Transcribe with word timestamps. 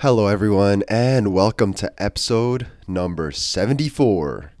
Hello, 0.00 0.28
everyone, 0.28 0.82
and 0.88 1.30
welcome 1.30 1.74
to 1.74 1.92
episode 2.02 2.68
number 2.88 3.30
74 3.30 4.52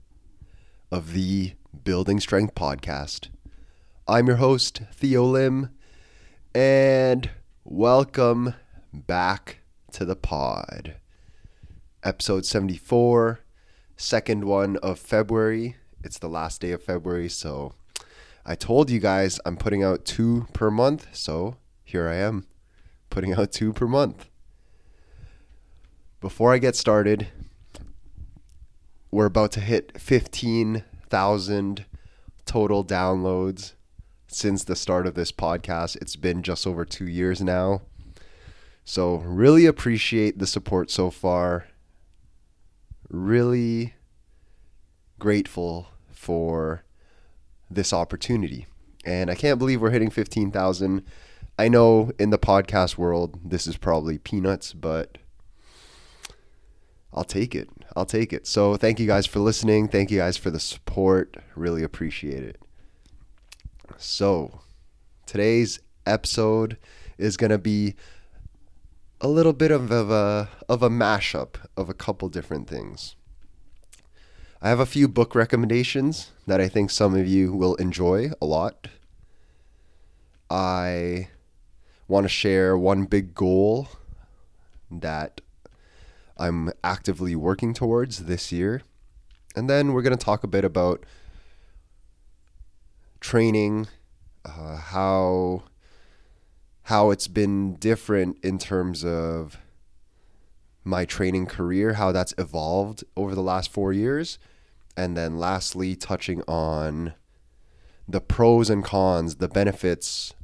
of 0.90 1.14
the 1.14 1.54
Building 1.82 2.20
Strength 2.20 2.54
Podcast. 2.54 3.30
I'm 4.06 4.26
your 4.26 4.36
host, 4.36 4.82
Theo 4.92 5.24
Lim, 5.24 5.70
and 6.54 7.30
welcome 7.64 8.52
back 8.92 9.60
to 9.92 10.04
the 10.04 10.14
pod. 10.14 10.96
Episode 12.02 12.44
74, 12.44 13.40
second 13.96 14.44
one 14.44 14.76
of 14.82 14.98
February. 14.98 15.76
It's 16.04 16.18
the 16.18 16.28
last 16.28 16.60
day 16.60 16.72
of 16.72 16.82
February, 16.82 17.30
so 17.30 17.72
I 18.44 18.56
told 18.56 18.90
you 18.90 19.00
guys 19.00 19.40
I'm 19.46 19.56
putting 19.56 19.82
out 19.82 20.04
two 20.04 20.48
per 20.52 20.70
month, 20.70 21.06
so 21.16 21.56
here 21.82 22.10
I 22.10 22.16
am, 22.16 22.46
putting 23.08 23.32
out 23.32 23.52
two 23.52 23.72
per 23.72 23.86
month 23.86 24.29
before 26.20 26.52
I 26.52 26.58
get 26.58 26.76
started, 26.76 27.28
we're 29.10 29.26
about 29.26 29.52
to 29.52 29.60
hit 29.60 29.98
15,000 29.98 31.84
total 32.44 32.84
downloads 32.84 33.72
since 34.28 34.64
the 34.64 34.76
start 34.76 35.06
of 35.06 35.14
this 35.14 35.32
podcast. 35.32 35.96
It's 35.96 36.16
been 36.16 36.42
just 36.42 36.66
over 36.66 36.84
two 36.84 37.06
years 37.06 37.40
now. 37.40 37.82
So, 38.84 39.16
really 39.16 39.66
appreciate 39.66 40.38
the 40.38 40.46
support 40.46 40.90
so 40.90 41.10
far. 41.10 41.66
Really 43.08 43.94
grateful 45.18 45.88
for 46.10 46.84
this 47.70 47.92
opportunity. 47.92 48.66
And 49.04 49.30
I 49.30 49.34
can't 49.34 49.58
believe 49.58 49.80
we're 49.80 49.90
hitting 49.90 50.10
15,000. 50.10 51.04
I 51.58 51.68
know 51.68 52.10
in 52.18 52.30
the 52.30 52.38
podcast 52.38 52.98
world, 52.98 53.38
this 53.44 53.66
is 53.66 53.76
probably 53.76 54.18
peanuts, 54.18 54.72
but 54.72 55.18
I'll 57.12 57.24
take 57.24 57.54
it. 57.54 57.68
I'll 57.96 58.06
take 58.06 58.32
it. 58.32 58.46
So 58.46 58.76
thank 58.76 59.00
you 59.00 59.06
guys 59.06 59.26
for 59.26 59.40
listening. 59.40 59.88
Thank 59.88 60.10
you 60.10 60.18
guys 60.18 60.36
for 60.36 60.50
the 60.50 60.60
support. 60.60 61.36
Really 61.56 61.82
appreciate 61.82 62.42
it. 62.44 62.60
So 63.96 64.60
today's 65.26 65.80
episode 66.06 66.78
is 67.18 67.36
going 67.36 67.50
to 67.50 67.58
be 67.58 67.94
a 69.20 69.28
little 69.28 69.52
bit 69.52 69.70
of, 69.70 69.90
a 69.90 70.48
of 70.68 70.82
a 70.82 70.88
mashup 70.88 71.56
of 71.76 71.88
a 71.90 71.94
couple 71.94 72.28
different 72.28 72.68
things. 72.68 73.16
I 74.62 74.68
have 74.68 74.80
a 74.80 74.86
few 74.86 75.08
book 75.08 75.34
recommendations 75.34 76.30
that 76.46 76.60
I 76.60 76.68
think 76.68 76.90
some 76.90 77.16
of 77.16 77.26
you 77.26 77.52
will 77.52 77.74
enjoy 77.76 78.30
a 78.40 78.46
lot. 78.46 78.88
I 80.48 81.28
want 82.08 82.24
to 82.24 82.28
share 82.28 82.76
one 82.76 83.04
big 83.04 83.34
goal 83.34 83.88
that 84.90 85.40
I'm 86.40 86.72
actively 86.82 87.36
working 87.36 87.74
towards 87.74 88.24
this 88.24 88.50
year. 88.50 88.82
And 89.54 89.68
then 89.68 89.92
we're 89.92 90.02
going 90.02 90.16
to 90.16 90.24
talk 90.24 90.42
a 90.42 90.48
bit 90.48 90.64
about 90.64 91.04
training, 93.20 93.88
uh, 94.44 94.76
how 94.76 95.64
how 96.84 97.10
it's 97.10 97.28
been 97.28 97.74
different 97.76 98.38
in 98.42 98.58
terms 98.58 99.04
of 99.04 99.58
my 100.82 101.04
training 101.04 101.46
career, 101.46 101.92
how 101.92 102.10
that's 102.10 102.34
evolved 102.38 103.04
over 103.16 103.34
the 103.34 103.42
last 103.42 103.70
4 103.70 103.92
years, 103.92 104.38
and 104.96 105.16
then 105.16 105.38
lastly 105.38 105.94
touching 105.94 106.42
on 106.48 107.14
the 108.08 108.20
pros 108.20 108.70
and 108.70 108.82
cons, 108.82 109.36
the 109.36 109.46
benefits 109.46 110.34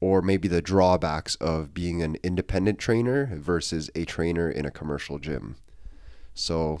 or 0.00 0.22
maybe 0.22 0.48
the 0.48 0.62
drawbacks 0.62 1.36
of 1.36 1.72
being 1.72 2.02
an 2.02 2.16
independent 2.22 2.78
trainer 2.78 3.30
versus 3.34 3.90
a 3.94 4.04
trainer 4.04 4.50
in 4.50 4.66
a 4.66 4.70
commercial 4.70 5.18
gym. 5.18 5.56
So, 6.34 6.80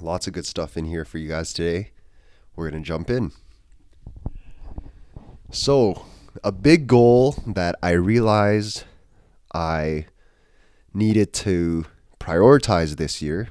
lots 0.00 0.26
of 0.26 0.32
good 0.32 0.46
stuff 0.46 0.76
in 0.76 0.86
here 0.86 1.04
for 1.04 1.18
you 1.18 1.28
guys 1.28 1.52
today. 1.52 1.90
We're 2.56 2.70
going 2.70 2.82
to 2.82 2.86
jump 2.86 3.10
in. 3.10 3.32
So, 5.50 6.04
a 6.42 6.50
big 6.50 6.86
goal 6.86 7.36
that 7.46 7.76
I 7.82 7.92
realized 7.92 8.84
I 9.52 10.06
needed 10.92 11.32
to 11.34 11.86
prioritize 12.18 12.96
this 12.96 13.22
year 13.22 13.48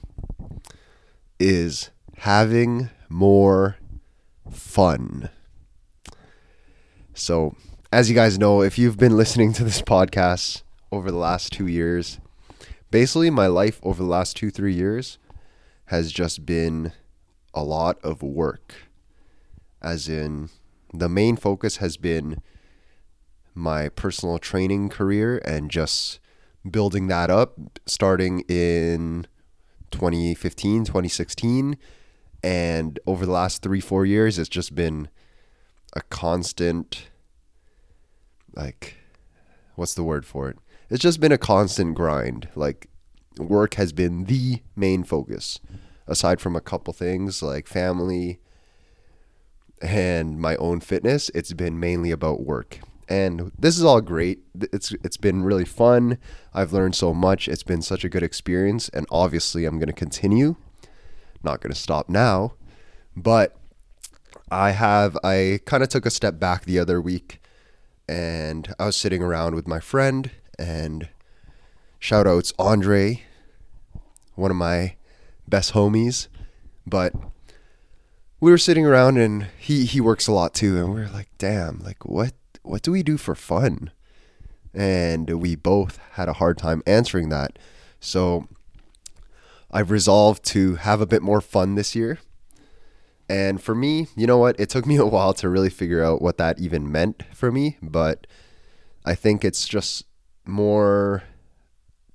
is 1.39 1.89
having 2.17 2.89
more 3.07 3.77
fun. 4.51 5.29
So, 7.13 7.55
as 7.93 8.09
you 8.09 8.15
guys 8.15 8.39
know, 8.39 8.63
if 8.63 8.79
you've 8.79 8.97
been 8.97 9.15
listening 9.15 9.53
to 9.53 9.63
this 9.63 9.79
podcast 9.83 10.63
over 10.91 11.11
the 11.11 11.17
last 11.17 11.53
two 11.53 11.67
years, 11.67 12.19
basically 12.89 13.29
my 13.29 13.45
life 13.45 13.79
over 13.83 14.01
the 14.01 14.09
last 14.09 14.35
two, 14.35 14.49
three 14.49 14.73
years 14.73 15.19
has 15.85 16.11
just 16.11 16.43
been 16.43 16.91
a 17.53 17.63
lot 17.63 17.99
of 18.03 18.23
work. 18.23 18.73
As 19.79 20.09
in, 20.09 20.49
the 20.91 21.07
main 21.07 21.35
focus 21.35 21.77
has 21.77 21.95
been 21.95 22.41
my 23.53 23.89
personal 23.89 24.39
training 24.39 24.89
career 24.89 25.39
and 25.45 25.69
just 25.69 26.19
building 26.67 27.05
that 27.09 27.29
up 27.29 27.53
starting 27.85 28.39
in 28.49 29.27
2015, 29.91 30.85
2016. 30.85 31.77
And 32.43 32.99
over 33.05 33.23
the 33.27 33.31
last 33.31 33.61
three, 33.61 33.81
four 33.81 34.03
years, 34.03 34.39
it's 34.39 34.49
just 34.49 34.73
been 34.73 35.09
a 35.95 36.01
constant 36.01 37.09
like 38.55 38.95
what's 39.75 39.93
the 39.93 40.03
word 40.03 40.25
for 40.25 40.49
it? 40.49 40.57
It's 40.89 41.01
just 41.01 41.19
been 41.19 41.31
a 41.31 41.37
constant 41.37 41.95
grind. 41.95 42.49
Like 42.55 42.87
work 43.37 43.75
has 43.75 43.93
been 43.93 44.25
the 44.25 44.61
main 44.75 45.03
focus 45.03 45.59
aside 46.07 46.41
from 46.41 46.55
a 46.55 46.61
couple 46.61 46.93
things 46.93 47.41
like 47.41 47.67
family 47.67 48.39
and 49.81 50.39
my 50.39 50.55
own 50.57 50.79
fitness, 50.79 51.29
it's 51.35 51.53
been 51.53 51.79
mainly 51.79 52.11
about 52.11 52.41
work. 52.41 52.79
And 53.09 53.51
this 53.59 53.77
is 53.77 53.83
all 53.83 53.99
great. 53.99 54.39
It's 54.71 54.93
it's 55.03 55.17
been 55.17 55.43
really 55.43 55.65
fun. 55.65 56.17
I've 56.53 56.71
learned 56.71 56.95
so 56.95 57.13
much. 57.13 57.49
It's 57.49 57.63
been 57.63 57.81
such 57.81 58.05
a 58.05 58.09
good 58.09 58.23
experience 58.23 58.87
and 58.89 59.05
obviously 59.11 59.65
I'm 59.65 59.77
going 59.77 59.87
to 59.87 59.93
continue. 59.93 60.55
Not 61.43 61.59
going 61.59 61.73
to 61.73 61.79
stop 61.79 62.07
now. 62.07 62.53
But 63.15 63.57
I 64.49 64.71
have 64.71 65.17
I 65.21 65.59
kind 65.65 65.83
of 65.83 65.89
took 65.89 66.05
a 66.05 66.09
step 66.09 66.39
back 66.39 66.63
the 66.63 66.79
other 66.79 67.01
week 67.01 67.41
and 68.07 68.73
I 68.79 68.85
was 68.85 68.95
sitting 68.95 69.21
around 69.21 69.55
with 69.55 69.67
my 69.67 69.79
friend 69.79 70.31
and 70.59 71.09
shout 71.99 72.27
outs 72.27 72.53
Andre, 72.59 73.23
one 74.35 74.51
of 74.51 74.57
my 74.57 74.95
best 75.47 75.73
homies, 75.73 76.27
but 76.85 77.13
we 78.39 78.51
were 78.51 78.57
sitting 78.57 78.85
around 78.85 79.17
and 79.17 79.47
he 79.57 79.85
he 79.85 80.01
works 80.01 80.27
a 80.27 80.33
lot 80.33 80.53
too 80.53 80.77
and 80.77 80.93
we 80.93 81.01
are 81.01 81.09
like, 81.09 81.29
"Damn, 81.37 81.79
like 81.79 82.05
what 82.05 82.33
what 82.61 82.81
do 82.81 82.91
we 82.91 83.03
do 83.03 83.17
for 83.17 83.35
fun?" 83.35 83.91
And 84.73 85.29
we 85.41 85.55
both 85.55 85.99
had 86.13 86.27
a 86.27 86.33
hard 86.33 86.57
time 86.57 86.81
answering 86.85 87.29
that. 87.29 87.57
So 87.99 88.47
I've 89.71 89.91
resolved 89.91 90.43
to 90.45 90.75
have 90.75 90.99
a 90.99 91.05
bit 91.05 91.21
more 91.21 91.41
fun 91.41 91.75
this 91.75 91.95
year 91.95 92.19
and 93.29 93.61
for 93.61 93.73
me, 93.73 94.07
you 94.15 94.27
know 94.27 94.37
what? 94.37 94.59
It 94.59 94.69
took 94.69 94.85
me 94.85 94.97
a 94.97 95.05
while 95.05 95.33
to 95.35 95.49
really 95.49 95.69
figure 95.69 96.03
out 96.03 96.21
what 96.21 96.37
that 96.37 96.59
even 96.59 96.91
meant 96.91 97.23
for 97.33 97.51
me, 97.51 97.77
but 97.81 98.27
I 99.05 99.15
think 99.15 99.43
it's 99.43 99.67
just 99.67 100.05
more 100.45 101.23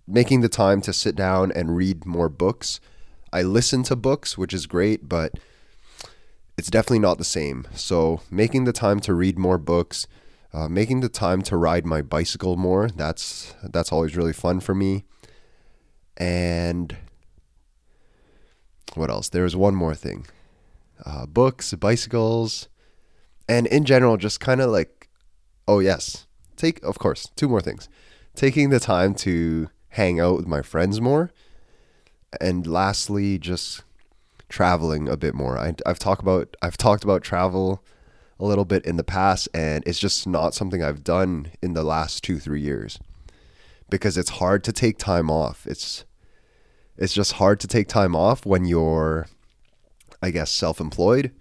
making 0.07 0.41
the 0.41 0.49
time 0.49 0.81
to 0.83 0.93
sit 0.93 1.17
down 1.17 1.53
and 1.53 1.77
read 1.77 2.07
more 2.07 2.29
books. 2.29 2.81
I 3.33 3.43
listen 3.43 3.83
to 3.85 3.97
books, 3.97 4.39
which 4.39 4.55
is 4.55 4.67
great, 4.67 5.09
but 5.09 5.33
it's 6.57 6.71
definitely 6.71 7.01
not 7.01 7.19
the 7.19 7.25
same. 7.25 7.67
So, 7.75 8.23
making 8.31 8.65
the 8.65 8.73
time 8.73 9.01
to 9.01 9.15
read 9.15 9.39
more 9.39 9.59
books, 9.59 10.07
uh, 10.53 10.69
making 10.69 11.01
the 11.01 11.11
time 11.11 11.43
to 11.43 11.57
ride 11.57 11.85
my 11.85 12.01
bicycle 12.03 12.57
more, 12.57 12.89
that's 12.89 13.55
that's 13.63 13.93
always 13.93 14.17
really 14.17 14.33
fun 14.33 14.61
for 14.61 14.75
me. 14.75 15.05
And 16.17 16.97
what 18.95 19.11
else? 19.11 19.29
There 19.29 19.45
is 19.45 19.55
one 19.55 19.75
more 19.75 19.95
thing 19.95 20.27
uh, 21.05 21.27
books, 21.27 21.73
bicycles, 21.75 22.69
and 23.49 23.67
in 23.67 23.85
general, 23.85 24.17
just 24.17 24.41
kind 24.41 24.61
of 24.61 24.71
like, 24.71 25.09
oh, 25.67 25.79
yes, 25.79 26.27
take, 26.57 26.83
of 26.83 26.99
course, 26.99 27.31
two 27.37 27.49
more 27.49 27.61
things. 27.61 27.89
Taking 28.35 28.71
the 28.71 28.81
time 28.81 29.15
to 29.17 29.71
hang 29.91 30.21
out 30.21 30.37
with 30.37 30.47
my 30.47 30.63
friends 30.63 31.01
more. 31.01 31.31
And 32.41 32.67
lastly, 32.67 33.39
just 33.39 33.83
traveling 34.49 35.09
a 35.09 35.17
bit 35.17 35.35
more. 35.35 35.59
I, 35.59 35.75
I've 35.87 35.99
talked 35.99 36.23
about 36.23 36.57
I've 36.63 36.77
talked 36.77 37.05
about 37.05 37.23
travel 37.23 37.83
a 38.41 38.45
little 38.45 38.65
bit 38.65 38.85
in 38.85 38.97
the 38.97 39.05
past, 39.05 39.49
and 39.55 39.83
it's 39.87 39.99
just 39.99 40.27
not 40.27 40.55
something 40.55 40.83
I've 40.83 41.05
done 41.05 41.51
in 41.63 41.75
the 41.75 41.85
last 41.85 42.23
two 42.23 42.39
three 42.39 42.61
years 42.61 42.99
because 43.91 44.17
it's 44.19 44.31
hard 44.31 44.65
to 44.65 44.73
take 44.73 44.99
time 44.99 45.31
off. 45.31 45.67
It's 45.67 46.05
it's 46.97 47.15
just 47.15 47.35
hard 47.35 47.61
to 47.61 47.67
take 47.67 47.89
time 47.89 48.17
off 48.17 48.45
when 48.45 48.65
you're 48.65 49.29
I 50.23 50.31
guess, 50.31 50.51
self 50.51 50.81
employed. 50.81 51.33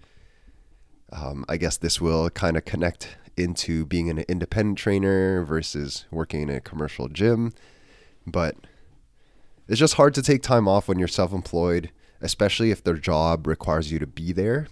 Um, 1.12 1.44
I 1.48 1.56
guess 1.56 1.76
this 1.76 2.00
will 2.00 2.30
kind 2.30 2.56
of 2.56 2.64
connect 2.64 3.16
into 3.36 3.86
being 3.86 4.10
an 4.10 4.18
independent 4.28 4.78
trainer 4.78 5.42
versus 5.44 6.04
working 6.10 6.42
in 6.42 6.50
a 6.50 6.60
commercial 6.60 7.08
gym. 7.08 7.52
But 8.26 8.56
it's 9.68 9.78
just 9.78 9.94
hard 9.94 10.14
to 10.14 10.22
take 10.22 10.42
time 10.42 10.68
off 10.68 10.88
when 10.88 10.98
you're 10.98 11.08
self 11.08 11.32
employed, 11.32 11.90
especially 12.20 12.70
if 12.70 12.82
their 12.82 12.96
job 12.96 13.46
requires 13.46 13.90
you 13.92 13.98
to 13.98 14.06
be 14.06 14.32
there. 14.32 14.68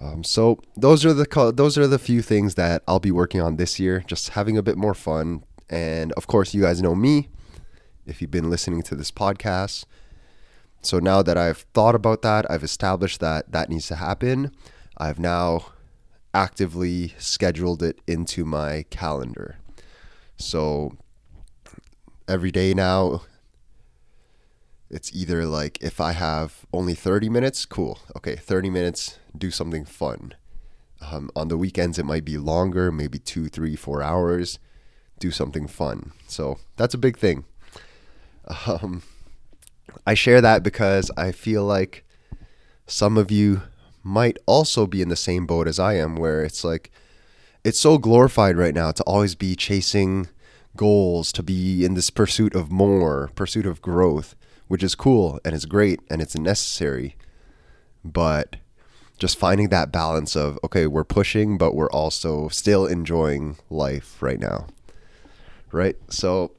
Um, 0.00 0.24
so 0.24 0.60
those 0.76 1.04
are 1.04 1.12
the 1.12 1.52
those 1.54 1.78
are 1.78 1.86
the 1.86 1.98
few 1.98 2.20
things 2.20 2.56
that 2.56 2.82
I'll 2.88 3.00
be 3.00 3.12
working 3.12 3.40
on 3.40 3.56
this 3.56 3.78
year. 3.78 4.04
Just 4.06 4.30
having 4.30 4.58
a 4.58 4.62
bit 4.62 4.76
more 4.76 4.94
fun, 4.94 5.44
and 5.70 6.12
of 6.12 6.26
course, 6.26 6.52
you 6.52 6.62
guys 6.62 6.82
know 6.82 6.94
me 6.94 7.28
if 8.06 8.20
you've 8.20 8.30
been 8.30 8.50
listening 8.50 8.82
to 8.82 8.94
this 8.94 9.10
podcast. 9.10 9.84
So 10.84 10.98
now 10.98 11.22
that 11.22 11.38
I've 11.38 11.64
thought 11.72 11.94
about 11.94 12.20
that, 12.22 12.44
I've 12.50 12.62
established 12.62 13.20
that 13.20 13.52
that 13.52 13.70
needs 13.70 13.88
to 13.88 13.96
happen. 13.96 14.52
I've 14.98 15.18
now 15.18 15.72
actively 16.34 17.14
scheduled 17.18 17.82
it 17.82 18.00
into 18.06 18.44
my 18.44 18.84
calendar. 18.90 19.56
So 20.36 20.98
every 22.28 22.50
day 22.50 22.74
now, 22.74 23.22
it's 24.90 25.10
either 25.14 25.46
like 25.46 25.78
if 25.80 26.02
I 26.02 26.12
have 26.12 26.66
only 26.70 26.94
30 26.94 27.30
minutes, 27.30 27.64
cool. 27.64 28.00
Okay, 28.16 28.36
30 28.36 28.68
minutes, 28.68 29.18
do 29.36 29.50
something 29.50 29.86
fun. 29.86 30.34
Um, 31.00 31.30
on 31.34 31.48
the 31.48 31.56
weekends, 31.56 31.98
it 31.98 32.04
might 32.04 32.26
be 32.26 32.36
longer, 32.36 32.92
maybe 32.92 33.18
two, 33.18 33.48
three, 33.48 33.74
four 33.74 34.02
hours. 34.02 34.58
Do 35.18 35.30
something 35.30 35.66
fun. 35.66 36.12
So 36.26 36.58
that's 36.76 36.94
a 36.94 36.98
big 36.98 37.16
thing. 37.16 37.44
Um, 38.66 39.02
I 40.06 40.14
share 40.14 40.40
that 40.40 40.62
because 40.62 41.10
I 41.16 41.32
feel 41.32 41.64
like 41.64 42.04
some 42.86 43.16
of 43.16 43.30
you 43.30 43.62
might 44.02 44.36
also 44.46 44.86
be 44.86 45.00
in 45.00 45.08
the 45.08 45.16
same 45.16 45.46
boat 45.46 45.66
as 45.66 45.78
I 45.78 45.94
am, 45.94 46.16
where 46.16 46.44
it's 46.44 46.62
like, 46.64 46.90
it's 47.64 47.80
so 47.80 47.96
glorified 47.96 48.56
right 48.56 48.74
now 48.74 48.92
to 48.92 49.02
always 49.04 49.34
be 49.34 49.56
chasing 49.56 50.28
goals, 50.76 51.32
to 51.32 51.42
be 51.42 51.84
in 51.84 51.94
this 51.94 52.10
pursuit 52.10 52.54
of 52.54 52.70
more, 52.70 53.30
pursuit 53.34 53.64
of 53.64 53.80
growth, 53.80 54.34
which 54.68 54.82
is 54.82 54.94
cool 54.94 55.40
and 55.44 55.54
it's 55.54 55.64
great 55.64 56.00
and 56.10 56.20
it's 56.20 56.36
necessary. 56.36 57.16
But 58.04 58.56
just 59.18 59.38
finding 59.38 59.68
that 59.68 59.92
balance 59.92 60.36
of, 60.36 60.58
okay, 60.64 60.86
we're 60.86 61.04
pushing, 61.04 61.56
but 61.56 61.74
we're 61.74 61.90
also 61.90 62.48
still 62.48 62.86
enjoying 62.86 63.56
life 63.70 64.20
right 64.20 64.40
now. 64.40 64.66
Right? 65.72 65.96
So 66.08 66.52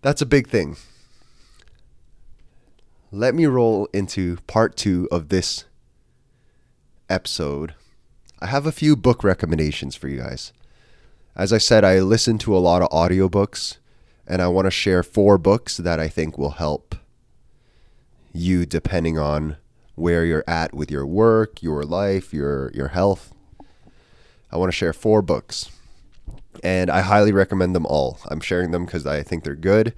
that's 0.00 0.22
a 0.22 0.26
big 0.26 0.48
thing. 0.48 0.76
Let 3.10 3.34
me 3.34 3.46
roll 3.46 3.88
into 3.94 4.36
part 4.46 4.76
two 4.76 5.08
of 5.10 5.30
this 5.30 5.64
episode. 7.08 7.72
I 8.38 8.48
have 8.48 8.66
a 8.66 8.72
few 8.72 8.96
book 8.96 9.24
recommendations 9.24 9.96
for 9.96 10.08
you 10.08 10.18
guys. 10.18 10.52
As 11.34 11.50
I 11.50 11.56
said, 11.56 11.84
I 11.84 12.00
listen 12.00 12.36
to 12.38 12.54
a 12.54 12.58
lot 12.60 12.82
of 12.82 12.90
audiobooks, 12.90 13.78
and 14.26 14.42
I 14.42 14.48
want 14.48 14.66
to 14.66 14.70
share 14.70 15.02
four 15.02 15.38
books 15.38 15.78
that 15.78 15.98
I 15.98 16.08
think 16.08 16.36
will 16.36 16.50
help 16.50 16.96
you 18.34 18.66
depending 18.66 19.18
on 19.18 19.56
where 19.94 20.26
you're 20.26 20.44
at 20.46 20.74
with 20.74 20.90
your 20.90 21.06
work, 21.06 21.62
your 21.62 21.84
life, 21.84 22.34
your 22.34 22.70
your 22.74 22.88
health. 22.88 23.32
I 24.52 24.58
want 24.58 24.70
to 24.70 24.76
share 24.76 24.92
four 24.92 25.22
books. 25.22 25.70
And 26.62 26.90
I 26.90 27.00
highly 27.00 27.32
recommend 27.32 27.74
them 27.74 27.86
all. 27.86 28.18
I'm 28.26 28.40
sharing 28.40 28.70
them 28.70 28.86
cuz 28.86 29.06
I 29.06 29.22
think 29.22 29.44
they're 29.44 29.54
good. 29.54 29.94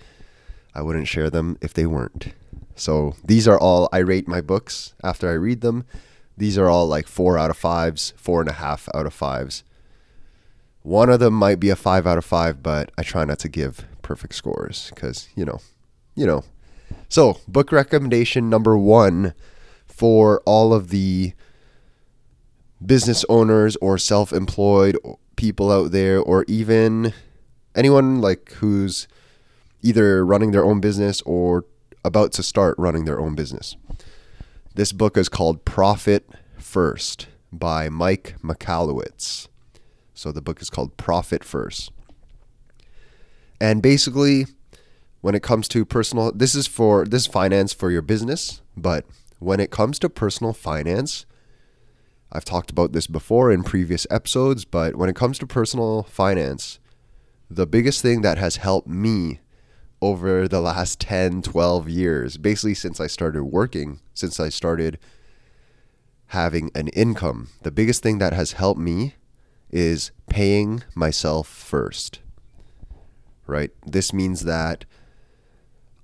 I 0.77 0.83
wouldn't 0.83 1.09
share 1.09 1.29
them 1.29 1.59
if 1.61 1.75
they 1.75 1.87
weren't. 1.87 2.35
So 2.81 3.15
these 3.23 3.47
are 3.47 3.59
all 3.59 3.91
I 3.93 3.99
rate 3.99 4.27
my 4.27 4.41
books 4.41 4.95
after 5.05 5.29
I 5.29 5.35
read 5.35 5.61
them. 5.61 5.85
These 6.39 6.57
are 6.57 6.71
all 6.71 6.87
like 6.89 7.07
four 7.07 7.37
out 7.37 7.51
of 7.51 7.59
fives, 7.59 8.15
four 8.17 8.41
and 8.41 8.49
a 8.49 8.55
half 8.55 8.89
out 8.95 9.05
of 9.05 9.13
fives. 9.13 9.63
One 10.83 11.11
of 11.11 11.21
them 11.21 11.35
might 11.35 11.61
be 11.61 11.69
a 11.69 11.77
five 11.77 12.07
out 12.07 12.17
of 12.17 12.25
five, 12.25 12.63
but 12.63 12.91
I 12.97 13.03
try 13.03 13.27
not 13.27 13.39
to 13.41 13.51
give 13.51 13.87
perfect 14.01 14.35
scores 14.35 14.91
because, 14.95 15.29
you 15.37 15.45
know, 15.45 15.61
you 16.15 16.27
know. 16.27 16.43
So, 17.11 17.39
book 17.47 17.71
recommendation 17.71 18.49
number 18.49 18.79
one 18.79 19.35
for 19.87 20.41
all 20.47 20.73
of 20.73 20.89
the 20.89 21.35
business 22.85 23.27
owners 23.29 23.77
or 23.83 23.99
self 23.99 24.33
employed 24.33 24.97
people 25.37 25.71
out 25.71 25.91
there, 25.93 26.19
or 26.19 26.47
even 26.49 27.13
anyone 27.75 28.23
like 28.23 28.53
who's 28.53 29.07
either 29.83 30.25
running 30.25 30.53
their 30.53 30.65
own 30.65 30.81
business 30.81 31.21
or 31.27 31.67
about 32.05 32.33
to 32.33 32.43
start 32.43 32.75
running 32.79 33.05
their 33.05 33.21
own 33.21 33.35
business. 33.35 33.77
This 34.75 34.93
book 34.93 35.17
is 35.17 35.29
called 35.29 35.65
Profit 35.65 36.29
First 36.59 37.29
by 37.53 37.89
Mike 37.89 38.37
Michalowicz. 38.43 39.49
So 40.15 40.33
the 40.33 40.43
book 40.43 40.63
is 40.63 40.71
called 40.71 40.97
Profit 40.97 41.45
First. 41.45 41.91
And 43.61 43.83
basically, 43.83 44.47
when 45.21 45.35
it 45.35 45.43
comes 45.43 45.69
to 45.69 45.85
personal, 45.85 46.33
this 46.33 46.55
is 46.55 46.67
for 46.67 47.05
this 47.05 47.23
is 47.23 47.27
finance 47.27 47.73
for 47.73 47.91
your 47.91 48.03
business, 48.03 48.63
but 48.77 49.05
when 49.39 49.61
it 49.61 49.71
comes 49.71 49.99
to 49.99 50.09
personal 50.09 50.53
finance, 50.53 51.27
I've 52.33 52.45
talked 52.45 52.71
about 52.71 52.93
this 52.93 53.07
before 53.07 53.51
in 53.51 53.65
previous 53.65 54.07
episodes, 54.11 54.65
but 54.65 54.97
when 54.97 55.09
it 55.09 55.17
comes 55.17 55.39
to 55.41 55.47
personal 55.47 56.05
finance, 56.05 56.79
the 57.51 57.67
biggest 57.67 58.03
thing 58.03 58.23
that 58.23 58.39
has 58.39 58.57
helped 58.57 58.89
me 58.89 59.41
over 60.03 60.49
the 60.49 60.61
last 60.61 61.01
10, 61.01 61.43
12 61.43 61.89
years, 61.89 62.37
basically 62.37 62.75
since 62.75 63.01
I 63.01 63.07
started 63.07 63.45
working, 63.45 64.01
since 64.15 64.41
I 64.41 64.49
started 64.49 64.99
having 66.29 66.71
an 66.75 66.89
income, 66.89 67.49
the 67.63 67.71
biggest 67.71 68.03
thing 68.03 68.19
that 68.19 68.33
has 68.33 68.53
helped 68.53 68.81
me 68.81 69.15
is 69.71 70.11
paying 70.29 70.83
myself 70.95 71.49
first. 71.49 72.21
Right? 73.47 73.71
This 73.85 74.13
means 74.13 74.45
that 74.45 74.85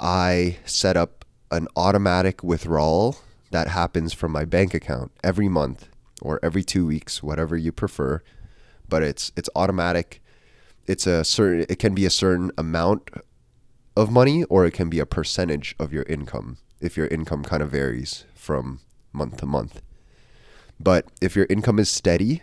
I 0.01 0.59
set 0.65 0.97
up 0.97 1.25
an 1.51 1.69
automatic 1.77 2.43
withdrawal 2.43 3.17
that 3.53 3.69
happens 3.69 4.13
from 4.13 4.33
my 4.33 4.45
bank 4.45 4.75
account 4.75 5.13
every 5.23 5.49
month 5.49 5.89
or 6.21 6.41
every 6.43 6.65
2 6.65 6.85
weeks, 6.85 7.23
whatever 7.23 7.57
you 7.57 7.71
prefer, 7.73 8.21
but 8.89 9.03
it's 9.03 9.33
it's 9.37 9.49
automatic. 9.55 10.21
It's 10.87 11.07
a 11.07 11.25
certain 11.25 11.67
it 11.69 11.79
can 11.79 11.95
be 11.95 12.05
a 12.05 12.11
certain 12.11 12.51
amount 12.59 13.11
of 13.97 14.11
money 14.11 14.45
or 14.45 14.67
it 14.67 14.73
can 14.73 14.89
be 14.91 14.99
a 14.99 15.07
percentage 15.07 15.75
of 15.79 15.93
your 15.93 16.05
income 16.05 16.59
if 16.81 16.97
your 16.97 17.07
income 17.07 17.43
kind 17.43 17.63
of 17.63 17.71
varies 17.71 18.25
from 18.35 18.81
month 19.13 19.39
to 19.39 19.47
month. 19.47 19.81
But 20.79 21.07
if 21.23 21.35
your 21.35 21.47
income 21.49 21.79
is 21.79 21.89
steady, 21.89 22.43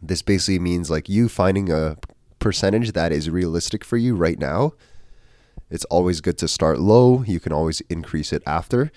this 0.00 0.22
basically 0.22 0.60
means 0.60 0.90
like 0.90 1.08
you 1.08 1.28
finding 1.28 1.70
a 1.70 1.96
percentage 2.38 2.92
that 2.92 3.12
is 3.12 3.28
realistic 3.28 3.84
for 3.84 3.96
you 3.96 4.14
right 4.14 4.38
now. 4.38 4.72
It's 5.70 5.84
always 5.86 6.20
good 6.20 6.38
to 6.38 6.48
start 6.48 6.78
low. 6.78 7.24
You 7.24 7.40
can 7.40 7.52
always 7.52 7.80
increase 7.90 8.32
it 8.32 8.42
after. 8.46 8.92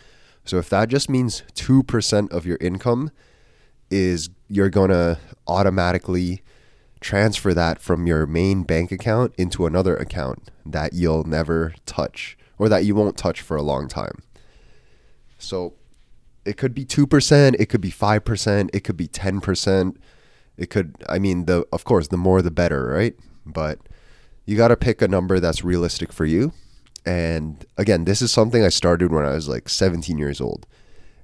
So 0.46 0.58
if 0.58 0.70
that 0.70 0.90
just 0.90 1.10
means 1.10 1.44
2% 1.56 2.32
of 2.32 2.46
your 2.46 2.58
income 2.62 3.12
is 3.90 4.30
you're 4.48 4.70
going 4.70 4.92
to 4.92 5.18
automatically 5.48 6.44
transfer 7.02 7.54
that 7.54 7.82
from 7.82 8.08
your 8.08 8.26
main 8.26 8.64
bank 8.64 8.92
account 8.92 9.34
into 9.38 9.66
another 9.66 9.98
account 9.98 10.50
that 10.66 10.94
you'll 10.94 11.24
never 11.24 11.74
touch 11.86 12.38
or 12.58 12.70
that 12.70 12.86
you 12.86 12.96
won't 12.96 13.18
touch 13.18 13.42
for 13.42 13.58
a 13.58 13.64
long 13.64 13.88
time. 13.88 14.22
So 15.40 15.74
it 16.46 16.58
could 16.58 16.74
be 16.74 16.86
2%, 16.86 17.56
it 17.60 17.66
could 17.66 17.82
be 17.82 17.92
5%, 17.92 18.70
it 18.74 18.84
could 18.84 18.98
be 18.98 19.08
10%. 19.08 19.96
It 20.58 20.70
could 20.70 21.04
I 21.10 21.18
mean 21.18 21.46
the 21.46 21.66
of 21.72 21.84
course 21.86 22.10
the 22.10 22.18
more 22.18 22.42
the 22.42 22.52
better, 22.52 22.88
right? 22.88 23.16
But 23.46 23.80
you 24.46 24.56
got 24.56 24.68
to 24.68 24.78
pick 24.78 25.02
a 25.02 25.08
number 25.08 25.40
that's 25.40 25.64
realistic 25.64 26.14
for 26.14 26.26
you. 26.26 26.54
And 27.04 27.66
again, 27.78 28.06
this 28.06 28.22
is 28.22 28.32
something 28.32 28.64
I 28.64 28.70
started 28.70 29.12
when 29.12 29.26
I 29.26 29.34
was 29.34 29.48
like 29.50 29.70
17 29.70 30.20
years 30.20 30.40
old. 30.40 30.68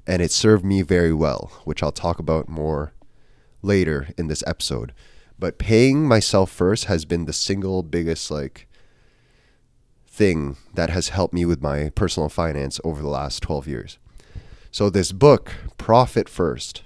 And 0.07 0.22
it 0.22 0.31
served 0.31 0.65
me 0.65 0.81
very 0.81 1.13
well, 1.13 1.51
which 1.65 1.84
I'll 1.84 1.91
talk 1.91 2.17
about 2.17 2.50
more 2.50 2.93
later 3.62 4.07
in 4.17 4.27
this 4.27 4.43
episode. 4.48 4.93
But 5.39 5.60
paying 5.60 6.08
myself 6.08 6.51
first 6.51 6.86
has 6.86 7.06
been 7.06 7.25
the 7.25 7.34
single 7.34 7.84
biggest 7.84 8.32
like 8.32 8.67
thing 10.08 10.58
that 10.74 10.89
has 10.89 11.10
helped 11.10 11.34
me 11.34 11.46
with 11.46 11.62
my 11.62 11.91
personal 11.91 12.27
finance 12.27 12.79
over 12.84 13.01
the 13.01 13.08
last 13.08 13.44
12 13.44 13.67
years. 13.67 14.00
So 14.72 14.89
this 14.89 15.12
book, 15.12 15.53
Profit 15.77 16.27
First, 16.27 16.82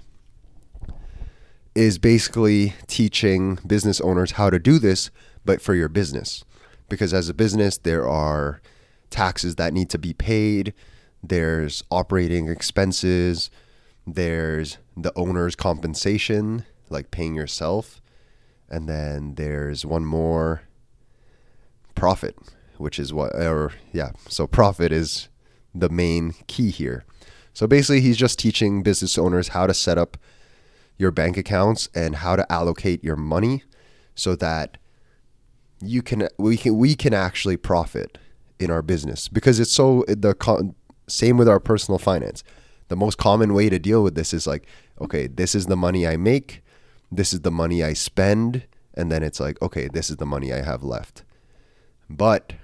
is 1.74 1.96
basically 1.98 2.74
teaching 2.86 3.58
business 3.66 4.00
owners 4.02 4.32
how 4.32 4.50
to 4.50 4.58
do 4.58 4.78
this, 4.78 5.10
but 5.44 5.62
for 5.62 5.74
your 5.74 5.88
business. 5.88 6.44
Because 6.90 7.14
as 7.14 7.30
a 7.30 7.34
business, 7.34 7.78
there 7.78 8.06
are 8.06 8.60
taxes 9.08 9.56
that 9.56 9.72
need 9.72 9.88
to 9.90 9.98
be 9.98 10.12
paid, 10.12 10.74
there's 11.22 11.82
operating 11.90 12.48
expenses, 12.48 13.50
there's 14.06 14.76
the 14.94 15.12
owner's 15.16 15.56
compensation, 15.56 16.66
like 16.90 17.10
paying 17.10 17.34
yourself, 17.34 18.01
and 18.72 18.88
then 18.88 19.34
there's 19.34 19.84
one 19.84 20.04
more 20.04 20.62
profit, 21.94 22.36
which 22.78 22.98
is 22.98 23.12
what, 23.12 23.34
or 23.36 23.72
yeah, 23.92 24.12
so 24.28 24.46
profit 24.46 24.90
is 24.90 25.28
the 25.74 25.90
main 25.90 26.34
key 26.46 26.70
here. 26.70 27.04
So 27.52 27.66
basically, 27.66 28.00
he's 28.00 28.16
just 28.16 28.38
teaching 28.38 28.82
business 28.82 29.18
owners 29.18 29.48
how 29.48 29.66
to 29.66 29.74
set 29.74 29.98
up 29.98 30.16
your 30.96 31.10
bank 31.10 31.36
accounts 31.36 31.90
and 31.94 32.16
how 32.16 32.34
to 32.34 32.50
allocate 32.50 33.04
your 33.04 33.16
money 33.16 33.62
so 34.14 34.34
that 34.36 34.78
you 35.82 36.00
can 36.00 36.28
we 36.38 36.56
can 36.56 36.78
we 36.78 36.94
can 36.94 37.12
actually 37.12 37.56
profit 37.56 38.16
in 38.58 38.70
our 38.70 38.82
business 38.82 39.28
because 39.28 39.58
it's 39.60 39.72
so 39.72 40.04
the 40.08 40.74
same 41.08 41.36
with 41.36 41.48
our 41.48 41.60
personal 41.60 41.98
finance. 41.98 42.42
The 42.88 42.96
most 42.96 43.18
common 43.18 43.52
way 43.52 43.68
to 43.68 43.78
deal 43.78 44.02
with 44.02 44.14
this 44.14 44.32
is 44.32 44.46
like, 44.46 44.66
okay, 45.00 45.26
this 45.26 45.54
is 45.54 45.66
the 45.66 45.76
money 45.76 46.06
I 46.06 46.16
make, 46.16 46.61
this 47.12 47.32
is 47.32 47.40
the 47.40 47.50
money 47.50 47.84
I 47.84 47.92
spend, 47.92 48.64
and 48.94 49.12
then 49.12 49.22
it's 49.22 49.38
like, 49.38 49.60
okay, 49.60 49.88
this 49.88 50.08
is 50.10 50.16
the 50.16 50.26
money 50.26 50.52
I 50.52 50.62
have 50.62 50.82
left. 50.82 51.22
But 52.08 52.54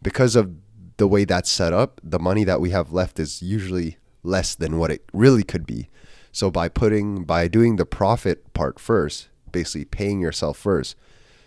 because 0.00 0.36
of 0.36 0.54
the 0.96 1.08
way 1.08 1.24
that's 1.24 1.50
set 1.50 1.72
up, 1.72 2.00
the 2.02 2.20
money 2.20 2.44
that 2.44 2.60
we 2.60 2.70
have 2.70 2.92
left 2.92 3.18
is 3.18 3.42
usually 3.42 3.98
less 4.22 4.54
than 4.54 4.78
what 4.78 4.90
it 4.90 5.04
really 5.12 5.42
could 5.42 5.66
be. 5.66 5.88
So 6.32 6.50
by 6.50 6.68
putting 6.68 7.24
by 7.24 7.48
doing 7.48 7.76
the 7.76 7.86
profit 7.86 8.52
part 8.54 8.78
first, 8.78 9.28
basically 9.50 9.86
paying 9.86 10.20
yourself 10.20 10.56
first. 10.56 10.96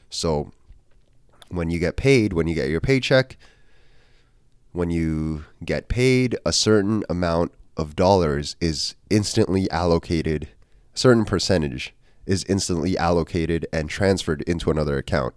So 0.10 0.52
when 1.50 1.70
you 1.70 1.80
get 1.80 1.96
paid, 1.96 2.34
when 2.34 2.48
you 2.48 2.56
get 2.56 2.70
your 2.70 2.82
paycheck, 2.82 3.38
when 4.72 4.90
you 4.90 5.46
get 5.64 5.88
paid, 5.88 6.38
a 6.46 6.54
certain 6.54 7.04
amount 7.10 7.54
of 7.78 7.96
dollars 7.96 8.56
is 8.60 8.96
instantly 9.10 9.70
allocated, 9.72 10.50
certain 11.00 11.24
percentage 11.24 11.94
is 12.26 12.44
instantly 12.50 12.98
allocated 12.98 13.66
and 13.72 13.90
transferred 13.90 14.42
into 14.42 14.70
another 14.70 14.98
account. 14.98 15.34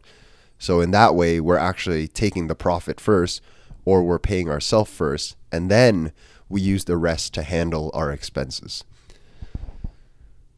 So 0.59 0.81
in 0.81 0.90
that 0.90 1.14
way, 1.14 1.40
we're 1.40 1.57
actually 1.57 2.09
taking 2.09 2.49
the 2.49 2.57
profit 2.57 3.00
first 3.00 3.40
or 3.85 4.02
we're 4.02 4.19
paying 4.19 4.50
ourselves 4.50 4.90
first 4.90 5.37
and 5.52 5.71
then 5.71 6.11
we 6.49 6.61
use 6.61 6.85
the 6.85 6.97
rest 6.97 7.33
to 7.35 7.45
handle 7.45 7.92
our 7.95 8.11
expenses. 8.11 8.83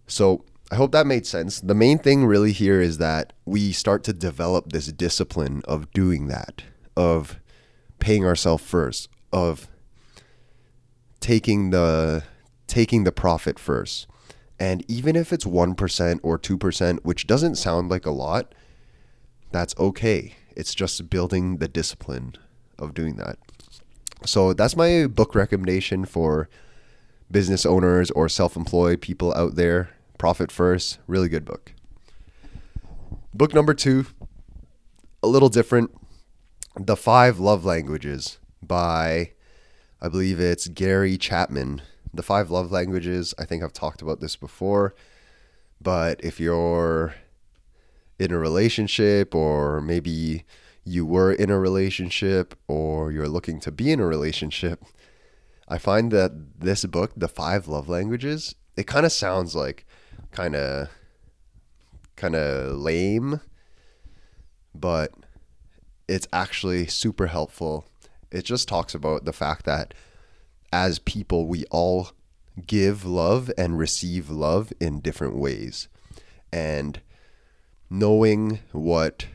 So 0.07 0.45
I 0.73 0.77
hope 0.77 0.93
that 0.93 1.07
made 1.07 1.27
sense. 1.27 1.61
The 1.61 1.75
main 1.75 1.99
thing 1.99 2.25
really 2.25 2.53
here 2.53 2.81
is 2.81 2.97
that 2.97 3.35
we 3.45 3.73
start 3.73 4.05
to 4.05 4.15
develop 4.15 4.73
this 4.73 4.87
discipline 4.87 5.61
of 5.67 5.91
doing 5.93 6.29
that, 6.29 6.63
of 6.97 7.39
paying 7.99 8.25
ourselves 8.25 8.65
first, 8.65 9.11
of 9.33 9.69
taking 11.21 11.71
the 11.71 12.25
taking 12.67 13.05
the 13.05 13.13
profit 13.13 13.59
first. 13.59 14.07
And 14.59 14.89
even 14.89 15.17
if 15.17 15.33
it's 15.33 15.45
1% 15.45 16.21
or 16.23 16.39
2%, 16.39 16.99
which 17.03 17.27
doesn't 17.27 17.57
sound 17.57 17.91
like 17.91 18.07
a 18.07 18.11
lot, 18.11 18.55
that's 19.51 19.75
okay. 19.79 20.35
It's 20.57 20.75
just 20.75 21.11
building 21.11 21.57
the 21.57 21.69
discipline 21.69 22.37
of 22.79 22.95
doing 22.95 23.17
that. 23.17 23.39
So 24.25 24.53
that's 24.53 24.77
my 24.77 25.07
book 25.07 25.35
recommendation 25.35 26.05
for 26.05 26.49
business 27.31 27.67
owners 27.67 28.11
or 28.13 28.29
self-employed 28.29 29.01
people 29.01 29.35
out 29.35 29.57
there. 29.57 29.91
Profit 30.19 30.53
First, 30.53 30.99
really 31.07 31.29
good 31.29 31.45
book. 31.45 31.73
Book 33.35 33.53
number 33.53 33.75
2, 33.75 34.07
a 35.23 35.27
little 35.27 35.49
different. 35.49 35.91
The 36.77 36.97
Five 36.97 37.39
Love 37.39 37.65
Languages 37.65 38.39
by 38.63 39.33
I 40.01 40.09
believe 40.09 40.39
it's 40.39 40.69
Gary 40.69 41.17
Chapman. 41.17 41.81
The 42.15 42.23
Five 42.23 42.51
Love 42.51 42.71
Languages, 42.71 43.35
I 43.39 43.45
think 43.45 43.63
I've 43.63 43.73
talked 43.73 44.01
about 44.01 44.21
this 44.21 44.37
before, 44.37 44.95
but 45.81 46.21
if 46.23 46.39
you're 46.39 47.15
in 48.19 48.31
a 48.31 48.39
relationship 48.39 49.35
or 49.35 49.81
maybe 49.81 50.45
you 50.85 51.05
were 51.05 51.33
in 51.33 51.51
a 51.51 51.59
relationship 51.59 52.55
or 52.69 53.11
you're 53.11 53.29
looking 53.29 53.59
to 53.61 53.73
be 53.73 53.91
in 53.91 53.99
a 53.99 54.07
relationship, 54.07 54.85
I 55.67 55.79
find 55.79 56.13
that 56.13 56.61
this 56.61 56.85
book, 56.85 57.13
The 57.17 57.29
Five 57.29 57.67
Love 57.67 57.89
Languages, 57.89 58.55
it 58.77 58.87
kind 58.87 59.05
of 59.05 59.13
sounds 59.13 59.57
like 59.57 59.85
kind 60.31 60.55
of 60.55 60.89
kind 62.17 62.37
of 62.37 62.77
lame, 62.77 63.41
but 64.75 65.13
it's 66.07 66.29
actually 66.33 66.87
super 66.87 67.27
helpful. 67.27 67.87
It 68.31 68.45
just 68.45 68.69
talks 68.69 68.95
about 68.95 69.25
the 69.25 69.33
fact 69.33 69.65
that 69.65 69.95
as 70.75 70.99
people 70.99 71.47
we 71.47 71.65
all 71.71 72.09
give 72.67 73.05
love 73.05 73.49
and 73.57 73.79
receive 73.79 74.29
love 74.29 74.73
in 74.81 74.99
different 74.99 75.37
ways. 75.37 75.87
And 76.53 77.01
knowing 77.89 78.59
what 78.73 79.27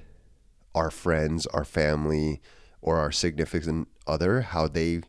our 0.75 0.91
friends, 0.91 1.45
our 1.47 1.63
family, 1.63 2.41
or 2.81 2.97
our 2.97 3.13
significant 3.13 3.87
other, 4.05 4.41
how 4.41 4.67
they 4.67 5.01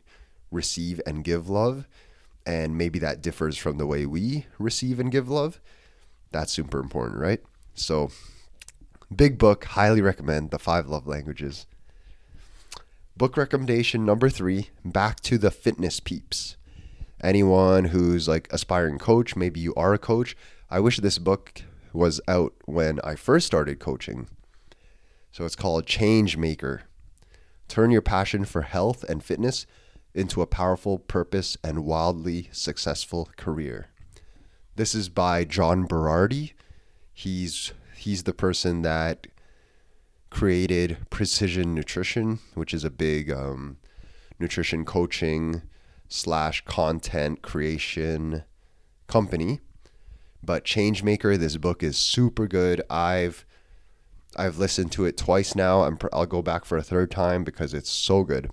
receive 0.51 1.01
and 1.05 1.25
give 1.25 1.49
love, 1.49 1.85
and 2.45 2.77
maybe 2.77 2.97
that 2.99 3.21
differs 3.21 3.57
from 3.57 3.77
the 3.77 3.85
way 3.85 4.05
we 4.05 4.45
receive 4.57 5.01
and 5.01 5.11
give 5.11 5.27
love. 5.27 5.59
That's 6.31 6.53
super 6.53 6.79
important, 6.79 7.19
right? 7.19 7.41
So, 7.75 8.09
big 9.13 9.37
book, 9.37 9.65
highly 9.65 10.01
recommend 10.01 10.51
The 10.51 10.59
Five 10.59 10.87
Love 10.87 11.07
Languages. 11.07 11.65
Book 13.21 13.37
recommendation 13.37 14.03
number 14.03 14.31
three 14.31 14.71
Back 14.83 15.19
to 15.19 15.37
the 15.37 15.51
Fitness 15.51 15.99
Peeps. 15.99 16.57
Anyone 17.23 17.85
who's 17.85 18.27
like 18.27 18.51
aspiring 18.51 18.97
coach, 18.97 19.35
maybe 19.35 19.59
you 19.59 19.75
are 19.75 19.93
a 19.93 19.99
coach. 19.99 20.35
I 20.71 20.79
wish 20.79 20.97
this 20.97 21.19
book 21.19 21.61
was 21.93 22.19
out 22.27 22.55
when 22.65 22.99
I 23.03 23.13
first 23.13 23.45
started 23.45 23.77
coaching 23.77 24.27
so 25.31 25.45
it's 25.45 25.55
called 25.55 25.85
Change 25.85 26.35
Maker. 26.35 26.81
Turn 27.67 27.91
your 27.91 28.01
passion 28.01 28.43
for 28.43 28.63
health 28.63 29.03
and 29.03 29.23
fitness 29.23 29.67
into 30.15 30.41
a 30.41 30.47
powerful 30.47 30.97
purpose 30.97 31.55
and 31.63 31.85
wildly 31.85 32.49
successful 32.51 33.29
career. 33.37 33.89
This 34.77 34.95
is 34.95 35.09
by 35.09 35.43
John 35.43 35.87
Berardi. 35.87 36.53
He's 37.13 37.71
he's 37.95 38.23
the 38.23 38.33
person 38.33 38.81
that 38.81 39.27
created 40.31 40.97
Precision 41.11 41.75
Nutrition, 41.75 42.39
which 42.55 42.73
is 42.73 42.83
a 42.83 42.89
big 42.89 43.29
um, 43.31 43.77
nutrition 44.39 44.83
coaching 44.83 45.61
slash 46.07 46.65
content 46.65 47.43
creation 47.43 48.43
company. 49.07 49.59
But 50.43 50.65
Changemaker, 50.65 51.37
this 51.37 51.57
book 51.57 51.83
is 51.83 51.97
super 51.97 52.47
good. 52.47 52.81
I've 52.89 53.45
I've 54.37 54.57
listened 54.57 54.93
to 54.93 55.05
it 55.05 55.17
twice 55.17 55.55
now. 55.55 55.83
I'm, 55.83 55.99
I'll 56.13 56.25
go 56.25 56.41
back 56.41 56.63
for 56.63 56.77
a 56.77 56.83
third 56.83 57.11
time 57.11 57.43
because 57.43 57.73
it's 57.73 57.91
so 57.91 58.23
good. 58.23 58.49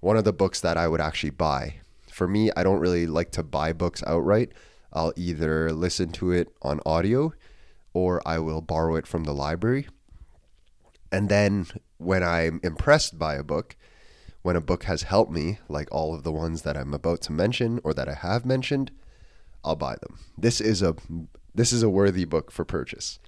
One 0.00 0.16
of 0.16 0.24
the 0.24 0.32
books 0.32 0.60
that 0.60 0.76
I 0.76 0.88
would 0.88 1.00
actually 1.00 1.30
buy. 1.30 1.76
For 2.10 2.26
me, 2.26 2.50
I 2.56 2.64
don't 2.64 2.80
really 2.80 3.06
like 3.06 3.30
to 3.32 3.44
buy 3.44 3.72
books 3.72 4.02
outright. 4.04 4.50
I'll 4.92 5.12
either 5.14 5.72
listen 5.72 6.10
to 6.12 6.32
it 6.32 6.48
on 6.60 6.80
audio 6.84 7.32
or 7.94 8.20
I 8.26 8.40
will 8.40 8.60
borrow 8.60 8.96
it 8.96 9.06
from 9.06 9.24
the 9.24 9.32
library. 9.32 9.86
And 11.12 11.28
then 11.28 11.66
when 11.98 12.22
I'm 12.22 12.60
impressed 12.62 13.18
by 13.18 13.34
a 13.34 13.42
book, 13.42 13.76
when 14.42 14.56
a 14.56 14.60
book 14.60 14.84
has 14.84 15.02
helped 15.02 15.32
me, 15.32 15.58
like 15.68 15.88
all 15.90 16.14
of 16.14 16.22
the 16.22 16.32
ones 16.32 16.62
that 16.62 16.76
I'm 16.76 16.94
about 16.94 17.20
to 17.22 17.32
mention 17.32 17.80
or 17.84 17.92
that 17.94 18.08
I 18.08 18.14
have 18.14 18.46
mentioned, 18.46 18.90
I'll 19.64 19.76
buy 19.76 19.96
them. 20.00 20.18
This 20.38 20.60
is 20.60 20.82
a 20.82 20.96
this 21.54 21.72
is 21.72 21.82
a 21.82 21.90
worthy 21.90 22.24
book 22.24 22.50
for 22.50 22.64
purchase. 22.64 23.18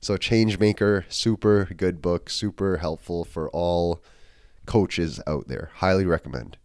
So 0.00 0.16
Changemaker, 0.16 1.04
super 1.08 1.66
good 1.76 2.02
book, 2.02 2.28
super 2.28 2.78
helpful 2.78 3.24
for 3.24 3.48
all 3.50 4.02
coaches 4.66 5.20
out 5.26 5.48
there. 5.48 5.70
Highly 5.76 6.04
recommend. 6.04 6.58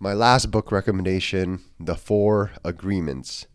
My 0.00 0.12
last 0.12 0.50
book 0.50 0.72
recommendation, 0.72 1.60
The 1.78 1.94
Four 1.94 2.50
Agreements 2.64 3.46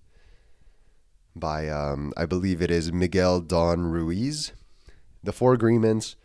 by 1.36 1.70
um, 1.70 2.14
I 2.18 2.26
believe 2.26 2.62
it 2.62 2.72
is 2.72 2.92
Miguel 2.92 3.42
Don 3.42 3.84
Ruiz. 3.84 4.52
The 5.24 5.34
Four 5.34 5.54
Agreements, 5.54 6.16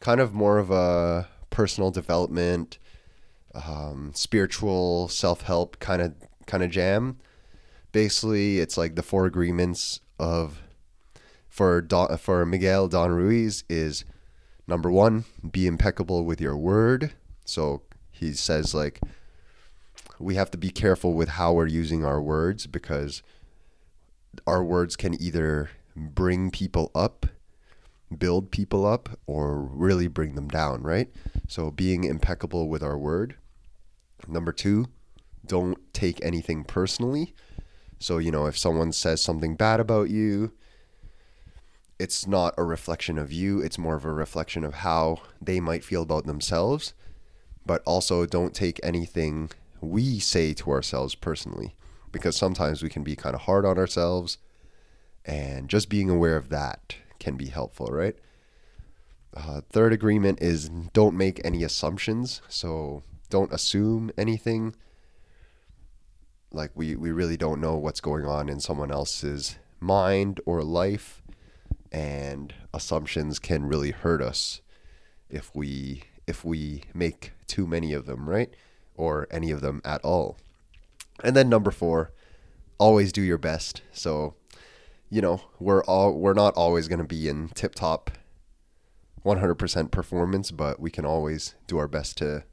kind 0.00 0.20
of 0.20 0.34
more 0.34 0.58
of 0.58 0.70
a 0.70 1.28
personal 1.50 1.90
development, 1.90 2.78
um, 3.54 4.12
spiritual 4.14 5.08
self 5.08 5.42
help 5.42 5.78
kind 5.78 6.02
of 6.02 6.14
kind 6.46 6.62
of 6.62 6.70
jam. 6.70 7.18
Basically, 7.92 8.58
it's 8.60 8.76
like 8.76 8.94
the 8.94 9.02
four 9.02 9.26
agreements 9.26 10.00
of 10.18 10.62
for 11.48 11.80
Don, 11.80 12.16
for 12.18 12.44
Miguel 12.44 12.88
Don 12.88 13.10
Ruiz 13.10 13.64
is 13.68 14.04
number 14.66 14.90
one, 14.90 15.24
be 15.50 15.66
impeccable 15.66 16.24
with 16.24 16.40
your 16.40 16.56
word. 16.56 17.12
So 17.44 17.82
he 18.10 18.32
says 18.32 18.74
like 18.74 19.00
we 20.18 20.34
have 20.34 20.50
to 20.50 20.58
be 20.58 20.70
careful 20.70 21.14
with 21.14 21.30
how 21.30 21.52
we're 21.52 21.66
using 21.66 22.04
our 22.04 22.20
words 22.20 22.66
because 22.66 23.22
our 24.46 24.62
words 24.62 24.96
can 24.96 25.20
either 25.20 25.70
bring 25.94 26.50
people 26.50 26.90
up, 26.94 27.26
build 28.16 28.50
people 28.50 28.86
up, 28.86 29.08
or 29.26 29.62
really 29.62 30.06
bring 30.06 30.34
them 30.34 30.48
down, 30.48 30.82
right? 30.82 31.10
So 31.48 31.70
being 31.70 32.04
impeccable 32.04 32.68
with 32.68 32.82
our 32.82 32.96
word. 32.96 33.36
Number 34.28 34.52
two, 34.52 34.86
don't 35.44 35.78
take 35.92 36.24
anything 36.24 36.64
personally. 36.64 37.34
So, 37.98 38.18
you 38.18 38.30
know, 38.30 38.46
if 38.46 38.58
someone 38.58 38.92
says 38.92 39.22
something 39.22 39.56
bad 39.56 39.80
about 39.80 40.10
you, 40.10 40.52
it's 41.98 42.26
not 42.26 42.54
a 42.58 42.64
reflection 42.64 43.18
of 43.18 43.32
you, 43.32 43.60
it's 43.60 43.78
more 43.78 43.96
of 43.96 44.04
a 44.04 44.12
reflection 44.12 44.64
of 44.64 44.74
how 44.74 45.22
they 45.40 45.60
might 45.60 45.84
feel 45.84 46.02
about 46.02 46.26
themselves. 46.26 46.92
But 47.64 47.82
also, 47.84 48.26
don't 48.26 48.54
take 48.54 48.78
anything 48.82 49.50
we 49.80 50.18
say 50.18 50.52
to 50.54 50.70
ourselves 50.70 51.14
personally, 51.14 51.74
because 52.12 52.36
sometimes 52.36 52.82
we 52.82 52.88
can 52.88 53.02
be 53.02 53.16
kind 53.16 53.34
of 53.34 53.42
hard 53.42 53.64
on 53.64 53.78
ourselves, 53.78 54.38
and 55.24 55.68
just 55.68 55.88
being 55.88 56.08
aware 56.08 56.36
of 56.36 56.50
that 56.50 56.96
can 57.18 57.36
be 57.36 57.46
helpful, 57.46 57.86
right? 57.86 58.16
Uh, 59.34 59.60
third 59.70 59.92
agreement 59.92 60.40
is 60.40 60.68
don't 60.92 61.16
make 61.16 61.40
any 61.44 61.62
assumptions. 61.62 62.40
So 62.48 63.02
don't 63.28 63.52
assume 63.52 64.10
anything. 64.16 64.74
Like 66.52 66.70
we, 66.74 66.96
we 66.96 67.10
really 67.10 67.36
don't 67.36 67.60
know 67.60 67.76
what's 67.76 68.00
going 68.00 68.24
on 68.24 68.48
in 68.48 68.60
someone 68.60 68.90
else's 68.90 69.56
mind 69.78 70.40
or 70.46 70.62
life. 70.62 71.22
And 71.92 72.54
assumptions 72.72 73.38
can 73.38 73.64
really 73.66 73.90
hurt 73.90 74.22
us 74.22 74.60
if 75.28 75.54
we 75.54 76.02
if 76.26 76.44
we 76.44 76.82
make 76.92 77.32
too 77.46 77.66
many 77.66 77.92
of 77.92 78.06
them, 78.06 78.28
right? 78.28 78.52
Or 78.96 79.28
any 79.30 79.50
of 79.50 79.60
them 79.60 79.80
at 79.84 80.04
all. 80.04 80.38
And 81.22 81.36
then 81.36 81.48
number 81.48 81.70
4, 81.70 82.10
always 82.78 83.12
do 83.12 83.22
your 83.22 83.38
best. 83.38 83.82
So, 83.92 84.34
you 85.10 85.20
know, 85.20 85.42
we're 85.58 85.84
all 85.84 86.12
we're 86.18 86.34
not 86.34 86.54
always 86.54 86.88
going 86.88 86.98
to 86.98 87.04
be 87.04 87.28
in 87.28 87.48
tip-top 87.50 88.10
100% 89.24 89.90
performance, 89.90 90.50
but 90.50 90.80
we 90.80 90.90
can 90.90 91.04
always 91.04 91.54
do 91.66 91.78
our 91.78 91.88
best 91.88 92.18
to 92.18 92.44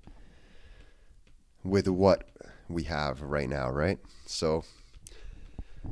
with 1.63 1.87
what 1.87 2.27
we 2.67 2.83
have 2.83 3.21
right 3.21 3.49
now, 3.49 3.69
right? 3.69 3.99
So, 4.25 4.63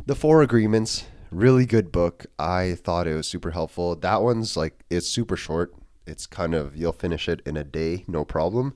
the 0.05 0.15
four 0.15 0.41
agreements, 0.41 1.05
really 1.31 1.65
good 1.65 1.91
book. 1.91 2.25
I 2.37 2.75
thought 2.75 3.07
it 3.07 3.15
was 3.15 3.27
super 3.27 3.51
helpful. 3.51 3.95
That 3.95 4.21
one's 4.21 4.57
like 4.57 4.83
it's 4.89 5.07
super 5.07 5.37
short. 5.37 5.73
It's 6.05 6.25
kind 6.25 6.53
of 6.53 6.75
you'll 6.75 6.91
finish 6.91 7.29
it 7.29 7.41
in 7.45 7.57
a 7.57 7.63
day, 7.63 8.05
no 8.07 8.25
problem. 8.25 8.73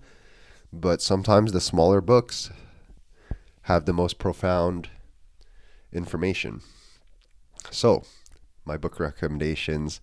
But 0.72 1.02
sometimes 1.02 1.52
the 1.52 1.62
smaller 1.62 2.02
books 2.02 2.52
have 3.64 3.86
the 3.86 3.94
most 3.94 4.20
profound 4.20 4.90
information. 5.92 6.62
So, 7.72 8.04
my 8.66 8.78
book 8.78 9.00
recommendations 9.00 10.02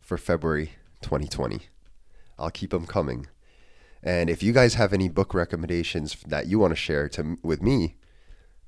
for 0.00 0.16
February 0.16 0.72
2020. 1.02 1.60
I'll 2.38 2.50
keep 2.50 2.70
them 2.70 2.86
coming. 2.86 3.26
And 4.02 4.30
if 4.30 4.42
you 4.42 4.52
guys 4.52 4.74
have 4.74 4.92
any 4.92 5.08
book 5.08 5.34
recommendations 5.34 6.16
that 6.26 6.46
you 6.46 6.58
want 6.58 6.72
to 6.72 6.76
share 6.76 7.08
to 7.10 7.36
with 7.42 7.60
me, 7.60 7.96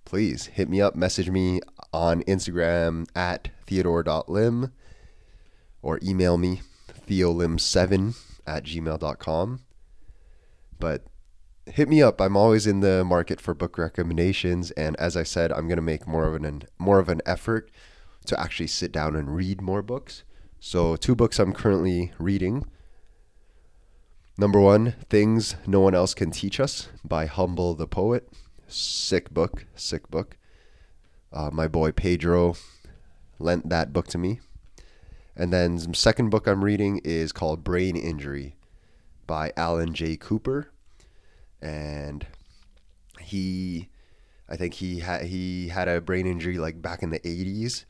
please 0.05 0.47
hit 0.47 0.69
me 0.69 0.81
up, 0.81 0.97
message 0.97 1.31
me 1.31 1.61
on 1.93 2.23
Instagram 2.25 3.07
at 3.15 3.49
theodore.lim 3.67 4.73
or 5.83 6.01
email 6.03 6.37
me 6.37 6.63
theolim7 7.09 8.17
at 8.47 8.65
gmail.com. 8.65 9.61
But 10.79 11.05
hit 11.67 11.89
me 11.89 12.03
up. 12.03 12.21
I'm 12.21 12.37
always 12.37 12.67
in 12.67 12.81
the 12.81 13.05
market 13.05 13.41
for 13.41 13.55
book 13.55 13.79
recommendations 13.79 14.73
and 14.73 14.97
as 14.97 15.17
I 15.17 15.23
said, 15.23 15.53
I'm 15.53 15.69
going 15.69 15.77
to 15.77 15.83
make 15.83 16.07
more 16.07 16.27
of 16.27 16.35
an 16.35 16.65
more 16.79 16.99
of 16.99 17.09
an 17.09 17.23
effort 17.25 17.71
to 18.31 18.41
actually 18.41 18.67
sit 18.67 18.91
down 18.91 19.15
and 19.15 19.37
read 19.37 19.61
more 19.61 19.83
books. 19.83 20.25
So, 20.59 20.97
two 20.97 21.15
books 21.15 21.39
I'm 21.39 21.53
currently 21.53 22.13
reading. 22.19 22.65
Number 24.39 24.61
one, 24.61 24.93
Things 25.09 25.57
No 25.67 25.81
One 25.81 25.95
Else 25.95 26.15
Can 26.15 26.31
Teach 26.31 26.59
Us 26.59 26.89
by 27.05 27.27
Humble 27.27 27.75
the 27.75 27.87
Poet. 27.87 28.29
Sick 28.67 29.31
book, 29.31 29.67
sick 29.75 30.11
book. 30.11 30.37
Uh, 31.33 31.51
my 31.53 31.69
boy 31.69 31.93
Pedro 31.93 32.55
lent 33.39 33.69
that 33.69 33.93
book 33.93 34.07
to 34.09 34.19
me. 34.19 34.41
And 35.37 35.53
then 35.53 35.77
the 35.77 35.95
second 35.95 36.31
book 36.31 36.47
I'm 36.47 36.65
reading 36.65 37.01
is 37.05 37.33
called 37.33 37.65
Brain 37.65 37.97
Injury 37.97 38.57
by 39.27 39.53
Alan 39.57 39.95
J. 39.95 40.17
Cooper. 40.17 40.71
And 41.61 42.27
he 43.21 43.89
I 44.51 44.57
think 44.57 44.75
he 44.75 44.99
had 45.01 45.27
he 45.27 45.69
had 45.69 45.87
a 45.87 46.01
brain 46.01 46.27
injury 46.27 46.59
like 46.59 46.83
back 46.83 47.03
in 47.03 47.11
the 47.11 47.21
80s 47.21 47.85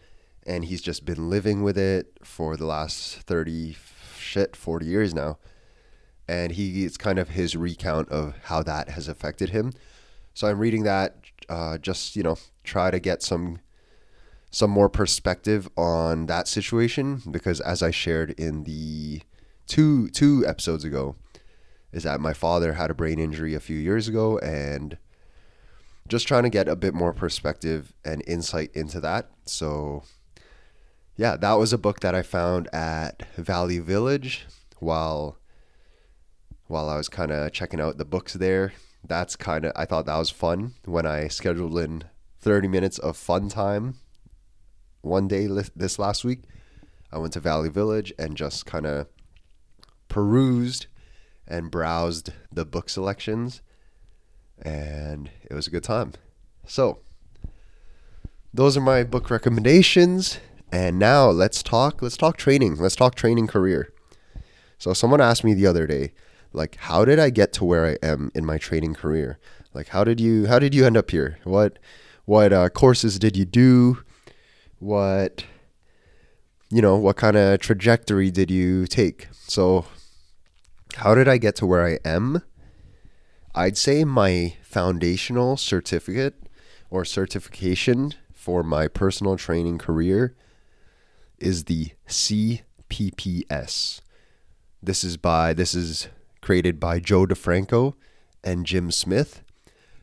and 0.51 0.65
he's 0.65 0.83
just 0.83 1.05
been 1.05 1.31
living 1.31 1.63
with 1.63 1.79
it 1.79 2.19
for 2.25 2.57
the 2.57 2.67
last 2.67 3.19
30 3.21 3.77
shit 4.19 4.57
40 4.57 4.85
years 4.85 5.15
now. 5.15 5.39
And 6.27 6.53
he 6.53 6.85
it's 6.85 6.97
kind 6.97 7.19
of 7.21 7.31
his 7.31 7.57
recount 7.57 8.09
of 8.09 8.35
how 8.45 8.63
that 8.65 8.91
has 8.91 9.07
affected 9.07 9.51
him. 9.51 9.73
So 10.35 10.49
i'm 10.49 10.59
reading 10.59 10.83
that 10.85 11.17
uh, 11.49 11.79
just 11.79 12.17
you 12.17 12.23
know 12.23 12.37
try 12.65 12.91
to 12.91 12.99
get 12.99 13.23
some 13.23 13.61
some 14.51 14.71
more 14.71 14.89
perspective 14.89 15.69
on 15.77 16.27
that 16.27 16.49
situation 16.49 17.23
because 17.31 17.61
as 17.61 17.83
i 17.83 17.91
shared 17.91 18.31
in 18.33 18.65
the 18.65 19.23
two 19.67 20.09
two 20.11 20.45
episodes 20.47 20.85
ago 20.85 21.17
is 21.93 22.05
that 22.05 22.21
my 22.21 22.33
father 22.33 22.75
had 22.75 22.91
a 22.91 22.95
brain 22.95 23.19
injury 23.19 23.55
a 23.55 23.61
few 23.61 23.77
years 23.77 24.09
ago 24.09 24.39
and 24.39 24.97
just 26.09 26.27
trying 26.27 26.43
to 26.43 26.51
get 26.51 26.69
a 26.69 26.77
bit 26.77 26.95
more 26.95 27.13
perspective 27.13 27.93
and 28.05 28.23
insight 28.27 28.71
into 28.75 29.01
that. 29.01 29.31
So 29.47 30.03
yeah, 31.17 31.37
that 31.37 31.55
was 31.55 31.73
a 31.73 31.79
book 31.79 32.01
that 32.01 32.15
I 32.15 32.23
found 32.23 32.69
at 32.73 33.23
Value 33.37 33.83
Village 33.83 34.47
while 34.79 35.37
while 36.67 36.89
I 36.89 36.97
was 36.97 37.09
kind 37.09 37.33
of 37.33 37.53
checking 37.53 37.81
out 37.81 37.99
the 37.99 38.05
books 38.05 38.35
there. 38.35 38.73
That's 39.07 39.37
kind 39.37 39.65
of 39.65 39.73
I 39.77 39.85
thought 39.85 40.07
that 40.07 40.19
was 40.19 40.31
fun 40.31 40.75
when 40.85 41.07
I 41.07 41.29
scheduled 41.29 41.79
in 41.79 42.05
30 42.41 42.69
minutes 42.69 42.99
of 42.99 43.17
fun 43.17 43.49
time 43.49 43.97
one 45.03 45.29
day 45.29 45.47
this 45.77 45.99
last 45.99 46.25
week. 46.25 46.43
I 47.13 47.19
went 47.19 47.33
to 47.33 47.41
Value 47.41 47.71
Village 47.71 48.13
and 48.19 48.37
just 48.37 48.67
kind 48.67 48.87
of 48.87 49.07
perused 50.09 50.87
and 51.47 51.71
browsed 51.71 52.33
the 52.53 52.65
book 52.65 52.89
selections 52.89 53.63
and 54.63 55.31
it 55.43 55.55
was 55.55 55.67
a 55.67 55.71
good 55.71 55.83
time. 55.83 56.13
So, 56.67 56.99
those 58.53 58.77
are 58.77 58.83
my 58.83 59.05
book 59.05 59.31
recommendations. 59.31 60.39
And 60.73 60.99
now 60.99 61.29
let's 61.31 61.63
talk 61.63 62.03
let's 62.03 62.17
talk 62.17 62.37
training. 62.37 62.77
Let's 62.77 62.97
talk 62.97 63.15
training 63.15 63.49
career. 63.49 63.93
So 64.79 64.93
someone 64.93 65.21
asked 65.21 65.45
me 65.45 65.55
the 65.55 65.67
other 65.67 65.87
day, 65.87 66.13
like 66.53 66.77
how 66.77 67.05
did 67.05 67.19
I 67.19 67.31
get 67.31 67.53
to 67.55 67.65
where 67.65 67.87
I 67.87 68.07
am 68.07 68.31
in 68.35 68.47
my 68.47 68.59
training 68.59 68.95
career? 68.95 69.39
Like 69.75 69.89
how 69.89 70.05
did 70.05 70.21
you 70.21 70.47
how 70.47 70.59
did 70.59 70.75
you 70.75 70.87
end 70.87 70.97
up 70.97 71.11
here? 71.11 71.39
What 71.45 71.79
what 72.25 72.53
uh, 72.53 72.69
courses 72.69 73.19
did 73.19 73.37
you 73.37 73.45
do? 73.45 74.03
What 74.79 75.45
you 76.71 76.81
know, 76.81 76.97
what 76.97 77.17
kind 77.17 77.37
of 77.37 77.59
trajectory 77.59 78.31
did 78.31 78.51
you 78.51 78.87
take? 78.87 79.29
So 79.33 79.87
how 80.97 81.15
did 81.15 81.27
I 81.27 81.37
get 81.37 81.57
to 81.57 81.67
where 81.67 81.85
I 81.85 81.99
am? 82.05 82.43
I'd 83.55 83.77
say 83.77 84.05
my 84.05 84.55
foundational 84.63 85.57
certificate 85.57 86.35
or 86.91 87.05
certification 87.05 88.15
for 88.33 88.63
my 88.63 88.87
personal 88.87 89.37
training 89.37 89.79
career 89.79 90.37
is 91.41 91.65
the 91.65 91.93
CPPS. 92.07 94.01
This 94.83 95.05
is 95.05 95.17
by 95.17 95.53
this 95.53 95.75
is 95.75 96.09
created 96.41 96.79
by 96.79 97.01
Joe 97.01 97.27
DeFranco 97.27 97.95
and 98.45 98.65
Jim 98.67 98.91
Smith. 98.91 99.43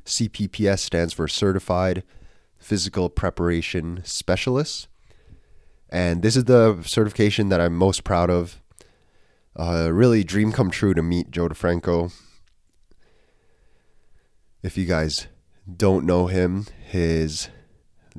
CPPS 0.06 0.80
stands 0.80 1.14
for 1.14 1.28
Certified 1.28 2.04
Physical 2.58 3.10
Preparation 3.10 4.02
Specialist. 4.04 4.88
And 5.90 6.22
this 6.22 6.36
is 6.36 6.46
the 6.46 6.82
certification 6.84 7.50
that 7.50 7.62
I'm 7.62 7.76
most 7.76 8.04
proud 8.04 8.30
of. 8.30 8.62
Uh, 9.56 9.90
really, 9.92 10.24
dream 10.24 10.52
come 10.52 10.70
true 10.70 10.94
to 10.94 11.02
meet 11.02 11.32
Joe 11.32 11.50
DeFranco. 11.50 12.14
If 14.62 14.78
you 14.78 14.86
guys 14.86 15.28
don't 15.76 16.06
know 16.06 16.28
him, 16.28 16.68
his 16.86 17.50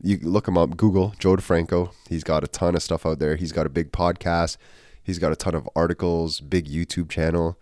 you 0.02 0.18
look 0.22 0.48
him 0.48 0.58
up, 0.58 0.76
Google 0.76 1.14
Joe 1.18 1.37
DeFranco. 1.37 1.92
He's 2.08 2.24
got 2.24 2.44
a 2.44 2.48
ton 2.48 2.74
of 2.74 2.82
stuff 2.82 3.06
out 3.06 3.18
there. 3.18 3.37
He's 3.37 3.52
got 3.52 3.66
a 3.66 3.70
big 3.70 3.92
podcast. 3.92 4.56
He's 5.02 5.18
got 5.18 5.32
a 5.32 5.37
ton 5.37 5.54
of 5.54 5.68
articles, 5.74 6.40
big 6.40 6.68
YouTube 6.68 7.08
channel. 7.08 7.58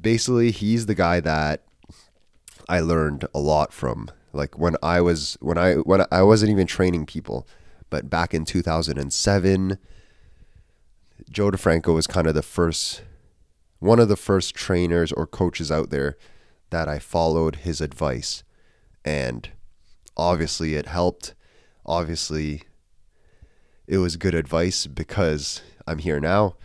Basically, 0.00 0.50
he's 0.50 0.86
the 0.86 0.94
guy 0.94 1.20
that 1.20 1.62
I 2.68 2.80
learned 2.80 3.26
a 3.34 3.38
lot 3.38 3.72
from. 3.72 4.10
Like 4.32 4.58
when 4.58 4.76
I 4.82 5.00
was 5.00 5.36
when 5.40 5.58
I 5.58 5.74
when 5.74 6.04
I 6.10 6.22
wasn't 6.22 6.52
even 6.52 6.66
training 6.66 7.06
people, 7.06 7.46
but 7.88 8.08
back 8.08 8.32
in 8.32 8.44
2007, 8.44 9.78
Joe 11.30 11.50
DeFranco 11.50 11.94
was 11.94 12.06
kind 12.06 12.26
of 12.26 12.34
the 12.34 12.42
first 12.42 13.02
one 13.80 13.98
of 13.98 14.08
the 14.08 14.16
first 14.16 14.54
trainers 14.54 15.10
or 15.10 15.26
coaches 15.26 15.70
out 15.70 15.90
there 15.90 16.16
that 16.70 16.88
I 16.88 16.98
followed 16.98 17.56
his 17.56 17.80
advice 17.80 18.44
and 19.04 19.50
obviously 20.20 20.74
it 20.74 20.86
helped. 20.86 21.34
Obviously, 21.86 22.62
it 23.86 23.98
was 23.98 24.16
good 24.16 24.34
advice 24.34 24.86
because 24.86 25.62
I'm 25.86 25.98
here 25.98 26.20
now. 26.20 26.56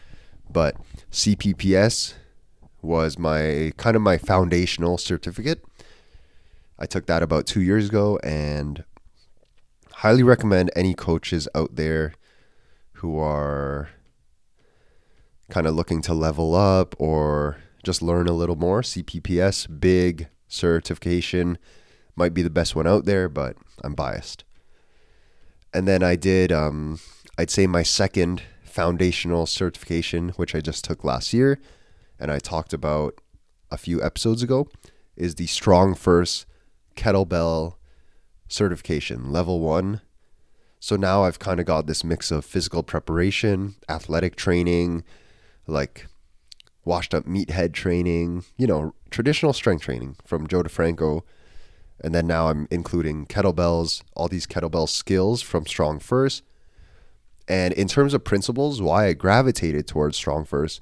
But 0.49 0.75
CPPS 1.11 2.13
was 2.81 3.17
my 3.17 3.71
kind 3.77 3.95
of 3.95 4.01
my 4.01 4.17
foundational 4.17 4.97
certificate. 4.97 5.63
I 6.77 6.85
took 6.85 7.07
that 7.07 7.23
about 7.23 7.47
two 7.47 7.61
years 7.61 7.87
ago 7.87 8.19
and 8.23 8.83
highly 9.93 10.21
recommend 10.21 10.69
any 10.75 10.93
coaches 10.93 11.47
out 11.55 11.75
there 11.75 12.13
who 12.93 13.17
are 13.17 13.89
kind 15.49 15.65
of 15.65 15.73
looking 15.73 16.01
to 16.01 16.13
level 16.13 16.53
up 16.53 16.93
or 16.99 17.57
just 17.83 18.01
learn 18.01 18.27
a 18.27 18.33
little 18.33 18.57
more. 18.57 18.81
CPPS, 18.81 19.79
big 19.79 20.27
certification 20.47 21.57
might 22.15 22.33
be 22.33 22.41
the 22.41 22.49
best 22.49 22.75
one 22.75 22.87
out 22.87 23.05
there, 23.05 23.27
but 23.29 23.57
I'm 23.83 23.93
biased. 23.93 24.43
And 25.73 25.87
then 25.87 26.03
I 26.03 26.15
did, 26.15 26.51
um, 26.51 26.99
I'd 27.37 27.49
say 27.49 27.67
my 27.67 27.83
second 27.83 28.41
foundational 28.63 29.45
certification, 29.45 30.29
which 30.29 30.55
I 30.55 30.61
just 30.61 30.83
took 30.83 31.03
last 31.03 31.33
year, 31.33 31.59
and 32.19 32.31
I 32.31 32.39
talked 32.39 32.73
about 32.73 33.15
a 33.71 33.77
few 33.77 34.01
episodes 34.01 34.41
ago, 34.43 34.67
is 35.15 35.35
the 35.35 35.47
Strong 35.47 35.95
First 35.95 36.45
Kettlebell 36.95 37.75
certification, 38.47 39.31
level 39.31 39.59
one. 39.59 40.01
So 40.79 40.95
now 40.95 41.23
I've 41.23 41.39
kind 41.39 41.59
of 41.59 41.65
got 41.65 41.87
this 41.87 42.03
mix 42.03 42.31
of 42.31 42.45
physical 42.45 42.83
preparation, 42.83 43.75
athletic 43.89 44.35
training, 44.35 45.03
like 45.67 46.07
washed 46.83 47.13
up 47.13 47.25
meathead 47.25 47.73
training, 47.73 48.45
you 48.55 48.67
know, 48.67 48.93
traditional 49.09 49.51
strength 49.51 49.81
training 49.81 50.15
from 50.25 50.47
Joe 50.47 50.63
DeFranco. 50.63 51.23
And 52.01 52.13
then 52.13 52.27
now 52.27 52.49
I'm 52.49 52.67
including 52.69 53.25
kettlebells, 53.25 54.03
all 54.15 54.27
these 54.27 54.45
kettlebell 54.45 54.89
skills 54.89 55.41
from 55.41 55.65
Strong 55.65 55.99
First. 55.99 56.43
And 57.47 57.73
in 57.73 57.87
terms 57.87 58.13
of 58.13 58.23
principles, 58.23 58.81
why 58.81 59.07
I 59.07 59.13
gravitated 59.13 59.87
towards 59.87 60.17
Strong 60.17 60.45
First 60.45 60.81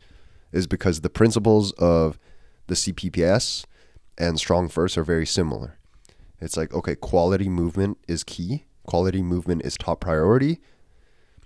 is 0.51 0.67
because 0.67 1.01
the 1.01 1.09
principles 1.09 1.71
of 1.73 2.17
the 2.67 2.75
CPPS 2.75 3.65
and 4.17 4.39
Strong 4.39 4.69
First 4.69 4.97
are 4.97 5.03
very 5.03 5.25
similar. 5.25 5.77
It's 6.39 6.57
like, 6.57 6.73
okay, 6.73 6.95
quality 6.95 7.49
movement 7.49 7.97
is 8.07 8.23
key, 8.23 8.65
quality 8.85 9.21
movement 9.21 9.63
is 9.63 9.77
top 9.77 10.01
priority, 10.01 10.59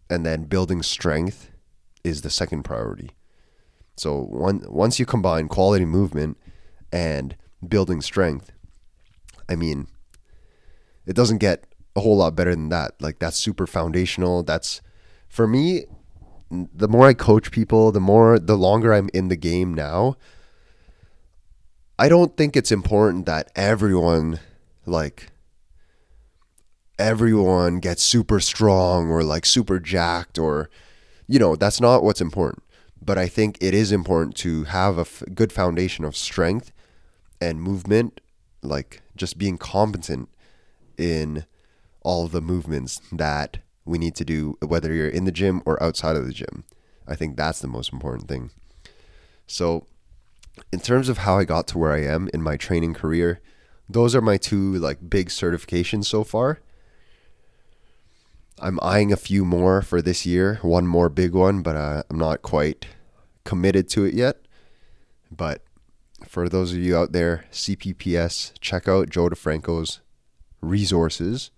and 0.10 0.26
then 0.26 0.44
building 0.44 0.82
strength 0.82 1.52
is 2.04 2.22
the 2.22 2.30
second 2.30 2.64
priority. 2.64 3.12
So 3.96 4.20
one, 4.20 4.64
once 4.68 5.00
you 5.00 5.06
combine 5.06 5.48
quality 5.48 5.86
movement 5.86 6.38
and 6.92 7.36
building 7.68 8.02
strength, 8.02 8.52
I 9.50 9.56
mean, 9.56 9.88
it 11.06 11.16
doesn't 11.16 11.38
get 11.38 11.66
a 11.96 12.02
whole 12.02 12.18
lot 12.18 12.36
better 12.36 12.52
than 12.52 12.70
that. 12.70 13.02
Like 13.02 13.20
that's 13.20 13.38
super 13.38 13.68
foundational. 13.68 14.44
That's 14.44 14.82
for 15.28 15.48
me. 15.48 15.86
The 16.50 16.88
more 16.88 17.08
I 17.08 17.14
coach 17.14 17.52
people, 17.52 17.92
the 17.92 18.00
more 18.00 18.40
the 18.40 18.58
longer 18.58 18.94
I'm 18.94 19.10
in 19.14 19.28
the 19.28 19.36
game 19.36 19.74
now. 19.74 20.16
I 22.00 22.08
don't 22.08 22.38
think 22.38 22.56
it's 22.56 22.72
important 22.72 23.26
that 23.26 23.52
everyone 23.56 24.40
like 24.86 25.32
everyone 27.00 27.80
gets 27.80 28.02
super 28.02 28.40
strong 28.40 29.10
or 29.10 29.24
like 29.24 29.46
super 29.46 29.80
jacked 29.80 30.40
or 30.40 30.70
you 31.28 31.38
know 31.38 31.56
that's 31.56 31.80
not 31.80 32.04
what's 32.04 32.22
important 32.22 32.64
but 33.04 33.18
i 33.18 33.28
think 33.28 33.58
it 33.62 33.74
is 33.74 33.92
important 33.92 34.36
to 34.36 34.64
have 34.64 34.98
a 34.98 35.02
f- 35.02 35.24
good 35.36 35.52
foundation 35.54 36.04
of 36.04 36.18
strength 36.18 36.72
and 37.40 37.62
movement 37.62 38.20
like 38.62 39.02
just 39.16 39.38
being 39.38 39.58
competent 39.58 40.30
in 40.98 41.46
all 42.02 42.28
the 42.28 42.42
movements 42.42 43.02
that 43.12 43.60
we 43.86 43.98
need 43.98 44.16
to 44.16 44.26
do 44.26 44.58
whether 44.62 44.94
you're 44.94 45.08
in 45.08 45.26
the 45.26 45.32
gym 45.32 45.62
or 45.66 45.82
outside 45.82 46.16
of 46.16 46.26
the 46.26 46.34
gym 46.34 46.64
i 47.08 47.16
think 47.16 47.36
that's 47.36 47.60
the 47.60 47.68
most 47.68 47.94
important 47.94 48.28
thing 48.28 48.50
so 49.46 49.86
in 50.72 50.80
terms 50.80 51.10
of 51.10 51.20
how 51.20 51.38
i 51.38 51.44
got 51.44 51.68
to 51.68 51.78
where 51.78 51.92
i 51.92 52.02
am 52.02 52.30
in 52.34 52.42
my 52.42 52.58
training 52.58 52.94
career 52.94 53.42
those 53.90 54.16
are 54.16 54.22
my 54.22 54.38
two 54.38 54.74
like 54.74 55.10
big 55.10 55.30
certifications 55.30 56.06
so 56.06 56.24
far. 56.24 56.60
I'm 58.60 58.80
eyeing 58.82 59.14
a 59.14 59.18
few 59.18 59.46
more 59.46 59.82
for 59.82 60.02
this 60.02 60.26
year, 60.26 60.60
one 60.62 60.88
more 60.88 61.10
big 61.10 61.34
one, 61.34 61.62
but 61.62 61.76
uh, 61.76 62.04
I'm 62.10 62.18
not 62.18 62.42
quite 62.42 62.88
committed 63.44 63.88
to 63.90 64.04
it 64.04 64.14
yet. 64.14 64.42
But 65.32 65.62
for 66.26 66.50
those 66.50 66.74
of 66.74 66.80
you 66.80 66.98
out 66.98 67.12
there, 67.12 67.46
CPPS, 67.52 68.54
check 68.60 68.88
out 68.88 69.10
Joe 69.10 69.30
DeFranco's 69.30 70.02
resources. 70.62 71.52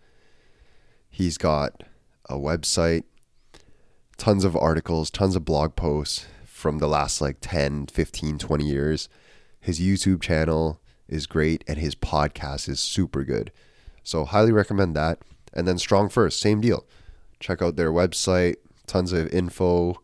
He's 1.10 1.38
got 1.38 1.84
a 2.30 2.36
website, 2.36 3.04
tons 4.18 4.44
of 4.44 4.56
articles, 4.56 5.10
tons 5.10 5.36
of 5.36 5.46
blog 5.46 5.76
posts 5.76 6.28
from 6.46 6.80
the 6.80 6.88
last 6.88 7.22
like 7.22 7.38
10, 7.42 7.88
15, 7.88 8.38
20 8.38 8.66
years. 8.66 9.10
His 9.60 9.80
YouTube 9.80 10.22
channel, 10.22 10.80
is 11.10 11.26
great 11.26 11.64
and 11.68 11.78
his 11.78 11.96
podcast 11.96 12.70
is 12.70 12.80
super 12.80 13.24
good. 13.24 13.52
So 14.04 14.24
highly 14.24 14.52
recommend 14.52 14.96
that. 14.96 15.20
And 15.54 15.68
then 15.68 15.78
Strong 15.78 16.10
First, 16.10 16.40
same 16.40 16.62
deal. 16.62 16.86
Check 17.40 17.62
out 17.62 17.76
their 17.76 17.92
website, 17.92 18.56
tons 18.88 19.12
of 19.12 19.34
info. 19.34 20.00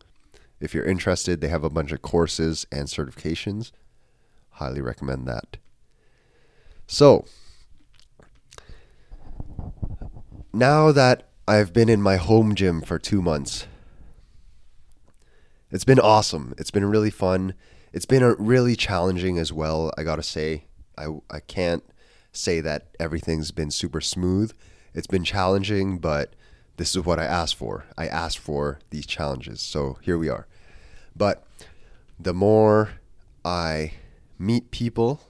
If 0.60 0.74
you're 0.74 0.84
interested, 0.84 1.40
they 1.40 1.48
have 1.48 1.64
a 1.64 1.70
bunch 1.70 1.92
of 1.92 2.02
courses 2.02 2.66
and 2.72 2.88
certifications. 2.88 3.70
Highly 4.56 4.80
recommend 4.80 5.28
that. 5.28 5.58
So, 6.86 7.26
now 10.52 10.92
that 10.92 11.28
I've 11.46 11.74
been 11.74 11.90
in 11.90 12.00
my 12.00 12.16
home 12.16 12.54
gym 12.54 12.80
for 12.80 12.98
two 12.98 13.20
months, 13.20 13.66
it's 15.70 15.84
been 15.84 16.00
awesome. 16.00 16.54
It's 16.56 16.70
been 16.70 16.86
really 16.86 17.10
fun. 17.10 17.52
It's 17.92 18.06
been 18.06 18.22
really 18.38 18.76
challenging 18.76 19.36
as 19.36 19.52
well, 19.52 19.92
I 19.98 20.04
gotta 20.04 20.22
say. 20.22 20.64
I, 20.96 21.08
I 21.28 21.40
can't 21.40 21.84
say 22.32 22.62
that 22.62 22.88
everything's 22.98 23.50
been 23.50 23.70
super 23.70 24.00
smooth. 24.00 24.52
It's 24.94 25.06
been 25.06 25.24
challenging, 25.24 25.98
but 25.98 26.34
this 26.78 26.96
is 26.96 27.04
what 27.04 27.18
I 27.18 27.24
asked 27.24 27.56
for. 27.56 27.84
I 27.98 28.06
asked 28.06 28.38
for 28.38 28.78
these 28.88 29.04
challenges. 29.04 29.60
So 29.60 29.98
here 30.00 30.16
we 30.16 30.30
are. 30.30 30.46
But 31.14 31.46
the 32.18 32.32
more 32.32 32.92
I 33.44 33.92
meet 34.38 34.70
people, 34.70 35.20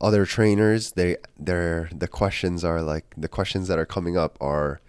other 0.00 0.24
trainers, 0.26 0.92
they 0.92 1.16
they're 1.38 1.88
the 1.94 2.08
questions 2.08 2.64
are 2.64 2.82
like 2.82 3.14
the 3.16 3.28
questions 3.28 3.68
that 3.68 3.78
are 3.78 3.86
coming 3.86 4.16
up 4.16 4.38
are 4.40 4.80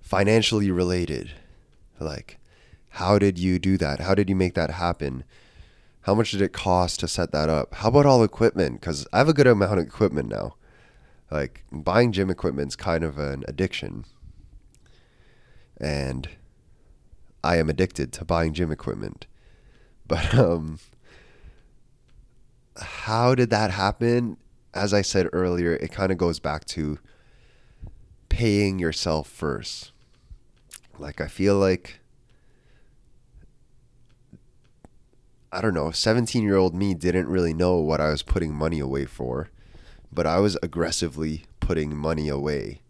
financially 0.00 0.70
related. 0.70 1.32
Like 1.98 2.38
how 2.96 3.18
did 3.18 3.38
you 3.38 3.58
do 3.58 3.78
that? 3.78 4.00
How 4.00 4.14
did 4.14 4.28
you 4.28 4.36
make 4.36 4.54
that 4.54 4.70
happen? 4.70 5.24
How 6.02 6.14
much 6.14 6.32
did 6.32 6.42
it 6.42 6.52
cost 6.52 7.00
to 7.00 7.08
set 7.08 7.32
that 7.32 7.48
up? 7.48 7.74
How 7.74 7.88
about 7.88 8.04
all 8.04 8.22
equipment? 8.22 8.80
Because 8.80 9.06
I 9.12 9.18
have 9.18 9.28
a 9.28 9.32
good 9.32 9.46
amount 9.46 9.78
of 9.78 9.86
equipment 9.86 10.28
now. 10.28 10.56
Like 11.30 11.64
buying 11.72 12.12
gym 12.12 12.28
equipment's 12.28 12.76
kind 12.76 13.02
of 13.02 13.18
an 13.18 13.44
addiction. 13.48 14.04
And 15.78 16.28
I 17.42 17.56
am 17.56 17.70
addicted 17.70 18.12
to 18.12 18.24
buying 18.24 18.52
gym 18.52 18.70
equipment. 18.70 19.26
But 20.06 20.34
um 20.34 20.78
how 22.76 23.34
did 23.34 23.50
that 23.50 23.70
happen? 23.70 24.36
As 24.74 24.94
I 24.94 25.02
said 25.02 25.28
earlier, 25.32 25.74
it 25.74 25.92
kind 25.92 26.10
of 26.10 26.18
goes 26.18 26.38
back 26.38 26.64
to 26.66 26.98
paying 28.28 28.78
yourself 28.78 29.28
first. 29.28 29.92
Like 30.98 31.20
I 31.20 31.28
feel 31.28 31.58
like 31.58 32.00
I 35.54 35.60
don't 35.60 35.74
know, 35.74 35.90
17 35.90 36.42
year 36.42 36.56
old 36.56 36.74
me 36.74 36.94
didn't 36.94 37.28
really 37.28 37.52
know 37.52 37.76
what 37.76 38.00
I 38.00 38.08
was 38.08 38.22
putting 38.22 38.54
money 38.54 38.80
away 38.80 39.04
for, 39.04 39.50
but 40.10 40.26
I 40.26 40.38
was 40.38 40.56
aggressively 40.62 41.44
putting 41.60 41.94
money 41.94 42.30
away. 42.30 42.80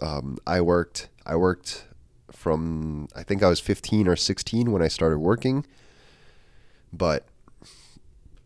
Um, 0.00 0.38
I 0.46 0.62
worked, 0.62 1.10
I 1.26 1.36
worked 1.36 1.84
from, 2.30 3.08
I 3.14 3.22
think 3.22 3.42
I 3.42 3.48
was 3.48 3.60
15 3.60 4.08
or 4.08 4.16
16 4.16 4.72
when 4.72 4.80
I 4.80 4.88
started 4.88 5.18
working, 5.18 5.66
but 6.90 7.26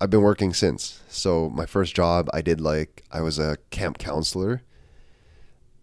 I've 0.01 0.11
been 0.11 0.23
working 0.23 0.53
since. 0.53 1.01
So 1.09 1.49
my 1.51 1.67
first 1.67 1.95
job, 1.95 2.29
I 2.33 2.43
did 2.43 2.61
like, 2.61 3.05
I 3.11 3.21
was 3.21 3.39
a 3.39 3.59
camp 3.71 3.99
counselor. 3.99 4.63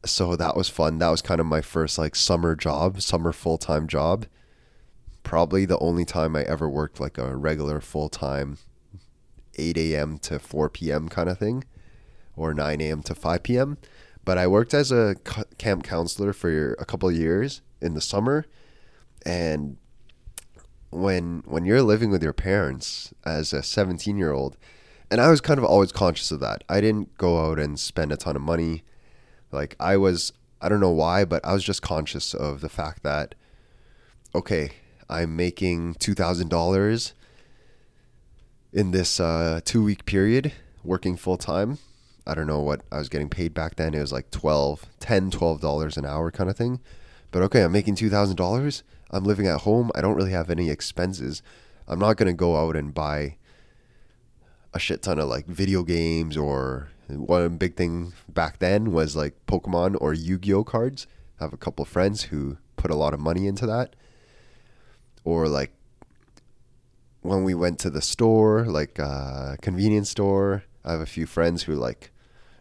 So 0.05 0.35
that 0.35 0.55
was 0.55 0.69
fun. 0.69 0.99
That 0.99 1.09
was 1.09 1.21
kind 1.21 1.39
of 1.39 1.47
my 1.47 1.61
first 1.61 1.97
like 1.97 2.15
summer 2.15 2.55
job, 2.55 3.01
summer 3.01 3.31
full 3.31 3.57
time 3.57 3.87
job 3.87 4.25
probably 5.23 5.65
the 5.65 5.79
only 5.79 6.05
time 6.05 6.35
I 6.35 6.43
ever 6.43 6.69
worked 6.69 6.99
like 6.99 7.17
a 7.17 7.35
regular 7.35 7.81
full 7.81 8.09
time 8.09 8.57
8 9.55 9.77
a.m. 9.77 10.17
to 10.19 10.39
4 10.39 10.69
p.m. 10.69 11.09
kind 11.09 11.29
of 11.29 11.39
thing 11.39 11.63
or 12.35 12.53
9 12.53 12.81
a.m. 12.81 13.01
to 13.03 13.15
5 13.15 13.43
p.m. 13.43 13.77
But 14.25 14.37
I 14.37 14.47
worked 14.47 14.73
as 14.73 14.91
a 14.91 15.15
camp 15.57 15.83
counselor 15.83 16.33
for 16.33 16.73
a 16.73 16.85
couple 16.85 17.11
years 17.11 17.61
in 17.81 17.93
the 17.93 18.01
summer. 18.01 18.45
And 19.25 19.77
when 20.93 21.43
when 21.45 21.65
you're 21.65 21.81
living 21.81 22.09
with 22.11 22.23
your 22.23 22.33
parents 22.33 23.13
as 23.25 23.53
a 23.53 23.63
17 23.63 24.17
year 24.17 24.31
old, 24.31 24.57
and 25.09 25.19
I 25.19 25.29
was 25.29 25.41
kind 25.41 25.57
of 25.57 25.65
always 25.65 25.91
conscious 25.91 26.31
of 26.31 26.39
that. 26.41 26.63
I 26.69 26.81
didn't 26.81 27.17
go 27.17 27.45
out 27.45 27.59
and 27.59 27.79
spend 27.79 28.11
a 28.11 28.17
ton 28.17 28.35
of 28.35 28.41
money. 28.41 28.83
Like 29.51 29.75
I 29.79 29.97
was, 29.97 30.33
I 30.61 30.69
don't 30.69 30.79
know 30.79 30.89
why, 30.89 31.25
but 31.25 31.43
I 31.45 31.53
was 31.53 31.63
just 31.63 31.81
conscious 31.81 32.33
of 32.33 32.61
the 32.61 32.69
fact 32.69 33.03
that, 33.03 33.35
okay, 34.33 34.71
I'm 35.09 35.35
making 35.35 35.95
two 35.95 36.13
thousand 36.13 36.49
dollars 36.49 37.13
in 38.71 38.91
this 38.91 39.19
uh, 39.19 39.61
two 39.63 39.83
week 39.83 40.05
period 40.05 40.53
working 40.83 41.15
full 41.15 41.37
time. 41.37 41.77
I 42.25 42.33
don't 42.33 42.47
know 42.47 42.61
what 42.61 42.81
I 42.91 42.97
was 42.99 43.09
getting 43.09 43.29
paid 43.29 43.53
back 43.53 43.75
then. 43.75 43.93
It 43.93 43.99
was 43.99 44.13
like 44.13 44.31
12, 44.31 44.85
10, 45.01 45.29
12 45.29 45.59
dollars 45.59 45.97
an 45.97 46.05
hour 46.05 46.31
kind 46.31 46.49
of 46.49 46.55
thing. 46.55 46.79
But 47.31 47.41
okay, 47.43 47.63
I'm 47.63 47.71
making 47.71 47.95
two 47.95 48.09
thousand 48.09 48.37
dollars. 48.37 48.83
I'm 49.13 49.23
living 49.23 49.47
at 49.47 49.61
home. 49.61 49.91
I 49.93 50.01
don't 50.01 50.15
really 50.15 50.31
have 50.31 50.49
any 50.49 50.69
expenses. 50.69 51.43
I'm 51.87 51.99
not 51.99 52.17
gonna 52.17 52.33
go 52.33 52.57
out 52.57 52.75
and 52.75 52.93
buy 52.93 53.37
a 54.73 54.79
shit 54.79 55.03
ton 55.03 55.19
of 55.19 55.29
like 55.29 55.45
video 55.45 55.83
games 55.83 56.35
or 56.35 56.89
one 57.07 57.57
big 57.57 57.75
thing 57.75 58.13
back 58.27 58.59
then 58.59 58.91
was 58.91 59.15
like 59.15 59.35
Pokemon 59.45 59.97
or 60.01 60.13
Yu-Gi-Oh 60.13 60.63
cards. 60.63 61.05
I 61.39 61.43
have 61.43 61.53
a 61.53 61.57
couple 61.57 61.85
friends 61.85 62.23
who 62.23 62.57
put 62.75 62.89
a 62.89 62.95
lot 62.95 63.13
of 63.13 63.19
money 63.19 63.45
into 63.45 63.67
that. 63.67 63.95
Or 65.23 65.47
like 65.47 65.73
when 67.21 67.43
we 67.43 67.53
went 67.53 67.77
to 67.79 67.89
the 67.89 68.01
store, 68.01 68.65
like 68.65 68.99
uh, 68.99 69.57
convenience 69.61 70.09
store, 70.09 70.63
I 70.83 70.93
have 70.93 71.01
a 71.01 71.05
few 71.05 71.27
friends 71.27 71.63
who 71.63 71.75
like 71.75 72.11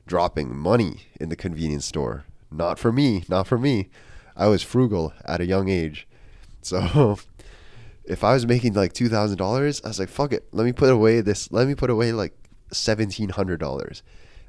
dropping 0.06 0.54
money 0.54 1.06
in 1.18 1.28
the 1.28 1.36
convenience 1.36 1.86
store. 1.86 2.24
Not 2.50 2.78
for 2.78 2.92
me, 2.92 3.24
not 3.28 3.46
for 3.46 3.58
me. 3.58 3.88
I 4.36 4.48
was 4.48 4.62
frugal 4.62 5.12
at 5.24 5.40
a 5.40 5.46
young 5.46 5.68
age. 5.68 6.06
So 6.62 7.18
if 8.04 8.24
I 8.24 8.32
was 8.34 8.46
making 8.46 8.74
like 8.74 8.92
two 8.92 9.08
thousand 9.08 9.38
dollars, 9.38 9.80
I 9.84 9.88
was 9.88 9.98
like, 9.98 10.08
fuck 10.08 10.32
it. 10.32 10.46
Let 10.52 10.64
me 10.64 10.72
put 10.72 10.90
away 10.90 11.20
this 11.20 11.50
let 11.52 11.68
me 11.68 11.74
put 11.74 11.90
away 11.90 12.12
like 12.12 12.34
seventeen 12.72 13.30
hundred 13.30 13.60
dollars. 13.60 14.02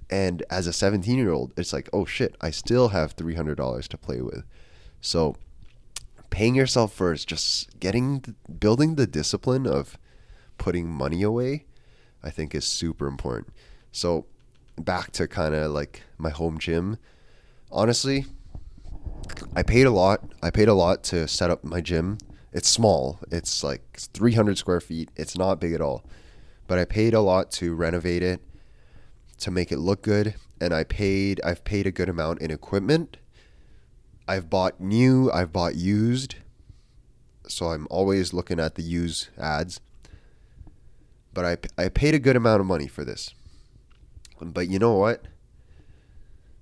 And 0.09 0.43
as 0.49 0.67
a 0.67 0.73
seventeen 0.73 1.17
year 1.17 1.31
old, 1.31 1.53
it's 1.57 1.73
like, 1.73 1.89
oh 1.91 2.05
shit, 2.05 2.35
I 2.41 2.51
still 2.51 2.89
have 2.89 3.13
three 3.13 3.35
hundred 3.35 3.55
dollars 3.55 3.87
to 3.89 3.97
play 3.97 4.21
with. 4.21 4.43
So 5.01 5.35
paying 6.29 6.55
yourself 6.55 6.93
first, 6.93 7.27
just 7.27 7.79
getting 7.79 8.35
building 8.59 8.95
the 8.95 9.07
discipline 9.07 9.67
of 9.67 9.97
putting 10.57 10.87
money 10.87 11.21
away, 11.21 11.65
I 12.23 12.29
think 12.29 12.55
is 12.55 12.65
super 12.65 13.07
important. 13.07 13.53
So 13.91 14.25
back 14.77 15.11
to 15.11 15.27
kind 15.27 15.53
of 15.53 15.71
like 15.71 16.01
my 16.17 16.29
home 16.29 16.57
gym. 16.57 16.97
Honestly, 17.71 18.25
I 19.55 19.61
paid 19.61 19.85
a 19.85 19.91
lot. 19.91 20.23
I 20.41 20.49
paid 20.49 20.67
a 20.67 20.73
lot 20.73 21.03
to 21.05 21.27
set 21.27 21.51
up 21.51 21.63
my 21.63 21.79
gym. 21.79 22.17
It's 22.51 22.67
small. 22.67 23.19
It's 23.31 23.63
like 23.63 23.99
300 23.99 24.57
square 24.57 24.81
feet. 24.81 25.09
It's 25.15 25.37
not 25.37 25.59
big 25.59 25.73
at 25.73 25.81
all. 25.81 26.03
But 26.65 26.79
I 26.79 26.85
paid 26.85 27.13
a 27.13 27.21
lot 27.21 27.51
to 27.53 27.75
renovate 27.75 28.23
it, 28.23 28.41
to 29.39 29.51
make 29.51 29.71
it 29.71 29.77
look 29.77 30.01
good, 30.01 30.33
and 30.59 30.73
I 30.73 30.83
paid 30.83 31.39
I've 31.43 31.63
paid 31.63 31.85
a 31.85 31.91
good 31.91 32.09
amount 32.09 32.41
in 32.41 32.49
equipment. 32.49 33.17
I've 34.27 34.49
bought 34.49 34.79
new, 34.79 35.31
I've 35.31 35.51
bought 35.51 35.75
used. 35.75 36.35
So 37.47 37.67
I'm 37.67 37.87
always 37.91 38.33
looking 38.33 38.59
at 38.59 38.73
the 38.73 38.81
used 38.81 39.27
ads. 39.37 39.79
But 41.31 41.45
I 41.45 41.83
I 41.83 41.89
paid 41.89 42.15
a 42.15 42.19
good 42.19 42.35
amount 42.35 42.61
of 42.61 42.65
money 42.65 42.87
for 42.87 43.05
this. 43.05 43.35
But 44.41 44.67
you 44.67 44.79
know 44.79 44.95
what? 44.95 45.25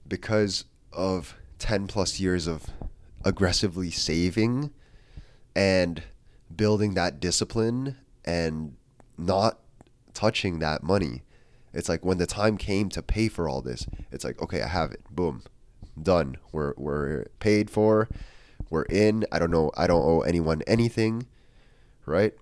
Because 0.05 0.65
of 0.91 1.37
10 1.59 1.87
plus 1.87 2.19
years 2.19 2.47
of 2.47 2.65
aggressively 3.23 3.91
saving 3.91 4.71
and 5.55 6.03
building 6.55 6.93
that 6.95 7.19
discipline 7.19 7.97
and 8.25 8.75
not 9.17 9.59
touching 10.13 10.59
that 10.59 10.83
money. 10.83 11.23
It's 11.73 11.87
like 11.87 12.03
when 12.03 12.17
the 12.17 12.25
time 12.25 12.57
came 12.57 12.89
to 12.89 13.01
pay 13.01 13.29
for 13.29 13.47
all 13.47 13.61
this, 13.61 13.85
it's 14.11 14.25
like, 14.25 14.41
okay, 14.41 14.61
I 14.61 14.67
have 14.67 14.91
it. 14.91 15.01
Boom. 15.09 15.43
Done. 16.01 16.37
We're 16.51 16.73
we're 16.77 17.27
paid 17.39 17.69
for. 17.69 18.09
We're 18.69 18.83
in. 18.83 19.25
I 19.31 19.39
don't 19.39 19.51
know. 19.51 19.71
I 19.77 19.87
don't 19.87 20.03
owe 20.03 20.21
anyone 20.21 20.61
anything. 20.67 21.27
Right? 22.05 22.33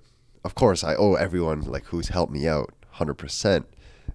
Of 0.43 0.55
course, 0.55 0.83
I 0.83 0.95
owe 0.95 1.15
everyone 1.15 1.61
like 1.61 1.85
who's 1.85 2.09
helped 2.09 2.31
me 2.31 2.47
out 2.47 2.73
100%. 2.95 3.65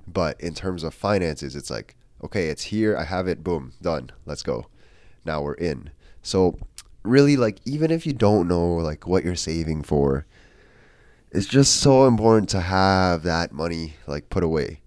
But 0.06 0.40
in 0.40 0.54
terms 0.54 0.82
of 0.82 0.94
finances, 0.94 1.54
it's 1.54 1.70
like, 1.70 1.94
okay, 2.22 2.48
it's 2.48 2.64
here. 2.64 2.96
I 2.96 3.04
have 3.04 3.28
it. 3.28 3.44
Boom. 3.44 3.72
Done. 3.80 4.10
Let's 4.26 4.42
go 4.42 4.66
now 5.24 5.42
we're 5.42 5.54
in. 5.54 5.90
So 6.24 6.56
really 7.02 7.36
like 7.36 7.60
even 7.66 7.90
if 7.90 8.06
you 8.06 8.14
don't 8.14 8.48
know 8.48 8.66
like 8.76 9.06
what 9.06 9.24
you're 9.24 9.36
saving 9.36 9.82
for, 9.82 10.26
it's 11.30 11.46
just 11.46 11.76
so 11.76 12.06
important 12.06 12.48
to 12.50 12.62
have 12.62 13.22
that 13.22 13.52
money 13.52 13.94
like 14.06 14.30
put 14.30 14.42
away. 14.42 14.80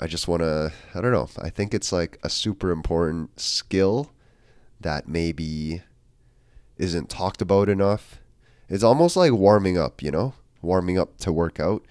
I 0.00 0.08
just 0.08 0.28
want 0.28 0.42
to 0.42 0.72
I 0.94 1.00
don't 1.00 1.12
know. 1.12 1.28
I 1.40 1.50
think 1.50 1.72
it's 1.72 1.92
like 1.92 2.18
a 2.22 2.28
super 2.28 2.70
important 2.72 3.40
skill 3.40 4.10
that 4.80 5.08
maybe 5.08 5.82
isn't 6.76 7.08
talked 7.08 7.40
about 7.40 7.68
enough. 7.68 8.20
It's 8.68 8.84
almost 8.84 9.16
like 9.16 9.32
warming 9.32 9.78
up, 9.78 10.02
you 10.02 10.10
know? 10.10 10.34
Warming 10.62 10.98
up 10.98 11.16
to 11.18 11.32
work 11.32 11.60
out. 11.60 11.84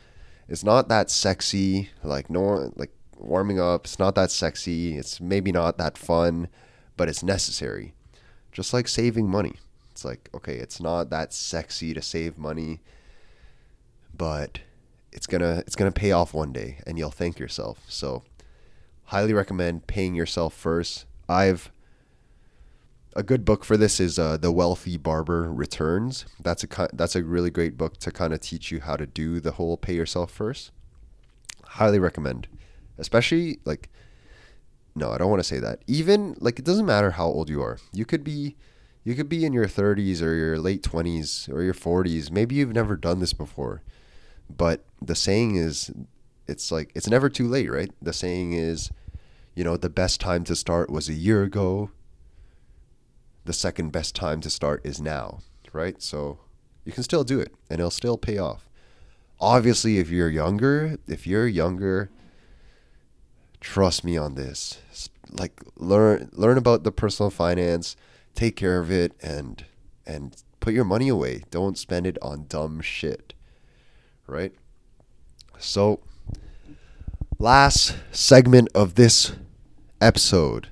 It's 0.50 0.64
not 0.64 0.90
that 0.90 1.10
sexy, 1.10 1.92
like 2.04 2.30
no 2.30 2.74
like 2.76 2.92
warming 3.16 3.60
up, 3.60 3.86
it's 3.86 4.00
not 4.00 4.16
that 4.16 4.32
sexy. 4.32 4.98
It's 4.98 5.22
maybe 5.22 5.54
not 5.54 5.78
that 5.78 5.98
fun 5.98 6.50
but 6.98 7.08
it's 7.08 7.24
necessary. 7.24 7.94
Just 8.52 8.74
like 8.74 8.88
saving 8.88 9.30
money. 9.30 9.56
It's 9.92 10.06
like, 10.06 10.30
okay, 10.34 10.56
it's 10.56 10.80
not 10.80 11.10
that 11.10 11.34
sexy 11.34 11.94
to 11.94 12.02
save 12.02 12.38
money, 12.38 12.82
but 14.16 14.60
it's 15.12 15.28
going 15.28 15.42
to 15.42 15.60
it's 15.60 15.76
going 15.76 15.92
to 15.92 16.00
pay 16.00 16.12
off 16.12 16.34
one 16.34 16.54
day 16.54 16.80
and 16.86 16.98
you'll 16.98 17.12
thank 17.12 17.40
yourself. 17.40 17.80
So, 17.88 18.24
highly 19.06 19.34
recommend 19.34 19.88
paying 19.88 20.16
yourself 20.16 20.54
first. 20.54 21.06
I've 21.28 21.72
a 23.18 23.24
good 23.24 23.44
book 23.44 23.66
for 23.66 23.76
this 23.76 24.00
is 24.00 24.20
uh, 24.20 24.38
The 24.38 24.52
Wealthy 24.52 24.96
Barber 24.96 25.52
Returns. 25.52 26.26
That's 26.40 26.64
a 26.64 26.90
that's 26.94 27.16
a 27.16 27.24
really 27.24 27.50
great 27.50 27.76
book 27.76 27.98
to 27.98 28.12
kind 28.12 28.32
of 28.32 28.42
teach 28.42 28.72
you 28.72 28.82
how 28.82 28.96
to 28.96 29.08
do 29.08 29.40
the 29.40 29.54
whole 29.54 29.76
pay 29.76 29.96
yourself 29.96 30.32
first. 30.32 30.72
Highly 31.66 31.98
recommend. 31.98 32.48
Especially 33.00 33.60
like 33.66 33.90
no, 34.98 35.12
I 35.12 35.18
don't 35.18 35.30
want 35.30 35.40
to 35.40 35.48
say 35.48 35.60
that. 35.60 35.84
Even 35.88 36.36
like 36.40 36.60
it 36.60 36.66
doesn't 36.66 36.86
matter 36.86 37.12
how 37.12 37.28
old 37.28 37.50
you 37.50 37.62
are. 37.62 37.78
You 37.94 38.06
could 38.06 38.24
be 38.24 38.56
you 39.04 39.16
could 39.16 39.30
be 39.30 39.46
in 39.46 39.54
your 39.54 39.68
30s 39.68 40.22
or 40.22 40.34
your 40.34 40.60
late 40.60 40.84
20s 40.84 41.48
or 41.54 41.62
your 41.62 41.74
40s. 41.74 42.30
Maybe 42.30 42.56
you've 42.56 42.74
never 42.74 42.98
done 42.98 43.20
this 43.20 43.32
before. 43.32 43.82
But 44.50 44.84
the 45.02 45.16
saying 45.16 45.56
is 45.56 45.92
it's 46.48 46.72
like 46.72 46.92
it's 46.96 47.08
never 47.08 47.30
too 47.30 47.48
late, 47.48 47.72
right? 47.72 47.92
The 48.02 48.12
saying 48.12 48.54
is, 48.54 48.92
you 49.56 49.64
know, 49.64 49.78
the 49.78 49.90
best 49.90 50.20
time 50.20 50.44
to 50.46 50.56
start 50.56 50.90
was 50.90 51.08
a 51.08 51.14
year 51.14 51.44
ago. 51.44 51.92
The 53.46 53.54
second 53.54 53.92
best 53.92 54.16
time 54.16 54.42
to 54.42 54.50
start 54.50 54.82
is 54.84 55.00
now, 55.00 55.40
right? 55.72 56.02
So 56.02 56.40
you 56.84 56.92
can 56.92 57.04
still 57.04 57.24
do 57.24 57.40
it 57.40 57.54
and 57.70 57.80
it'll 57.80 57.92
still 57.92 58.18
pay 58.18 58.38
off. 58.38 58.68
Obviously, 59.40 60.00
if 60.00 60.10
you're 60.10 60.30
younger, 60.30 60.98
if 61.08 61.28
you're 61.28 61.48
younger, 61.48 62.10
trust 63.68 64.06
me 64.06 64.16
on 64.16 64.36
this. 64.36 64.80
Like 65.30 65.62
learn 65.76 66.30
learn 66.32 66.58
about 66.58 66.86
the 66.86 66.92
personal 66.92 67.30
finance, 67.30 67.98
take 68.34 68.56
care 68.56 68.80
of 68.80 68.90
it 68.90 69.12
and 69.22 69.66
and 70.06 70.42
put 70.62 70.74
your 70.74 70.86
money 70.86 71.10
away. 71.10 71.44
Don't 71.52 71.78
spend 71.78 72.08
it 72.08 72.18
on 72.22 72.46
dumb 72.48 72.80
shit. 72.80 73.34
Right? 74.26 74.54
So 75.60 76.00
last 77.40 77.98
segment 78.14 78.70
of 78.74 78.96
this 78.96 79.34
episode, 80.00 80.70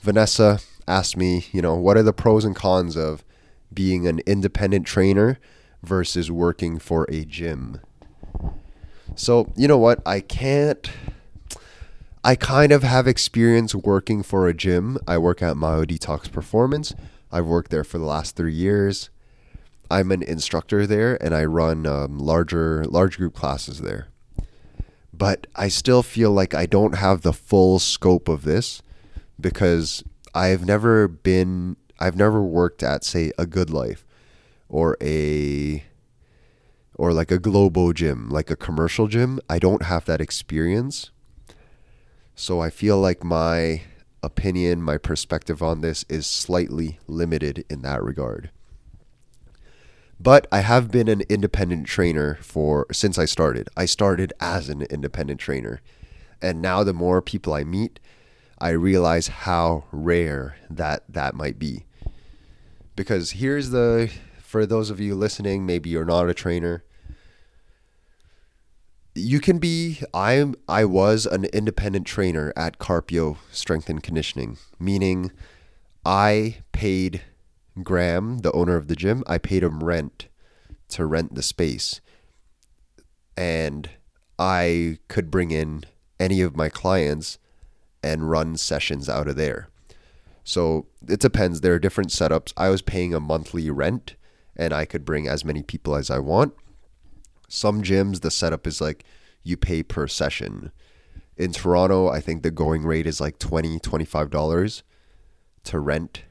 Vanessa 0.00 0.58
asked 0.88 1.16
me, 1.16 1.46
you 1.52 1.62
know, 1.62 1.76
what 1.76 1.96
are 1.96 2.02
the 2.02 2.12
pros 2.12 2.44
and 2.44 2.56
cons 2.56 2.96
of 2.96 3.24
being 3.72 4.08
an 4.08 4.18
independent 4.26 4.88
trainer 4.88 5.38
versus 5.84 6.32
working 6.32 6.80
for 6.80 7.06
a 7.08 7.24
gym? 7.24 7.80
So, 9.14 9.52
you 9.56 9.68
know 9.68 9.78
what? 9.78 10.02
I 10.04 10.18
can't 10.18 10.90
I 12.24 12.36
kind 12.36 12.70
of 12.70 12.84
have 12.84 13.08
experience 13.08 13.74
working 13.74 14.22
for 14.22 14.46
a 14.46 14.54
gym. 14.54 14.96
I 15.08 15.18
work 15.18 15.42
at 15.42 15.56
Myo 15.56 15.84
Detox 15.84 16.30
Performance. 16.30 16.94
I've 17.32 17.46
worked 17.46 17.72
there 17.72 17.82
for 17.82 17.98
the 17.98 18.04
last 18.04 18.36
three 18.36 18.54
years. 18.54 19.10
I'm 19.90 20.12
an 20.12 20.22
instructor 20.22 20.86
there, 20.86 21.20
and 21.20 21.34
I 21.34 21.44
run 21.44 21.84
um, 21.84 22.20
larger 22.20 22.84
large 22.84 23.16
group 23.16 23.34
classes 23.34 23.80
there. 23.80 24.06
But 25.12 25.48
I 25.56 25.66
still 25.66 26.04
feel 26.04 26.30
like 26.30 26.54
I 26.54 26.64
don't 26.64 26.94
have 26.94 27.22
the 27.22 27.32
full 27.32 27.80
scope 27.80 28.28
of 28.28 28.44
this 28.44 28.82
because 29.40 30.04
I've 30.32 30.64
never 30.64 31.08
been 31.08 31.76
I've 31.98 32.16
never 32.16 32.40
worked 32.40 32.84
at 32.84 33.04
say 33.04 33.32
a 33.36 33.46
Good 33.46 33.68
Life 33.68 34.06
or 34.68 34.96
a 35.02 35.84
or 36.94 37.12
like 37.12 37.32
a 37.32 37.38
Globo 37.40 37.92
gym, 37.92 38.30
like 38.30 38.48
a 38.48 38.56
commercial 38.56 39.08
gym. 39.08 39.40
I 39.50 39.58
don't 39.58 39.82
have 39.82 40.04
that 40.04 40.20
experience. 40.20 41.11
So 42.34 42.60
I 42.60 42.70
feel 42.70 42.98
like 42.98 43.22
my 43.22 43.82
opinion, 44.22 44.82
my 44.82 44.98
perspective 44.98 45.62
on 45.62 45.80
this 45.80 46.04
is 46.08 46.26
slightly 46.26 46.98
limited 47.06 47.64
in 47.68 47.82
that 47.82 48.02
regard. 48.02 48.50
But 50.18 50.46
I 50.52 50.60
have 50.60 50.90
been 50.90 51.08
an 51.08 51.22
independent 51.28 51.86
trainer 51.86 52.38
for 52.42 52.86
since 52.92 53.18
I 53.18 53.24
started. 53.24 53.68
I 53.76 53.86
started 53.86 54.32
as 54.40 54.68
an 54.68 54.82
independent 54.82 55.40
trainer. 55.40 55.80
And 56.40 56.62
now 56.62 56.84
the 56.84 56.92
more 56.92 57.20
people 57.20 57.52
I 57.52 57.64
meet, 57.64 57.98
I 58.58 58.70
realize 58.70 59.26
how 59.26 59.84
rare 59.90 60.56
that 60.70 61.02
that 61.08 61.34
might 61.34 61.58
be. 61.58 61.86
Because 62.94 63.32
here's 63.32 63.70
the 63.70 64.12
for 64.38 64.64
those 64.64 64.90
of 64.90 65.00
you 65.00 65.14
listening, 65.16 65.66
maybe 65.66 65.90
you're 65.90 66.04
not 66.04 66.28
a 66.28 66.34
trainer, 66.34 66.84
you 69.14 69.40
can 69.40 69.58
be 69.58 70.00
i'm 70.14 70.54
i 70.68 70.84
was 70.84 71.26
an 71.26 71.44
independent 71.46 72.06
trainer 72.06 72.52
at 72.56 72.78
carpio 72.78 73.36
strength 73.50 73.88
and 73.88 74.02
conditioning 74.02 74.56
meaning 74.78 75.30
i 76.04 76.56
paid 76.72 77.22
graham 77.82 78.38
the 78.38 78.52
owner 78.52 78.76
of 78.76 78.88
the 78.88 78.96
gym 78.96 79.22
i 79.26 79.36
paid 79.38 79.62
him 79.62 79.82
rent 79.82 80.28
to 80.88 81.04
rent 81.04 81.34
the 81.34 81.42
space 81.42 82.00
and 83.36 83.90
i 84.38 84.98
could 85.08 85.30
bring 85.30 85.50
in 85.50 85.84
any 86.18 86.40
of 86.40 86.56
my 86.56 86.68
clients 86.68 87.38
and 88.02 88.30
run 88.30 88.56
sessions 88.56 89.08
out 89.08 89.28
of 89.28 89.36
there 89.36 89.68
So 90.44 90.86
it 91.06 91.20
depends. 91.20 91.60
There 91.60 91.74
are 91.74 91.78
different 91.78 92.10
setups. 92.10 92.52
I 92.56 92.68
was 92.68 92.82
paying 92.82 93.14
a 93.14 93.20
monthly 93.20 93.70
rent 93.70 94.16
and 94.56 94.74
I 94.74 94.84
could 94.84 95.04
bring 95.04 95.28
as 95.28 95.44
many 95.44 95.62
people 95.62 95.94
as 95.94 96.10
I 96.10 96.18
want. 96.18 96.54
Some 97.54 97.82
gyms, 97.82 98.22
the 98.22 98.30
setup 98.30 98.66
is 98.66 98.80
like 98.80 99.04
you 99.42 99.58
pay 99.58 99.82
per 99.82 100.06
session. 100.06 100.72
In 101.36 101.52
Toronto, 101.52 102.08
I 102.08 102.18
think 102.18 102.42
the 102.42 102.50
going 102.50 102.82
rate 102.82 103.06
is 103.06 103.20
like 103.20 103.38
$20, 103.38 103.78
$25 103.78 104.82
to 105.64 105.78
rent 105.78 106.22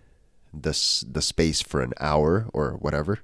the, 0.52 1.06
the 1.08 1.22
space 1.22 1.62
for 1.62 1.84
an 1.84 1.94
hour 2.00 2.48
or 2.54 2.72
whatever. 2.72 3.20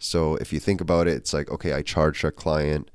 So 0.00 0.34
if 0.34 0.52
you 0.52 0.58
think 0.58 0.80
about 0.80 1.06
it, 1.06 1.12
it's 1.12 1.32
like, 1.32 1.48
okay, 1.48 1.72
I 1.72 1.82
charge 1.82 2.24
a 2.24 2.32
client 2.32 2.90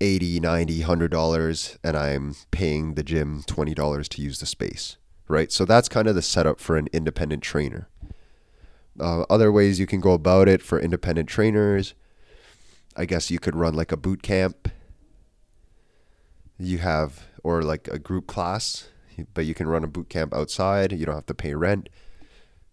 80, 0.00 0.40
90, 0.40 0.78
100 0.78 1.10
dollars 1.10 1.78
and 1.84 1.98
I'm 1.98 2.34
paying 2.52 2.94
the 2.94 3.04
gym 3.04 3.42
$20 3.42 4.08
to 4.08 4.22
use 4.22 4.40
the 4.40 4.46
space, 4.46 4.96
right? 5.28 5.52
So 5.52 5.66
that's 5.66 5.90
kind 5.90 6.08
of 6.08 6.14
the 6.14 6.22
setup 6.22 6.58
for 6.58 6.78
an 6.78 6.88
independent 6.90 7.42
trainer. 7.42 7.86
Uh, 8.98 9.24
other 9.28 9.52
ways 9.52 9.78
you 9.78 9.86
can 9.86 10.00
go 10.00 10.12
about 10.12 10.48
it 10.48 10.62
for 10.62 10.80
independent 10.80 11.28
trainers, 11.28 11.92
I 12.96 13.04
guess 13.06 13.30
you 13.30 13.38
could 13.38 13.56
run 13.56 13.74
like 13.74 13.92
a 13.92 13.96
boot 13.96 14.22
camp. 14.22 14.68
You 16.58 16.78
have 16.78 17.26
or 17.42 17.62
like 17.62 17.88
a 17.88 17.98
group 17.98 18.26
class, 18.26 18.88
but 19.34 19.44
you 19.44 19.54
can 19.54 19.66
run 19.66 19.84
a 19.84 19.88
boot 19.88 20.08
camp 20.08 20.32
outside. 20.32 20.92
You 20.92 21.04
don't 21.04 21.14
have 21.14 21.26
to 21.26 21.34
pay 21.34 21.54
rent. 21.54 21.88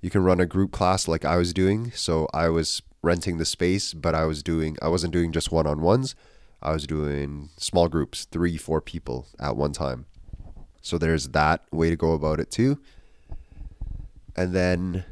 You 0.01 0.09
can 0.09 0.23
run 0.23 0.39
a 0.39 0.45
group 0.45 0.71
class 0.71 1.07
like 1.07 1.25
I 1.25 1.37
was 1.37 1.53
doing. 1.53 1.91
So 1.91 2.27
I 2.33 2.49
was 2.49 2.81
renting 3.01 3.37
the 3.37 3.45
space, 3.45 3.93
but 3.93 4.13
I 4.13 4.25
was 4.25 4.43
doing 4.43 4.77
I 4.81 4.87
wasn't 4.87 5.13
doing 5.13 5.31
just 5.31 5.51
one-on-ones. 5.51 6.15
I 6.61 6.73
was 6.73 6.85
doing 6.85 7.49
small 7.57 7.89
groups, 7.89 8.25
3 8.25 8.57
4 8.57 8.81
people 8.81 9.27
at 9.39 9.55
one 9.55 9.73
time. 9.73 10.05
So 10.81 10.97
there's 10.99 11.29
that 11.29 11.63
way 11.71 11.89
to 11.89 11.95
go 11.95 12.13
about 12.13 12.39
it 12.39 12.51
too. 12.51 12.79
And 14.35 14.53
then 14.53 15.05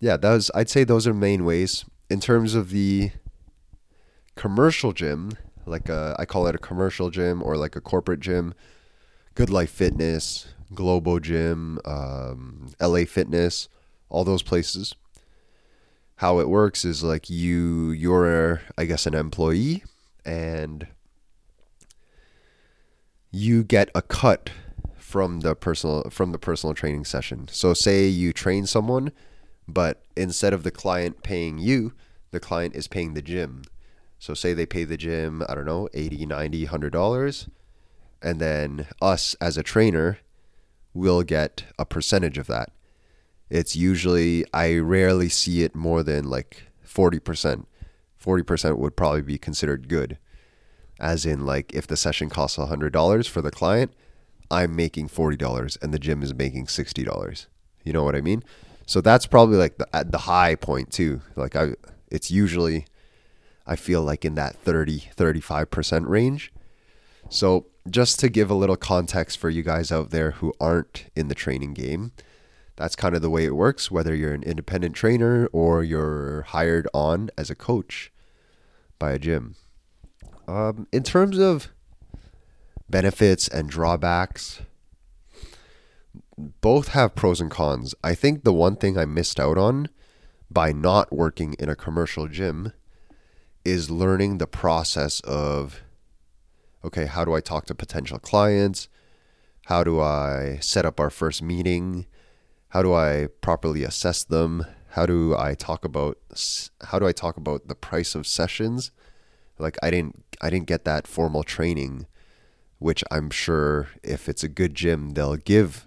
yeah, 0.00 0.16
was 0.16 0.50
I'd 0.54 0.70
say 0.70 0.84
those 0.84 1.06
are 1.06 1.14
main 1.14 1.44
ways 1.44 1.84
in 2.10 2.20
terms 2.20 2.54
of 2.54 2.70
the 2.70 3.12
commercial 4.34 4.92
gym, 4.92 5.32
like 5.66 5.88
a, 5.88 6.16
I 6.18 6.24
call 6.24 6.46
it 6.46 6.54
a 6.54 6.58
commercial 6.58 7.10
gym 7.10 7.42
or 7.42 7.56
like 7.56 7.76
a 7.76 7.80
corporate 7.80 8.20
gym, 8.20 8.54
Good 9.34 9.50
Life 9.50 9.70
Fitness, 9.70 10.48
Globo 10.74 11.18
Gym, 11.18 11.78
um, 11.84 12.72
LA 12.80 13.04
Fitness, 13.04 13.68
all 14.08 14.24
those 14.24 14.42
places. 14.42 14.94
How 16.16 16.38
it 16.38 16.48
works 16.48 16.84
is 16.84 17.02
like 17.02 17.28
you 17.28 17.90
you're 17.90 18.60
I 18.78 18.84
guess 18.84 19.06
an 19.06 19.14
employee 19.14 19.82
and 20.24 20.86
you 23.32 23.64
get 23.64 23.90
a 23.94 24.02
cut 24.02 24.50
from 24.96 25.40
the 25.40 25.56
personal 25.56 26.08
from 26.10 26.30
the 26.30 26.38
personal 26.38 26.74
training 26.74 27.04
session. 27.06 27.48
So 27.48 27.74
say 27.74 28.06
you 28.06 28.32
train 28.32 28.66
someone 28.66 29.10
but 29.68 30.02
instead 30.16 30.52
of 30.52 30.62
the 30.62 30.70
client 30.70 31.22
paying 31.22 31.58
you, 31.58 31.92
the 32.30 32.40
client 32.40 32.74
is 32.74 32.88
paying 32.88 33.14
the 33.14 33.22
gym. 33.22 33.62
So 34.18 34.34
say 34.34 34.52
they 34.54 34.66
pay 34.66 34.84
the 34.84 34.96
gym, 34.96 35.42
I 35.48 35.54
don't 35.54 35.66
know, 35.66 35.88
80, 35.94 36.26
90, 36.26 36.64
100 36.64 36.92
dollars, 36.92 37.48
and 38.22 38.40
then 38.40 38.86
us 39.00 39.34
as 39.40 39.56
a 39.56 39.62
trainer 39.62 40.18
will 40.94 41.22
get 41.22 41.64
a 41.78 41.84
percentage 41.84 42.38
of 42.38 42.46
that. 42.46 42.70
It's 43.50 43.76
usually 43.76 44.44
I 44.54 44.76
rarely 44.76 45.28
see 45.28 45.62
it 45.62 45.74
more 45.74 46.02
than 46.02 46.24
like 46.24 46.62
40%. 46.86 47.66
40% 48.22 48.78
would 48.78 48.96
probably 48.96 49.22
be 49.22 49.38
considered 49.38 49.88
good. 49.88 50.18
As 51.00 51.26
in 51.26 51.44
like 51.44 51.74
if 51.74 51.86
the 51.86 51.96
session 51.96 52.28
costs 52.30 52.56
$100 52.56 53.28
for 53.28 53.42
the 53.42 53.50
client, 53.50 53.92
I'm 54.50 54.76
making 54.76 55.08
$40 55.08 55.82
and 55.82 55.92
the 55.92 55.98
gym 55.98 56.22
is 56.22 56.34
making 56.34 56.66
$60. 56.66 57.46
You 57.84 57.92
know 57.92 58.04
what 58.04 58.14
I 58.14 58.20
mean? 58.20 58.44
So 58.92 59.00
that's 59.00 59.24
probably 59.24 59.56
like 59.56 59.78
the 59.78 59.88
at 59.96 60.12
the 60.12 60.18
high 60.18 60.54
point 60.54 60.90
too. 60.90 61.22
Like 61.34 61.56
I 61.56 61.76
it's 62.10 62.30
usually 62.30 62.84
I 63.66 63.74
feel 63.74 64.02
like 64.02 64.22
in 64.22 64.34
that 64.34 64.54
30 64.54 65.08
35% 65.16 66.08
range. 66.08 66.52
So 67.30 67.68
just 67.88 68.20
to 68.20 68.28
give 68.28 68.50
a 68.50 68.54
little 68.54 68.76
context 68.76 69.38
for 69.38 69.48
you 69.48 69.62
guys 69.62 69.90
out 69.90 70.10
there 70.10 70.32
who 70.32 70.52
aren't 70.60 71.06
in 71.16 71.28
the 71.28 71.34
training 71.34 71.72
game, 71.72 72.12
that's 72.76 72.94
kind 72.94 73.16
of 73.16 73.22
the 73.22 73.30
way 73.30 73.46
it 73.46 73.56
works 73.56 73.90
whether 73.90 74.14
you're 74.14 74.34
an 74.34 74.42
independent 74.42 74.94
trainer 74.94 75.46
or 75.54 75.82
you're 75.82 76.42
hired 76.48 76.86
on 76.92 77.30
as 77.38 77.48
a 77.48 77.54
coach 77.54 78.12
by 78.98 79.12
a 79.12 79.18
gym. 79.18 79.54
Um, 80.46 80.86
in 80.92 81.02
terms 81.02 81.38
of 81.38 81.68
benefits 82.90 83.48
and 83.48 83.70
drawbacks, 83.70 84.60
both 86.60 86.88
have 86.88 87.14
pros 87.14 87.40
and 87.40 87.50
cons. 87.50 87.94
I 88.02 88.14
think 88.14 88.44
the 88.44 88.52
one 88.52 88.76
thing 88.76 88.98
I 88.98 89.04
missed 89.04 89.38
out 89.38 89.58
on 89.58 89.88
by 90.50 90.72
not 90.72 91.12
working 91.12 91.54
in 91.58 91.68
a 91.68 91.76
commercial 91.76 92.28
gym 92.28 92.72
is 93.64 93.90
learning 93.90 94.38
the 94.38 94.46
process 94.46 95.20
of 95.20 95.82
okay, 96.84 97.06
how 97.06 97.24
do 97.24 97.32
I 97.32 97.40
talk 97.40 97.66
to 97.66 97.74
potential 97.74 98.18
clients? 98.18 98.88
How 99.66 99.84
do 99.84 100.00
I 100.00 100.58
set 100.60 100.84
up 100.84 100.98
our 100.98 101.10
first 101.10 101.40
meeting? 101.40 102.06
How 102.70 102.82
do 102.82 102.92
I 102.92 103.28
properly 103.40 103.84
assess 103.84 104.24
them? 104.24 104.66
How 104.90 105.06
do 105.06 105.36
I 105.36 105.54
talk 105.54 105.84
about 105.84 106.18
how 106.88 106.98
do 106.98 107.06
I 107.06 107.12
talk 107.12 107.36
about 107.36 107.68
the 107.68 107.76
price 107.76 108.14
of 108.14 108.26
sessions? 108.26 108.90
Like 109.58 109.76
I 109.82 109.90
didn't 109.90 110.24
I 110.40 110.50
didn't 110.50 110.66
get 110.66 110.84
that 110.84 111.06
formal 111.06 111.44
training 111.44 112.06
which 112.82 113.04
I'm 113.12 113.30
sure 113.30 113.88
if 114.02 114.28
it's 114.28 114.42
a 114.42 114.48
good 114.48 114.74
gym 114.74 115.10
they'll 115.10 115.36
give 115.36 115.86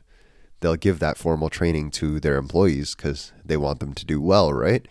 they'll 0.59 0.75
give 0.75 0.99
that 0.99 1.17
formal 1.17 1.49
training 1.49 1.91
to 1.91 2.19
their 2.19 2.37
employees 2.37 2.95
because 2.95 3.33
they 3.43 3.57
want 3.57 3.79
them 3.79 3.93
to 3.93 4.05
do 4.05 4.21
well, 4.21 4.53
right? 4.53 4.87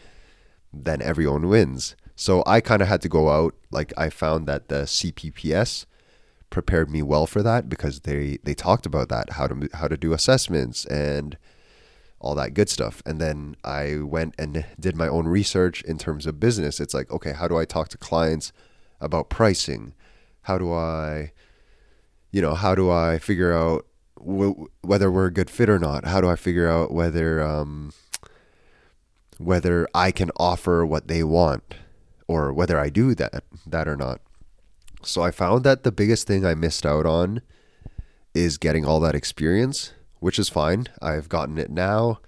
Then 0.73 1.03
everyone 1.03 1.49
wins. 1.49 1.97
So 2.17 2.43
I 2.47 2.61
kind 2.61 2.83
of 2.83 2.89
had 2.89 3.03
to 3.03 3.09
go 3.09 3.31
out. 3.31 3.55
Like 3.71 3.93
I 3.97 4.11
found 4.11 4.47
that 4.47 4.69
the 4.69 4.83
CPPS 4.83 5.87
prepared 6.51 6.91
me 6.91 7.03
well 7.03 7.27
for 7.27 7.43
that 7.43 7.69
because 7.69 8.01
they 8.01 8.39
they 8.45 8.55
talked 8.55 8.87
about 8.87 9.09
that 9.09 9.31
how 9.31 9.49
to 9.49 9.69
how 9.75 9.89
to 9.89 9.97
do 9.97 10.13
assessments 10.13 10.85
and 10.87 11.37
all 12.21 12.35
that 12.37 12.55
good 12.55 12.69
stuff. 12.69 13.03
And 13.05 13.21
then 13.21 13.57
I 13.65 13.99
went 13.99 14.35
and 14.39 14.65
did 14.79 14.97
my 14.97 15.09
own 15.09 15.27
research 15.27 15.83
in 15.83 15.99
terms 15.99 16.27
of 16.27 16.41
business. 16.41 16.81
It's 16.81 16.95
like, 16.95 17.11
okay, 17.11 17.33
how 17.33 17.49
do 17.49 17.59
I 17.59 17.65
talk 17.65 17.89
to 17.89 17.99
clients 17.99 18.53
about 19.01 19.29
pricing? 19.29 19.95
How 20.43 20.57
do 20.57 20.73
I 20.73 21.33
you 22.31 22.41
know, 22.41 22.55
how 22.55 22.75
do 22.75 22.91
I 22.91 23.19
figure 23.19 23.53
out 23.53 23.87
w- 24.25 24.69
whether 24.83 25.11
we're 25.11 25.27
a 25.27 25.33
good 25.33 25.51
fit 25.51 25.69
or 25.69 25.79
not. 25.79 26.07
How 26.07 26.21
do 26.21 26.29
I 26.29 26.37
figure 26.37 26.69
out 26.69 26.93
whether 26.93 27.43
um, 27.43 27.93
whether 29.39 29.87
I 29.95 30.11
can 30.11 30.31
offer 30.37 30.85
what 30.85 31.09
they 31.09 31.23
want 31.23 31.75
or 32.27 32.53
whether 32.53 32.79
I 32.79 32.91
do 32.91 33.15
that 33.15 33.45
that 33.67 33.89
or 33.89 33.97
not. 33.97 34.21
So 35.03 35.23
I 35.23 35.31
found 35.31 35.65
that 35.65 35.83
the 35.83 35.93
biggest 35.93 36.27
thing 36.27 36.47
I 36.47 36.55
missed 36.55 36.87
out 36.87 37.07
on 37.07 37.43
is 38.35 38.59
getting 38.59 38.85
all 38.85 39.01
that 39.01 39.15
experience, 39.15 39.93
which 40.21 40.39
is 40.39 40.49
fine. 40.49 40.87
I've 41.03 41.29
gotten 41.29 41.59
it 41.59 41.71
now, 41.71 42.21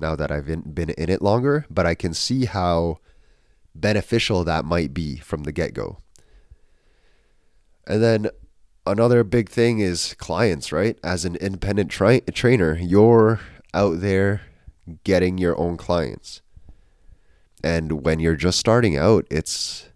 now 0.00 0.16
that 0.16 0.30
I've 0.30 0.46
been 0.46 0.90
in 0.90 1.10
it 1.10 1.22
longer, 1.22 1.66
but 1.70 1.86
I 1.86 1.94
can 1.94 2.14
see 2.14 2.46
how 2.46 2.98
beneficial 3.74 4.44
that 4.44 4.64
might 4.64 4.94
be 4.94 5.16
from 5.18 5.44
the 5.44 5.52
get 5.52 5.74
go. 5.74 5.98
And 7.86 8.02
then 8.02 8.30
another 8.86 9.24
big 9.24 9.48
thing 9.48 9.78
is 9.78 10.14
clients, 10.14 10.72
right? 10.72 10.98
As 11.02 11.24
an 11.24 11.36
independent 11.36 11.90
tra- 11.90 12.20
trainer, 12.32 12.76
you're 12.76 13.40
out 13.74 14.00
there 14.00 14.42
getting 15.04 15.38
your 15.38 15.58
own 15.58 15.76
clients. 15.76 16.42
And 17.62 18.04
when 18.04 18.18
you're 18.20 18.36
just 18.36 18.58
starting 18.58 18.96
out, 18.96 19.26
it's 19.30 19.88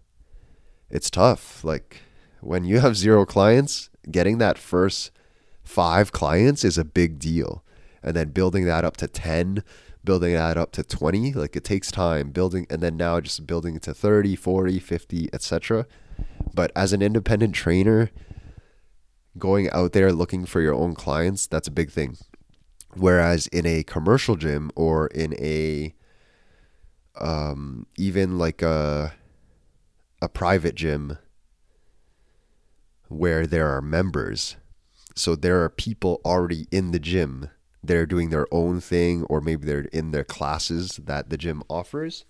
it's 0.89 1.09
tough. 1.09 1.63
Like 1.63 2.01
when 2.39 2.63
you 2.63 2.79
have 2.79 2.95
zero 2.95 3.25
clients, 3.25 3.89
getting 4.09 4.37
that 4.37 4.57
first 4.57 5.11
5 5.63 6.13
clients 6.13 6.63
is 6.63 6.77
a 6.77 6.85
big 6.85 7.19
deal. 7.19 7.63
And 8.01 8.15
then 8.15 8.29
building 8.29 8.63
that 8.65 8.85
up 8.85 8.95
to 8.97 9.07
10, 9.07 9.63
building 10.03 10.33
that 10.33 10.57
up 10.57 10.71
to 10.73 10.83
20, 10.83 11.33
like 11.33 11.57
it 11.57 11.65
takes 11.65 11.91
time 11.91 12.31
building 12.31 12.65
and 12.69 12.81
then 12.81 12.95
now 12.95 13.19
just 13.19 13.45
building 13.45 13.75
it 13.75 13.81
to 13.83 13.93
30, 13.93 14.35
40, 14.37 14.79
50, 14.79 15.29
etc. 15.33 15.85
But 16.53 16.71
as 16.75 16.93
an 16.93 17.01
independent 17.01 17.53
trainer, 17.53 18.11
going 19.37 19.69
out 19.71 19.93
there 19.93 20.11
looking 20.11 20.45
for 20.45 20.61
your 20.61 20.73
own 20.73 20.95
clients, 20.95 21.47
that's 21.47 21.67
a 21.67 21.71
big 21.71 21.91
thing. 21.91 22.17
Whereas 22.95 23.47
in 23.47 23.65
a 23.65 23.83
commercial 23.83 24.35
gym 24.35 24.71
or 24.75 25.07
in 25.07 25.33
a 25.35 25.93
um, 27.19 27.85
even 27.97 28.37
like 28.37 28.61
a 28.61 29.13
a 30.21 30.29
private 30.29 30.75
gym 30.75 31.17
where 33.07 33.45
there 33.45 33.67
are 33.67 33.81
members, 33.81 34.55
so 35.15 35.35
there 35.35 35.63
are 35.63 35.69
people 35.69 36.21
already 36.25 36.67
in 36.71 36.91
the 36.91 36.99
gym. 36.99 37.49
They're 37.83 38.05
doing 38.05 38.29
their 38.29 38.47
own 38.51 38.81
thing, 38.81 39.23
or 39.25 39.41
maybe 39.41 39.65
they're 39.65 39.81
in 39.93 40.11
their 40.11 40.23
classes 40.23 40.99
that 41.03 41.29
the 41.29 41.37
gym 41.37 41.63
offers. 41.69 42.25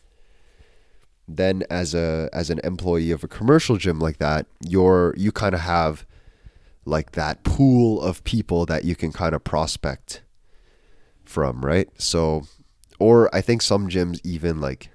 Then, 1.27 1.63
as 1.69 1.93
a 1.93 2.29
as 2.31 2.49
an 2.49 2.59
employee 2.63 3.11
of 3.11 3.23
a 3.23 3.27
commercial 3.27 3.77
gym 3.77 3.99
like 3.99 4.17
that, 4.17 4.47
you're 4.61 5.13
you 5.17 5.31
kind 5.31 5.55
of 5.55 5.61
have 5.61 6.05
like 6.87 7.11
that 7.11 7.43
pool 7.43 8.01
of 8.01 8.23
people 8.23 8.65
that 8.65 8.85
you 8.85 8.95
can 8.95 9.11
kind 9.11 9.35
of 9.35 9.43
prospect 9.43 10.23
from, 11.25 11.63
right? 11.63 11.89
So, 11.97 12.43
or 12.97 13.33
I 13.35 13.41
think 13.41 13.61
some 13.61 13.89
gyms 13.89 14.19
even 14.23 14.61
like 14.61 14.89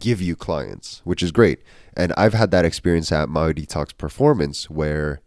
give 0.00 0.20
you 0.20 0.34
clients, 0.34 1.02
which 1.04 1.22
is 1.22 1.32
great. 1.32 1.60
And 1.96 2.12
I've 2.16 2.34
had 2.34 2.50
that 2.50 2.64
experience 2.64 3.12
at 3.12 3.28
Myo 3.28 3.52
Detox 3.52 3.96
Performance 3.96 4.70
where, 4.70 5.20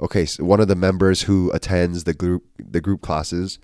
okay, 0.00 0.26
so 0.26 0.44
one 0.44 0.60
of 0.60 0.68
the 0.68 0.74
members 0.74 1.22
who 1.22 1.50
attends 1.52 2.04
the 2.04 2.14
group 2.14 2.44
the 2.58 2.80
group 2.80 3.00
classes 3.00 3.58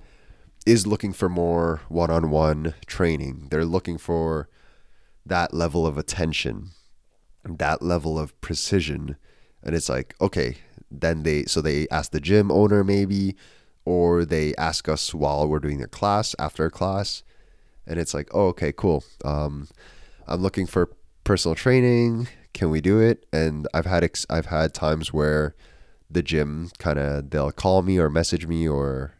is 0.64 0.86
looking 0.86 1.12
for 1.12 1.28
more 1.28 1.82
one-on-one 1.88 2.74
training. 2.86 3.48
They're 3.50 3.66
looking 3.66 3.98
for 3.98 4.48
that 5.26 5.52
level 5.52 5.86
of 5.86 5.98
attention, 5.98 6.70
that 7.44 7.82
level 7.82 8.18
of 8.18 8.40
precision, 8.40 9.16
and 9.62 9.74
it's 9.74 9.88
like, 9.88 10.14
okay, 10.20 10.56
then 11.00 11.22
they 11.22 11.44
so 11.44 11.60
they 11.60 11.86
ask 11.90 12.12
the 12.12 12.20
gym 12.20 12.50
owner 12.50 12.84
maybe 12.84 13.36
or 13.84 14.24
they 14.24 14.54
ask 14.56 14.88
us 14.88 15.14
while 15.14 15.46
we're 15.46 15.58
doing 15.58 15.82
a 15.82 15.86
class 15.86 16.34
after 16.38 16.70
class. 16.70 17.22
And 17.86 17.98
it's 17.98 18.14
like 18.14 18.28
oh 18.32 18.48
okay 18.48 18.72
cool. 18.72 19.04
Um, 19.24 19.68
i'm 20.26 20.40
looking 20.40 20.66
for 20.66 20.90
personal 21.24 21.54
training. 21.54 22.28
Can 22.52 22.70
we 22.70 22.80
do 22.80 23.00
it? 23.00 23.26
And 23.32 23.68
i've 23.74 23.86
had 23.86 24.04
ex- 24.04 24.26
i've 24.30 24.46
had 24.46 24.74
times 24.74 25.12
where 25.12 25.54
the 26.10 26.22
gym 26.22 26.70
kind 26.78 26.98
of 26.98 27.30
they'll 27.30 27.52
call 27.52 27.82
me 27.82 27.98
or 27.98 28.08
message 28.08 28.46
me 28.46 28.68
or 28.68 29.14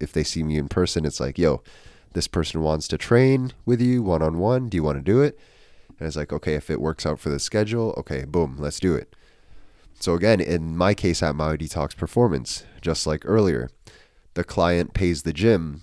if 0.00 0.12
they 0.12 0.24
see 0.24 0.42
me 0.42 0.56
in 0.56 0.68
person 0.68 1.04
it's 1.04 1.20
like 1.20 1.36
yo 1.36 1.62
this 2.12 2.28
person 2.28 2.62
wants 2.62 2.88
to 2.88 2.96
train 2.96 3.52
with 3.66 3.80
you 3.80 4.02
one 4.02 4.22
on 4.22 4.38
one 4.38 4.68
do 4.68 4.76
you 4.76 4.82
want 4.82 4.96
to 4.96 5.02
do 5.02 5.20
it? 5.20 5.38
And 5.98 6.06
it's 6.06 6.16
like 6.16 6.32
okay 6.32 6.54
if 6.54 6.70
it 6.70 6.80
works 6.80 7.04
out 7.04 7.18
for 7.18 7.28
the 7.28 7.38
schedule 7.38 7.94
okay 7.98 8.24
boom 8.24 8.56
let's 8.58 8.80
do 8.80 8.94
it 8.94 9.14
so 9.98 10.14
again, 10.14 10.40
in 10.40 10.76
my 10.76 10.94
case 10.94 11.22
at 11.22 11.34
Myo 11.34 11.56
Detox 11.56 11.96
Performance, 11.96 12.64
just 12.80 13.06
like 13.06 13.22
earlier, 13.24 13.68
the 14.34 14.44
client 14.44 14.94
pays 14.94 15.22
the 15.22 15.32
gym 15.32 15.82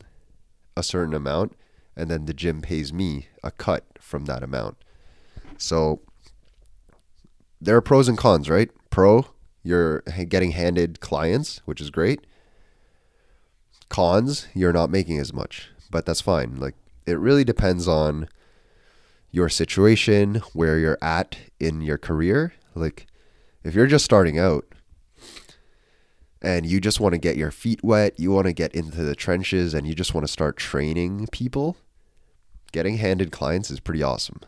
a 0.78 0.84
certain 0.84 1.14
amount, 1.14 1.55
and 1.95 2.09
then 2.09 2.26
the 2.26 2.34
gym 2.34 2.61
pays 2.61 2.93
me 2.93 3.28
a 3.43 3.51
cut 3.51 3.86
from 3.99 4.26
that 4.26 4.43
amount. 4.43 4.78
So 5.57 6.01
there 7.59 7.76
are 7.76 7.82
pros 7.82 8.07
and 8.07 8.18
cons, 8.18 8.49
right? 8.49 8.70
Pro, 8.89 9.28
you're 9.64 10.01
getting 10.28 10.51
handed 10.51 10.99
clients, 10.99 11.61
which 11.66 11.82
is 11.82 11.89
great. 11.89 12.26
Cons, 13.89 14.47
you're 14.53 14.74
not 14.74 14.89
making 14.89 15.20
as 15.20 15.34
much, 15.34 15.70
but 15.89 16.05
that's 16.05 16.22
fine. 16.22 16.55
Like 16.57 16.76
it 17.05 17.20
really 17.20 17.43
depends 17.43 17.88
on 17.88 18.28
your 19.32 19.49
situation, 19.49 20.36
where 20.53 20.78
you're 20.78 20.97
at 21.01 21.38
in 21.59 21.82
your 21.82 21.97
career. 21.97 22.53
Like 22.76 23.07
if 23.64 23.74
you're 23.74 23.88
just 23.88 24.05
starting 24.05 24.38
out 24.38 24.66
and 26.41 26.66
you 26.66 26.82
just 26.82 26.99
want 26.99 27.14
to 27.14 27.20
get 27.20 27.38
your 27.38 27.51
feet 27.51 27.84
wet, 27.84 28.20
you 28.20 28.32
want 28.32 28.47
to 28.47 28.53
get 28.53 28.76
into 28.76 29.03
the 29.03 29.16
trenches 29.16 29.74
and 29.74 29.88
you 29.88 29.95
just 29.95 30.14
want 30.14 30.28
to 30.28 30.32
start 30.32 30.57
training 30.57 31.28
people, 31.32 31.78
getting 32.72 32.97
handed 32.97 33.32
clients 33.32 33.72
is 33.72 33.80
pretty 33.80 34.03
awesome. 34.03 34.39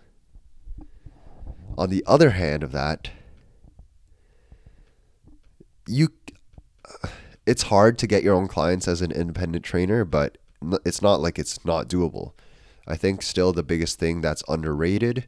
On 1.77 1.89
the 1.89 2.03
other 2.05 2.31
hand 2.31 2.63
of 2.63 2.71
that, 2.71 3.09
you 5.87 6.09
it's 7.45 7.63
hard 7.63 7.97
to 7.99 8.07
get 8.07 8.23
your 8.23 8.33
own 8.33 8.47
clients 8.47 8.87
as 8.87 9.01
an 9.01 9.11
independent 9.11 9.63
trainer, 9.63 10.03
but 10.03 10.37
it's 10.83 11.01
not 11.01 11.21
like 11.21 11.37
it's 11.37 11.63
not 11.63 11.87
doable. 11.87 12.33
I 12.87 12.95
think 12.95 13.21
still 13.21 13.53
the 13.53 13.63
biggest 13.63 13.99
thing 13.99 14.21
that's 14.21 14.43
underrated 14.47 15.27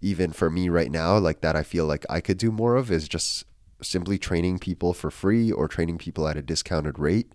even 0.00 0.32
for 0.32 0.50
me 0.50 0.68
right 0.68 0.90
now, 0.90 1.18
like 1.18 1.40
that 1.40 1.56
I 1.56 1.62
feel 1.62 1.86
like 1.86 2.04
I 2.08 2.20
could 2.20 2.38
do 2.38 2.50
more 2.50 2.76
of 2.76 2.90
is 2.90 3.08
just 3.08 3.44
simply 3.82 4.18
training 4.18 4.58
people 4.58 4.92
for 4.94 5.10
free 5.10 5.50
or 5.52 5.68
training 5.68 5.98
people 5.98 6.28
at 6.28 6.36
a 6.36 6.42
discounted 6.42 6.98
rate 6.98 7.32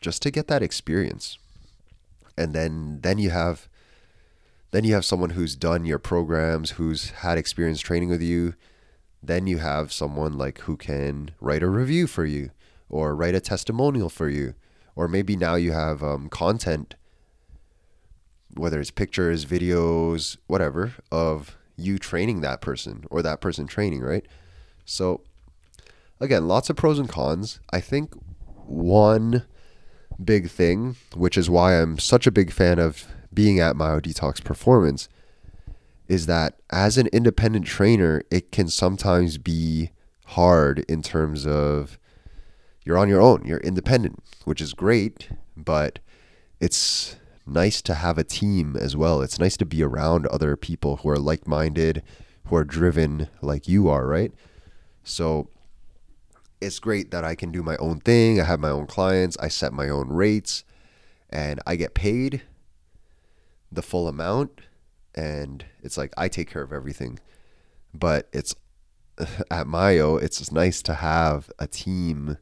just 0.00 0.22
to 0.22 0.30
get 0.30 0.46
that 0.48 0.62
experience. 0.62 1.38
And 2.36 2.54
then 2.54 3.00
then 3.02 3.18
you 3.18 3.30
have 3.30 3.68
then 4.70 4.84
you 4.84 4.94
have 4.94 5.04
someone 5.04 5.30
who's 5.30 5.56
done 5.56 5.86
your 5.86 5.98
programs, 5.98 6.72
who's 6.72 7.10
had 7.10 7.38
experience 7.38 7.80
training 7.80 8.10
with 8.10 8.22
you. 8.22 8.54
Then 9.22 9.46
you 9.46 9.58
have 9.58 9.92
someone 9.92 10.34
like 10.34 10.60
who 10.60 10.76
can 10.76 11.30
write 11.40 11.62
a 11.62 11.68
review 11.68 12.06
for 12.06 12.24
you 12.24 12.50
or 12.88 13.16
write 13.16 13.34
a 13.34 13.40
testimonial 13.40 14.08
for 14.08 14.28
you. 14.28 14.54
Or 14.94 15.08
maybe 15.08 15.36
now 15.36 15.54
you 15.54 15.72
have 15.72 16.02
um, 16.02 16.28
content, 16.28 16.94
whether 18.56 18.80
it's 18.80 18.90
pictures, 18.90 19.46
videos, 19.46 20.36
whatever, 20.46 20.94
of 21.10 21.56
you 21.78 21.98
training 21.98 22.40
that 22.40 22.60
person 22.60 23.04
or 23.10 23.22
that 23.22 23.40
person 23.40 23.66
training, 23.66 24.02
right? 24.02 24.26
So, 24.84 25.22
again, 26.20 26.48
lots 26.48 26.68
of 26.68 26.76
pros 26.76 26.98
and 26.98 27.08
cons. 27.08 27.60
I 27.72 27.80
think 27.80 28.12
one 28.66 29.44
big 30.22 30.50
thing, 30.50 30.96
which 31.14 31.38
is 31.38 31.48
why 31.48 31.80
I'm 31.80 31.98
such 31.98 32.26
a 32.26 32.32
big 32.32 32.50
fan 32.50 32.78
of 32.78 33.06
being 33.32 33.60
at 33.60 33.76
Myo 33.76 34.00
Detox 34.00 34.42
Performance, 34.42 35.08
is 36.08 36.26
that 36.26 36.58
as 36.70 36.98
an 36.98 37.06
independent 37.08 37.66
trainer, 37.66 38.22
it 38.30 38.50
can 38.50 38.68
sometimes 38.68 39.38
be 39.38 39.90
hard 40.26 40.80
in 40.88 41.02
terms 41.02 41.46
of 41.46 41.98
you're 42.84 42.98
on 42.98 43.08
your 43.08 43.20
own, 43.20 43.44
you're 43.44 43.60
independent, 43.60 44.22
which 44.44 44.60
is 44.60 44.72
great, 44.72 45.28
but 45.56 45.98
it's 46.60 47.16
nice 47.52 47.82
to 47.82 47.94
have 47.94 48.18
a 48.18 48.24
team 48.24 48.76
as 48.76 48.96
well. 48.96 49.22
It's 49.22 49.38
nice 49.38 49.56
to 49.58 49.66
be 49.66 49.82
around 49.82 50.26
other 50.26 50.56
people 50.56 50.96
who 50.98 51.08
are 51.10 51.18
like 51.18 51.46
minded, 51.46 52.02
who 52.46 52.56
are 52.56 52.64
driven 52.64 53.28
like 53.40 53.68
you 53.68 53.88
are, 53.88 54.06
right? 54.06 54.32
So 55.02 55.48
it's 56.60 56.78
great 56.78 57.10
that 57.10 57.24
I 57.24 57.34
can 57.34 57.50
do 57.50 57.62
my 57.62 57.76
own 57.76 58.00
thing. 58.00 58.40
I 58.40 58.44
have 58.44 58.60
my 58.60 58.70
own 58.70 58.86
clients, 58.86 59.36
I 59.38 59.48
set 59.48 59.72
my 59.72 59.88
own 59.88 60.08
rates, 60.08 60.64
and 61.30 61.60
I 61.66 61.76
get 61.76 61.94
paid 61.94 62.42
the 63.70 63.82
full 63.82 64.08
amount. 64.08 64.60
And 65.14 65.64
it's 65.82 65.96
like 65.96 66.12
I 66.16 66.28
take 66.28 66.50
care 66.50 66.62
of 66.62 66.72
everything. 66.72 67.18
But 67.94 68.28
it's 68.32 68.54
at 69.50 69.66
Mayo, 69.66 70.16
it's 70.16 70.52
nice 70.52 70.82
to 70.82 70.94
have 70.94 71.50
a 71.58 71.66
team, 71.66 72.38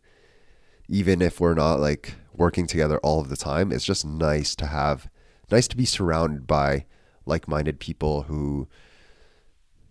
even 0.88 1.22
if 1.22 1.40
we're 1.40 1.54
not 1.54 1.80
like 1.80 2.14
working 2.36 2.66
together 2.66 2.98
all 2.98 3.20
of 3.20 3.28
the 3.28 3.36
time. 3.36 3.72
It's 3.72 3.84
just 3.84 4.04
nice 4.04 4.54
to 4.56 4.66
have, 4.66 5.08
nice 5.50 5.68
to 5.68 5.76
be 5.76 5.84
surrounded 5.84 6.46
by 6.46 6.86
like 7.24 7.48
minded 7.48 7.80
people 7.80 8.22
who, 8.22 8.68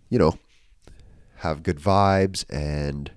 you 0.10 0.18
know, 0.18 0.38
have 1.38 1.64
good 1.64 1.80
vibes. 1.80 2.46
And 2.50 3.12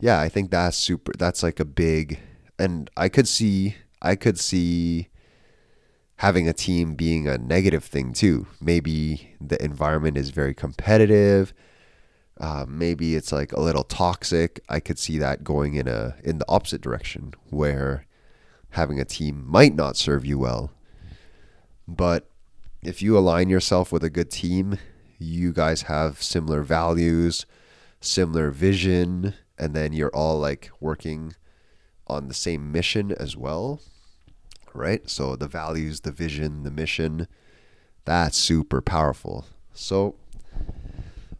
yeah, 0.00 0.20
I 0.20 0.28
think 0.28 0.50
that's 0.50 0.76
super, 0.76 1.12
that's 1.18 1.42
like 1.42 1.60
a 1.60 1.64
big, 1.64 2.20
and 2.58 2.90
I 2.96 3.08
could 3.08 3.28
see, 3.28 3.76
I 4.02 4.14
could 4.14 4.38
see 4.38 5.08
having 6.16 6.48
a 6.48 6.52
team 6.52 6.94
being 6.94 7.28
a 7.28 7.38
negative 7.38 7.84
thing 7.84 8.12
too. 8.12 8.46
Maybe 8.60 9.34
the 9.40 9.62
environment 9.62 10.16
is 10.16 10.30
very 10.30 10.54
competitive 10.54 11.54
uh, 12.40 12.64
maybe 12.68 13.16
it's 13.16 13.32
like 13.32 13.52
a 13.52 13.60
little 13.60 13.84
toxic. 13.84 14.60
I 14.68 14.80
could 14.80 14.98
see 14.98 15.18
that 15.18 15.44
going 15.44 15.74
in 15.74 15.88
a 15.88 16.16
in 16.22 16.38
the 16.38 16.48
opposite 16.48 16.80
direction 16.80 17.34
where 17.50 18.06
having 18.70 19.00
a 19.00 19.04
team 19.04 19.44
might 19.46 19.74
not 19.74 19.96
serve 19.96 20.24
you 20.24 20.38
well. 20.38 20.70
But 21.86 22.30
if 22.82 23.02
you 23.02 23.18
align 23.18 23.48
yourself 23.48 23.90
with 23.90 24.04
a 24.04 24.10
good 24.10 24.30
team, 24.30 24.78
you 25.18 25.52
guys 25.52 25.82
have 25.82 26.22
similar 26.22 26.62
values, 26.62 27.44
similar 28.00 28.50
vision, 28.50 29.34
and 29.58 29.74
then 29.74 29.92
you're 29.92 30.14
all 30.14 30.38
like 30.38 30.70
working 30.78 31.34
on 32.06 32.28
the 32.28 32.34
same 32.34 32.70
mission 32.70 33.12
as 33.12 33.36
well. 33.36 33.80
Right? 34.74 35.08
So 35.10 35.34
the 35.34 35.48
values, 35.48 36.00
the 36.00 36.12
vision, 36.12 36.62
the 36.62 36.70
mission, 36.70 37.26
that's 38.04 38.38
super 38.38 38.80
powerful. 38.80 39.46
So 39.72 40.14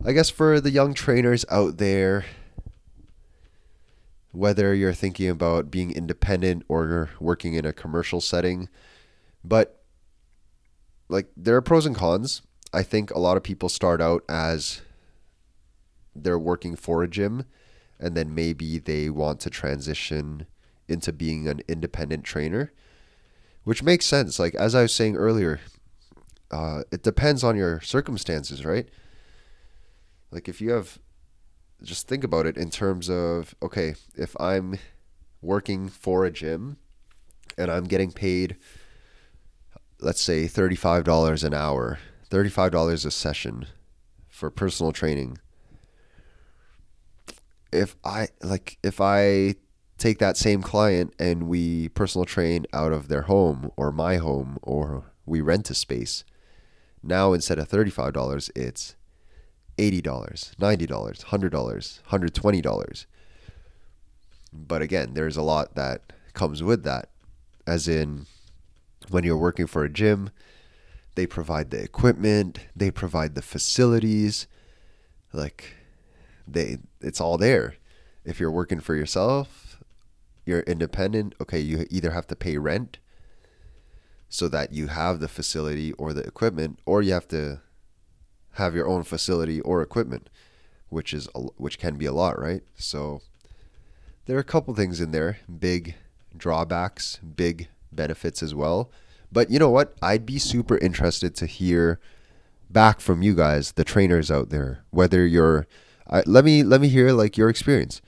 I 0.05 0.12
guess 0.12 0.30
for 0.30 0.61
the 0.61 0.70
young 0.70 0.94
trainers 0.94 1.44
out 1.51 1.78
there, 1.78 2.24
whether 4.30 4.72
you're 4.72 4.92
thinking 4.92 5.28
about 5.28 5.70
being 5.70 5.90
independent 5.90 6.62
or 6.68 7.11
working 7.18 7.55
in 7.55 7.64
a 7.64 7.72
commercial 7.72 8.20
setting, 8.20 8.68
but 9.42 9.82
like 11.09 11.26
there 11.36 11.57
are 11.57 11.62
pros 11.62 11.84
and 11.84 11.96
cons. 11.96 12.42
I 12.72 12.82
think 12.82 13.11
a 13.11 13.18
lot 13.18 13.36
of 13.36 13.42
people 13.42 13.68
start 13.68 14.01
out 14.01 14.22
as 14.28 14.82
they're 16.14 16.38
working 16.38 16.76
for 16.76 17.03
a 17.03 17.09
gym 17.09 17.44
and 17.99 18.16
then 18.16 18.34
maybe 18.34 18.78
they 18.78 19.11
want 19.11 19.40
to 19.40 19.51
transition 19.51 20.46
into 20.86 21.12
being 21.12 21.49
an 21.49 21.61
independent 21.66 22.22
trainer, 22.24 22.72
which 23.64 23.82
makes 23.82 24.07
sense. 24.07 24.38
Like 24.38 24.55
as 24.55 24.74
I 24.76 24.82
was 24.82 24.94
saying 24.94 25.16
earlier, 25.16 25.61
uh, 26.53 26.82
it 26.92 27.03
depends 27.03 27.42
on 27.42 27.57
your 27.57 27.80
circumstances, 27.80 28.64
right? 28.64 28.88
Like 30.31 30.49
if 30.49 30.61
you 30.61 30.70
have 30.72 30.99
just 31.83 32.09
think 32.09 32.24
about 32.24 32.47
it 32.47 32.57
in 32.57 32.70
terms 32.70 33.09
of 33.09 33.55
okay, 33.62 33.95
if 34.14 34.35
I'm 34.41 34.79
working 35.41 35.89
for 35.89 36.24
a 36.24 36.31
gym 36.31 36.76
and 37.57 37.70
I'm 37.70 37.85
getting 37.85 38.11
paid 38.11 38.57
let's 40.01 40.20
say 40.20 40.45
$35 40.45 41.43
an 41.43 41.55
hour, 41.55 41.99
$35 42.31 43.05
a 43.05 43.11
session 43.11 43.66
for 44.29 44.51
personal 44.51 44.93
training. 44.93 45.39
if 47.72 47.97
I 48.05 48.29
like 48.43 48.79
if 48.83 49.01
I 49.01 49.57
take 49.99 50.18
that 50.20 50.37
same 50.37 50.62
client 50.62 51.12
and 51.18 51.49
we 51.49 51.89
personal 51.91 52.24
train 52.24 52.66
out 52.72 52.93
of 52.93 53.09
their 53.09 53.22
home 53.22 53.70
or 53.76 53.91
my 53.91 54.16
home 54.16 54.59
or 54.62 55.05
we 55.26 55.41
rent 55.41 55.70
a 55.70 55.74
space, 55.74 56.24
now 57.03 57.33
instead 57.33 57.59
of 57.59 57.68
$35, 57.68 58.51
it's 58.55 58.95
$80, 59.79 60.03
$90, 60.03 60.55
$100, 60.57 62.03
$120. 62.11 63.07
But 64.53 64.83
again, 64.83 65.14
there's 65.14 65.37
a 65.37 65.43
lot 65.43 65.74
that 65.74 66.12
comes 66.35 66.62
with 66.62 66.85
that. 66.85 67.11
As 67.66 67.87
in, 67.87 68.26
when 69.11 69.24
you're 69.24 69.37
working 69.37 69.66
for 69.66 69.85
a 69.85 69.91
gym, 69.91 70.31
they 71.14 71.26
provide 71.26 71.70
the 71.70 71.83
equipment, 71.83 72.61
they 72.74 72.91
provide 72.91 73.35
the 73.35 73.43
facilities, 73.43 74.47
like 75.33 75.74
they 76.47 76.79
it's 77.01 77.20
all 77.20 77.37
there. 77.37 77.74
If 78.24 78.41
you're 78.41 78.51
working 78.51 78.81
for 78.81 78.95
yourself, 78.95 79.83
you're 80.45 80.61
independent, 80.61 81.35
okay, 81.41 81.59
you 81.61 81.87
either 81.91 82.12
have 82.12 82.26
to 82.29 82.37
pay 82.37 82.57
rent 82.57 82.99
so 84.29 84.49
that 84.49 84.72
you 84.72 84.89
have 84.89 85.20
the 85.20 85.29
facility 85.29 85.93
or 85.95 86.12
the 86.12 86.22
equipment 86.22 86.79
or 86.87 87.03
you 87.03 87.12
have 87.12 87.29
to 87.29 87.61
have 88.59 88.74
your 88.74 88.86
own 88.86 89.02
facility 89.02 89.61
or 89.62 89.82
equipment, 89.82 90.28
which 90.88 91.14
is 91.14 91.28
which 91.56 91.78
can 91.78 91.96
be 91.96 92.06
a 92.06 92.12
lot, 92.12 92.38
right? 92.38 92.62
So 92.76 93.22
there 94.26 94.36
are 94.36 94.40
a 94.40 94.44
couple 94.44 94.74
things 94.74 95.00
in 95.00 95.12
there, 95.12 95.38
big 95.59 95.94
drawbacks, 96.36 97.18
big 97.18 97.68
benefits 97.90 98.42
as 98.42 98.54
well. 98.54 98.90
But 99.32 99.50
you 99.50 99.59
know 99.59 99.70
what? 99.70 99.94
I'd 100.02 100.26
be 100.26 100.38
super 100.38 100.76
interested 100.78 101.34
to 101.36 101.46
hear 101.46 102.00
back 102.70 103.00
from 103.00 103.22
you 103.22 103.34
guys, 103.34 103.72
the 103.72 103.84
trainers 103.84 104.30
out 104.30 104.50
there, 104.50 104.84
whether 104.90 105.26
you're 105.26 105.66
let 106.26 106.44
me 106.44 106.62
let 106.62 106.80
me 106.80 106.88
hear 106.88 107.12
like 107.12 107.36
your 107.36 107.48
experience. 107.48 108.02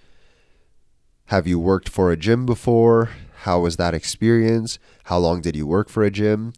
Have 1.26 1.46
you 1.46 1.61
worked 1.61 1.88
for 1.88 2.11
a 2.11 2.16
gym 2.16 2.44
before? 2.44 3.11
How 3.44 3.61
was 3.61 3.76
that 3.76 3.94
experience? 3.94 4.78
How 5.05 5.18
long 5.18 5.40
did 5.40 5.55
you 5.55 5.66
work 5.66 5.88
for 5.88 6.03
a 6.03 6.11
gym? 6.11 6.53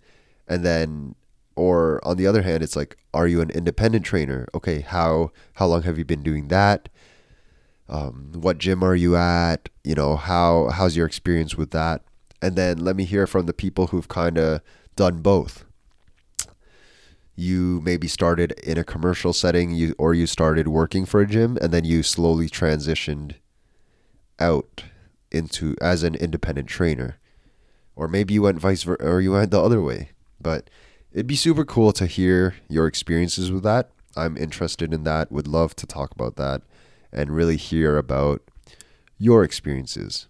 And 0.49 0.64
then 0.64 1.14
or 1.57 2.00
on 2.07 2.16
the 2.16 2.26
other 2.26 2.42
hand, 2.42 2.62
it's 2.62 2.76
like 2.76 2.96
are 3.14 3.26
you 3.26 3.40
an 3.40 3.50
independent 3.50 4.05
trainer? 4.05 4.46
Okay, 4.55 4.80
how 4.80 5.32
how 5.55 5.66
long 5.66 5.82
have 5.82 5.98
you 5.98 6.05
been 6.05 6.22
doing 6.22 6.48
that? 6.48 6.88
um, 7.92 8.32
what 8.34 8.59
gym 8.59 8.82
are 8.82 8.94
you 8.94 9.16
at 9.16 9.68
you 9.84 9.94
know 9.94 10.16
how 10.16 10.70
how's 10.70 10.96
your 10.96 11.07
experience 11.07 11.57
with 11.57 11.70
that 11.72 12.03
and 12.40 12.57
then 12.57 12.78
let 12.78 12.96
me 12.96 13.05
hear 13.05 13.26
from 13.26 13.46
the 13.46 13.53
people 13.53 13.88
who've 13.88 14.09
kind 14.09 14.38
of 14.38 14.62
done 14.96 15.18
both 15.18 15.64
you 17.36 17.80
maybe 17.84 18.09
started 18.09 18.53
in 18.53 18.78
a 18.78 18.84
commercial 18.84 19.32
setting 19.32 19.70
you 19.72 19.94
or 19.98 20.14
you 20.14 20.26
started 20.26 20.68
working 20.68 21.05
for 21.05 21.20
a 21.20 21.26
gym 21.26 21.59
and 21.61 21.72
then 21.72 21.84
you 21.84 22.03
slowly 22.03 22.48
transitioned 22.48 23.34
out 24.38 24.84
into 25.30 25.76
as 25.80 26.03
an 26.03 26.14
independent 26.14 26.68
trainer 26.68 27.18
or 27.94 28.09
maybe 28.09 28.32
you 28.34 28.42
went 28.42 28.59
vice 28.59 28.82
versa 28.84 29.03
or 29.03 29.20
you 29.20 29.32
went 29.32 29.50
the 29.50 29.61
other 29.61 29.82
way 29.82 30.11
but 30.40 30.70
it'd 31.13 31.27
be 31.27 31.37
super 31.37 31.65
cool 31.65 31.93
to 31.93 32.07
hear 32.07 32.57
your 32.69 32.87
experiences 32.87 33.51
with 33.51 33.63
that 33.63 33.91
i'm 34.17 34.37
interested 34.37 34.93
in 34.93 35.05
that 35.05 35.31
would 35.31 35.47
love 35.47 35.75
to 35.77 35.87
talk 35.87 36.11
about 36.13 36.37
that 36.37 36.63
and 37.13 37.31
really 37.31 37.57
hear 37.57 37.99
about 37.99 38.43
your 39.23 39.45
experiences. 39.45 40.27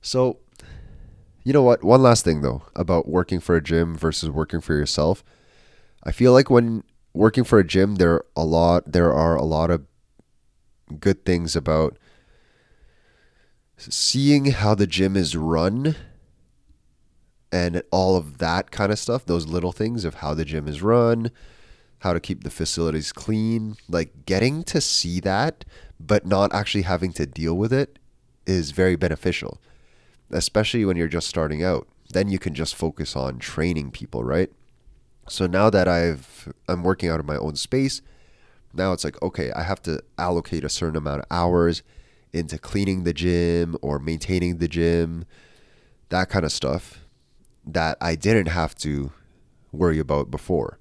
So, 0.00 0.38
you 1.42 1.52
know 1.52 1.62
what? 1.62 1.82
One 1.82 2.02
last 2.02 2.24
thing 2.24 2.42
though 2.42 2.62
about 2.76 3.08
working 3.08 3.40
for 3.40 3.56
a 3.56 3.62
gym 3.62 3.96
versus 3.96 4.30
working 4.30 4.60
for 4.60 4.74
yourself. 4.74 5.24
I 6.04 6.12
feel 6.12 6.32
like 6.32 6.50
when 6.50 6.84
working 7.12 7.42
for 7.42 7.58
a 7.58 7.66
gym 7.66 7.96
there 7.96 8.12
are 8.12 8.26
a 8.36 8.44
lot 8.44 8.92
there 8.92 9.12
are 9.12 9.34
a 9.34 9.42
lot 9.42 9.70
of 9.70 9.84
good 11.00 11.24
things 11.24 11.56
about 11.56 11.98
seeing 13.76 14.44
how 14.46 14.76
the 14.76 14.86
gym 14.86 15.16
is 15.16 15.34
run 15.34 15.96
and 17.52 17.82
all 17.90 18.16
of 18.16 18.38
that 18.38 18.70
kind 18.70 18.92
of 18.92 18.98
stuff, 18.98 19.26
those 19.26 19.46
little 19.46 19.72
things 19.72 20.04
of 20.04 20.16
how 20.16 20.34
the 20.34 20.44
gym 20.44 20.68
is 20.68 20.82
run, 20.82 21.30
how 22.00 22.12
to 22.12 22.20
keep 22.20 22.44
the 22.44 22.50
facilities 22.50 23.12
clean. 23.12 23.76
Like 23.88 24.24
getting 24.26 24.62
to 24.64 24.80
see 24.80 25.20
that, 25.20 25.64
but 25.98 26.26
not 26.26 26.54
actually 26.54 26.82
having 26.82 27.12
to 27.14 27.26
deal 27.26 27.56
with 27.56 27.72
it 27.72 27.98
is 28.46 28.70
very 28.70 28.96
beneficial, 28.96 29.60
especially 30.30 30.84
when 30.84 30.96
you're 30.96 31.08
just 31.08 31.28
starting 31.28 31.62
out. 31.62 31.86
Then 32.12 32.28
you 32.28 32.38
can 32.38 32.54
just 32.54 32.74
focus 32.74 33.14
on 33.16 33.38
training 33.38 33.90
people, 33.90 34.24
right? 34.24 34.50
So 35.28 35.46
now 35.46 35.70
that 35.70 35.86
I've 35.86 36.52
I'm 36.68 36.82
working 36.82 37.08
out 37.08 37.20
of 37.20 37.26
my 37.26 37.36
own 37.36 37.56
space, 37.56 38.02
now 38.72 38.92
it's 38.92 39.04
like 39.04 39.20
okay, 39.22 39.52
I 39.52 39.62
have 39.62 39.82
to 39.82 40.02
allocate 40.18 40.64
a 40.64 40.68
certain 40.68 40.96
amount 40.96 41.20
of 41.20 41.26
hours 41.30 41.82
into 42.32 42.58
cleaning 42.58 43.04
the 43.04 43.12
gym 43.12 43.76
or 43.82 43.98
maintaining 43.98 44.58
the 44.58 44.68
gym, 44.68 45.24
that 46.08 46.28
kind 46.28 46.44
of 46.44 46.52
stuff 46.52 47.00
that 47.66 47.96
I 48.00 48.14
didn't 48.14 48.48
have 48.48 48.74
to 48.76 49.12
worry 49.72 49.98
about 49.98 50.30
before. 50.30 50.78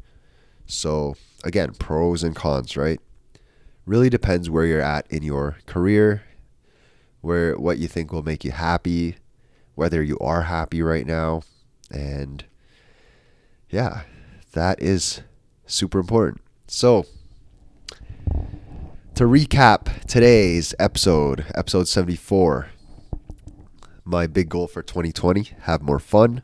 So, 0.65 1.15
again, 1.43 1.73
pros 1.73 2.23
and 2.23 2.35
cons, 2.35 2.77
right? 2.77 2.99
Really 3.85 4.09
depends 4.09 4.49
where 4.49 4.65
you're 4.65 4.81
at 4.81 5.07
in 5.11 5.23
your 5.23 5.57
career, 5.65 6.23
where 7.21 7.57
what 7.57 7.79
you 7.79 7.87
think 7.87 8.11
will 8.11 8.23
make 8.23 8.43
you 8.45 8.51
happy, 8.51 9.17
whether 9.75 10.03
you 10.03 10.17
are 10.19 10.43
happy 10.43 10.81
right 10.81 11.05
now. 11.05 11.41
And 11.91 12.45
yeah, 13.69 14.03
that 14.53 14.81
is 14.81 15.21
super 15.65 15.99
important. 15.99 16.41
So, 16.67 17.05
to 19.15 19.23
recap 19.23 20.05
today's 20.05 20.73
episode, 20.79 21.45
episode 21.55 21.87
74, 21.87 22.69
my 24.05 24.27
big 24.27 24.49
goal 24.49 24.67
for 24.67 24.81
2020 24.81 25.51
have 25.61 25.81
more 25.81 25.99
fun. 25.99 26.41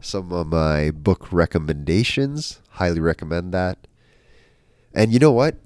Some 0.00 0.32
of 0.32 0.46
my 0.46 0.90
book 0.90 1.32
recommendations 1.32 2.60
Highly 2.80 3.00
recommend 3.00 3.52
that. 3.52 3.86
And 4.94 5.12
you 5.12 5.18
know 5.18 5.32
what? 5.32 5.56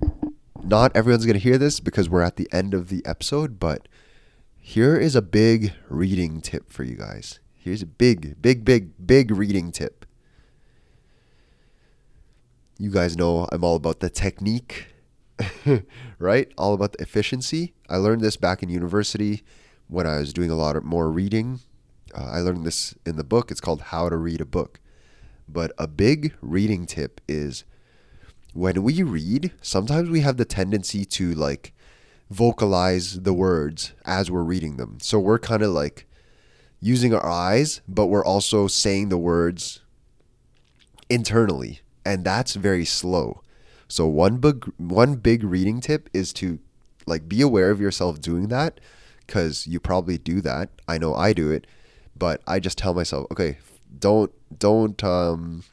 Not 0.64 0.90
everyone's 0.96 1.26
going 1.26 1.34
to 1.34 1.40
hear 1.40 1.58
this 1.58 1.78
because 1.78 2.08
we're 2.08 2.22
at 2.22 2.34
the 2.34 2.48
end 2.50 2.74
of 2.74 2.88
the 2.88 3.06
episode, 3.06 3.60
but 3.60 3.86
here 4.58 4.96
is 4.96 5.14
a 5.14 5.22
big 5.22 5.74
reading 5.88 6.40
tip 6.40 6.72
for 6.72 6.82
you 6.82 6.96
guys. 6.96 7.38
Here's 7.52 7.82
a 7.82 7.86
big, 7.86 8.42
big, 8.42 8.64
big, 8.64 9.06
big 9.06 9.30
reading 9.30 9.70
tip. 9.70 10.04
You 12.78 12.90
guys 12.90 13.16
know 13.16 13.46
I'm 13.52 13.62
all 13.62 13.76
about 13.76 14.00
the 14.00 14.10
technique, 14.10 14.88
right? 16.18 16.50
All 16.58 16.74
about 16.74 16.94
the 16.94 17.02
efficiency. 17.02 17.74
I 17.88 17.98
learned 17.98 18.22
this 18.22 18.36
back 18.36 18.60
in 18.60 18.70
university 18.70 19.44
when 19.86 20.06
I 20.06 20.18
was 20.18 20.32
doing 20.32 20.50
a 20.50 20.56
lot 20.56 20.82
more 20.82 21.12
reading. 21.12 21.60
Uh, 22.14 22.30
I 22.32 22.38
learned 22.40 22.64
this 22.64 22.94
in 23.04 23.16
the 23.16 23.24
book. 23.24 23.50
It's 23.50 23.60
called 23.60 23.82
How 23.82 24.08
to 24.08 24.16
Read 24.16 24.40
a 24.40 24.46
Book. 24.46 24.80
But 25.48 25.72
a 25.78 25.86
big 25.86 26.34
reading 26.40 26.86
tip 26.86 27.20
is 27.28 27.64
when 28.54 28.82
we 28.82 29.02
read, 29.02 29.52
sometimes 29.60 30.08
we 30.08 30.20
have 30.20 30.36
the 30.36 30.44
tendency 30.44 31.04
to 31.04 31.34
like 31.34 31.72
vocalize 32.30 33.22
the 33.22 33.34
words 33.34 33.92
as 34.04 34.30
we're 34.30 34.42
reading 34.42 34.76
them. 34.76 34.98
So 35.00 35.18
we're 35.18 35.38
kind 35.38 35.62
of 35.62 35.70
like 35.72 36.06
using 36.80 37.12
our 37.14 37.26
eyes, 37.26 37.80
but 37.88 38.06
we're 38.06 38.24
also 38.24 38.66
saying 38.66 39.08
the 39.08 39.18
words 39.18 39.80
internally, 41.10 41.80
and 42.04 42.24
that's 42.24 42.54
very 42.54 42.84
slow. 42.84 43.42
So 43.88 44.06
one 44.06 44.38
big 44.38 44.64
one 44.78 45.16
big 45.16 45.44
reading 45.44 45.80
tip 45.80 46.08
is 46.14 46.32
to 46.34 46.58
like 47.06 47.28
be 47.28 47.42
aware 47.42 47.70
of 47.70 47.80
yourself 47.80 48.20
doing 48.20 48.48
that 48.48 48.80
cuz 49.26 49.66
you 49.66 49.80
probably 49.80 50.16
do 50.18 50.40
that. 50.40 50.70
I 50.88 50.98
know 50.98 51.14
I 51.14 51.32
do 51.32 51.50
it, 51.50 51.66
but 52.16 52.40
I 52.46 52.60
just 52.60 52.78
tell 52.78 52.94
myself, 52.94 53.26
okay, 53.32 53.58
don't 53.98 54.32
don't 54.58 55.02
um, 55.04 55.64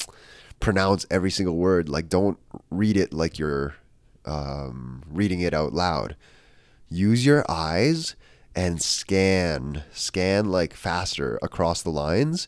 pronounce 0.60 1.06
every 1.10 1.32
single 1.32 1.56
word. 1.56 1.90
Like 1.90 2.10
don't 2.10 2.38
read 2.70 2.98
it 2.98 3.14
like 3.14 3.40
you're 3.40 3.76
um, 4.26 5.04
reading 5.10 5.42
it 5.42 5.54
out 5.54 5.74
loud. 5.74 6.16
Use 6.90 7.26
your 7.26 7.46
eyes 7.50 8.16
and 8.56 8.82
scan, 8.82 9.84
scan 9.94 10.46
like 10.46 10.74
faster 10.74 11.40
across 11.42 11.82
the 11.82 11.90
lines. 11.90 12.48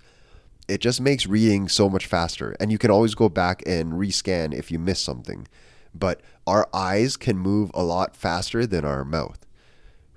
It 0.68 0.80
just 0.80 1.02
makes 1.02 1.28
reading 1.28 1.68
so 1.68 1.90
much 1.90 2.06
faster. 2.06 2.56
And 2.60 2.72
you 2.72 2.78
can 2.78 2.92
always 2.92 3.16
go 3.16 3.30
back 3.30 3.64
and 3.66 3.94
rescan 3.94 4.54
if 4.54 4.72
you 4.72 4.80
miss 4.80 5.02
something. 5.02 5.48
But 5.94 6.22
our 6.48 6.68
eyes 6.74 7.18
can 7.18 7.38
move 7.38 7.70
a 7.74 7.84
lot 7.84 8.16
faster 8.16 8.66
than 8.66 8.84
our 8.84 9.06
mouth, 9.06 9.46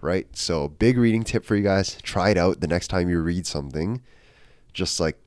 right? 0.00 0.26
So, 0.36 0.68
big 0.68 0.98
reading 0.98 1.24
tip 1.24 1.44
for 1.44 1.56
you 1.56 1.62
guys 1.62 1.98
try 2.02 2.30
it 2.30 2.38
out 2.38 2.60
the 2.60 2.66
next 2.66 2.88
time 2.88 3.08
you 3.08 3.20
read 3.20 3.46
something. 3.46 4.02
Just 4.72 5.00
like 5.00 5.18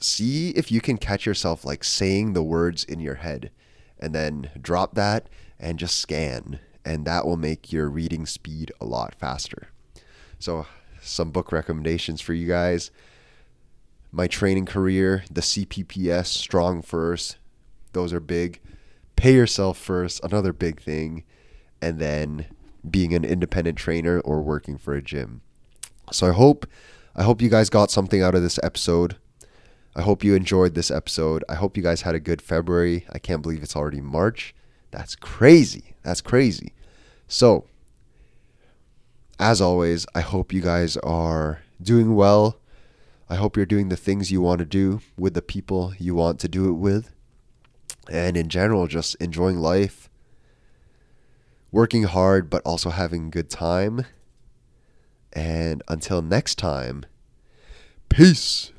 see 0.00 0.50
if 0.50 0.70
you 0.70 0.80
can 0.80 0.96
catch 0.96 1.26
yourself 1.26 1.64
like 1.64 1.82
saying 1.82 2.32
the 2.32 2.42
words 2.42 2.84
in 2.84 3.00
your 3.00 3.16
head 3.16 3.50
and 3.98 4.14
then 4.14 4.50
drop 4.60 4.94
that 4.94 5.28
and 5.58 5.78
just 5.78 5.98
scan 5.98 6.60
and 6.84 7.04
that 7.04 7.26
will 7.26 7.36
make 7.36 7.72
your 7.72 7.88
reading 7.88 8.24
speed 8.24 8.72
a 8.80 8.84
lot 8.84 9.14
faster. 9.14 9.68
So, 10.38 10.66
some 11.02 11.30
book 11.30 11.52
recommendations 11.52 12.20
for 12.20 12.32
you 12.32 12.46
guys. 12.46 12.90
My 14.10 14.26
training 14.26 14.66
career, 14.66 15.24
the 15.30 15.42
CPPS, 15.42 16.26
Strong 16.26 16.82
First, 16.82 17.36
those 17.92 18.12
are 18.12 18.20
big. 18.20 18.60
Pay 19.16 19.34
yourself 19.34 19.76
first, 19.76 20.22
another 20.24 20.52
big 20.52 20.80
thing. 20.80 21.24
And 21.82 21.98
then 21.98 22.46
being 22.88 23.14
an 23.14 23.24
independent 23.24 23.78
trainer 23.78 24.20
or 24.20 24.42
working 24.42 24.78
for 24.78 24.94
a 24.94 25.02
gym. 25.02 25.42
So 26.12 26.28
I 26.28 26.32
hope 26.32 26.66
I 27.14 27.22
hope 27.22 27.42
you 27.42 27.48
guys 27.48 27.70
got 27.70 27.90
something 27.90 28.22
out 28.22 28.34
of 28.34 28.42
this 28.42 28.60
episode. 28.62 29.16
I 29.96 30.02
hope 30.02 30.22
you 30.22 30.34
enjoyed 30.34 30.74
this 30.74 30.90
episode. 30.90 31.42
I 31.48 31.56
hope 31.56 31.76
you 31.76 31.82
guys 31.82 32.02
had 32.02 32.14
a 32.14 32.20
good 32.20 32.40
February. 32.40 33.06
I 33.10 33.18
can't 33.18 33.42
believe 33.42 33.62
it's 33.62 33.74
already 33.74 34.00
March. 34.00 34.54
That's 34.92 35.16
crazy. 35.16 35.96
That's 36.04 36.20
crazy. 36.20 36.74
So, 37.26 37.66
as 39.40 39.60
always, 39.60 40.06
I 40.14 40.20
hope 40.20 40.52
you 40.52 40.60
guys 40.60 40.96
are 40.98 41.62
doing 41.82 42.14
well. 42.14 42.60
I 43.28 43.34
hope 43.34 43.56
you're 43.56 43.66
doing 43.66 43.88
the 43.88 43.96
things 43.96 44.30
you 44.30 44.40
want 44.40 44.60
to 44.60 44.64
do 44.64 45.00
with 45.18 45.34
the 45.34 45.42
people 45.42 45.92
you 45.98 46.14
want 46.14 46.38
to 46.40 46.48
do 46.48 46.68
it 46.68 46.74
with. 46.74 47.12
And 48.10 48.36
in 48.36 48.48
general, 48.48 48.86
just 48.86 49.16
enjoying 49.16 49.58
life, 49.58 50.07
working 51.70 52.04
hard, 52.04 52.50
but 52.50 52.62
also 52.64 52.90
having 52.90 53.30
good 53.30 53.50
time. 53.50 54.06
And 55.32 55.82
until 55.88 56.22
next 56.22 56.56
time, 56.56 57.04
peace. 58.08 58.72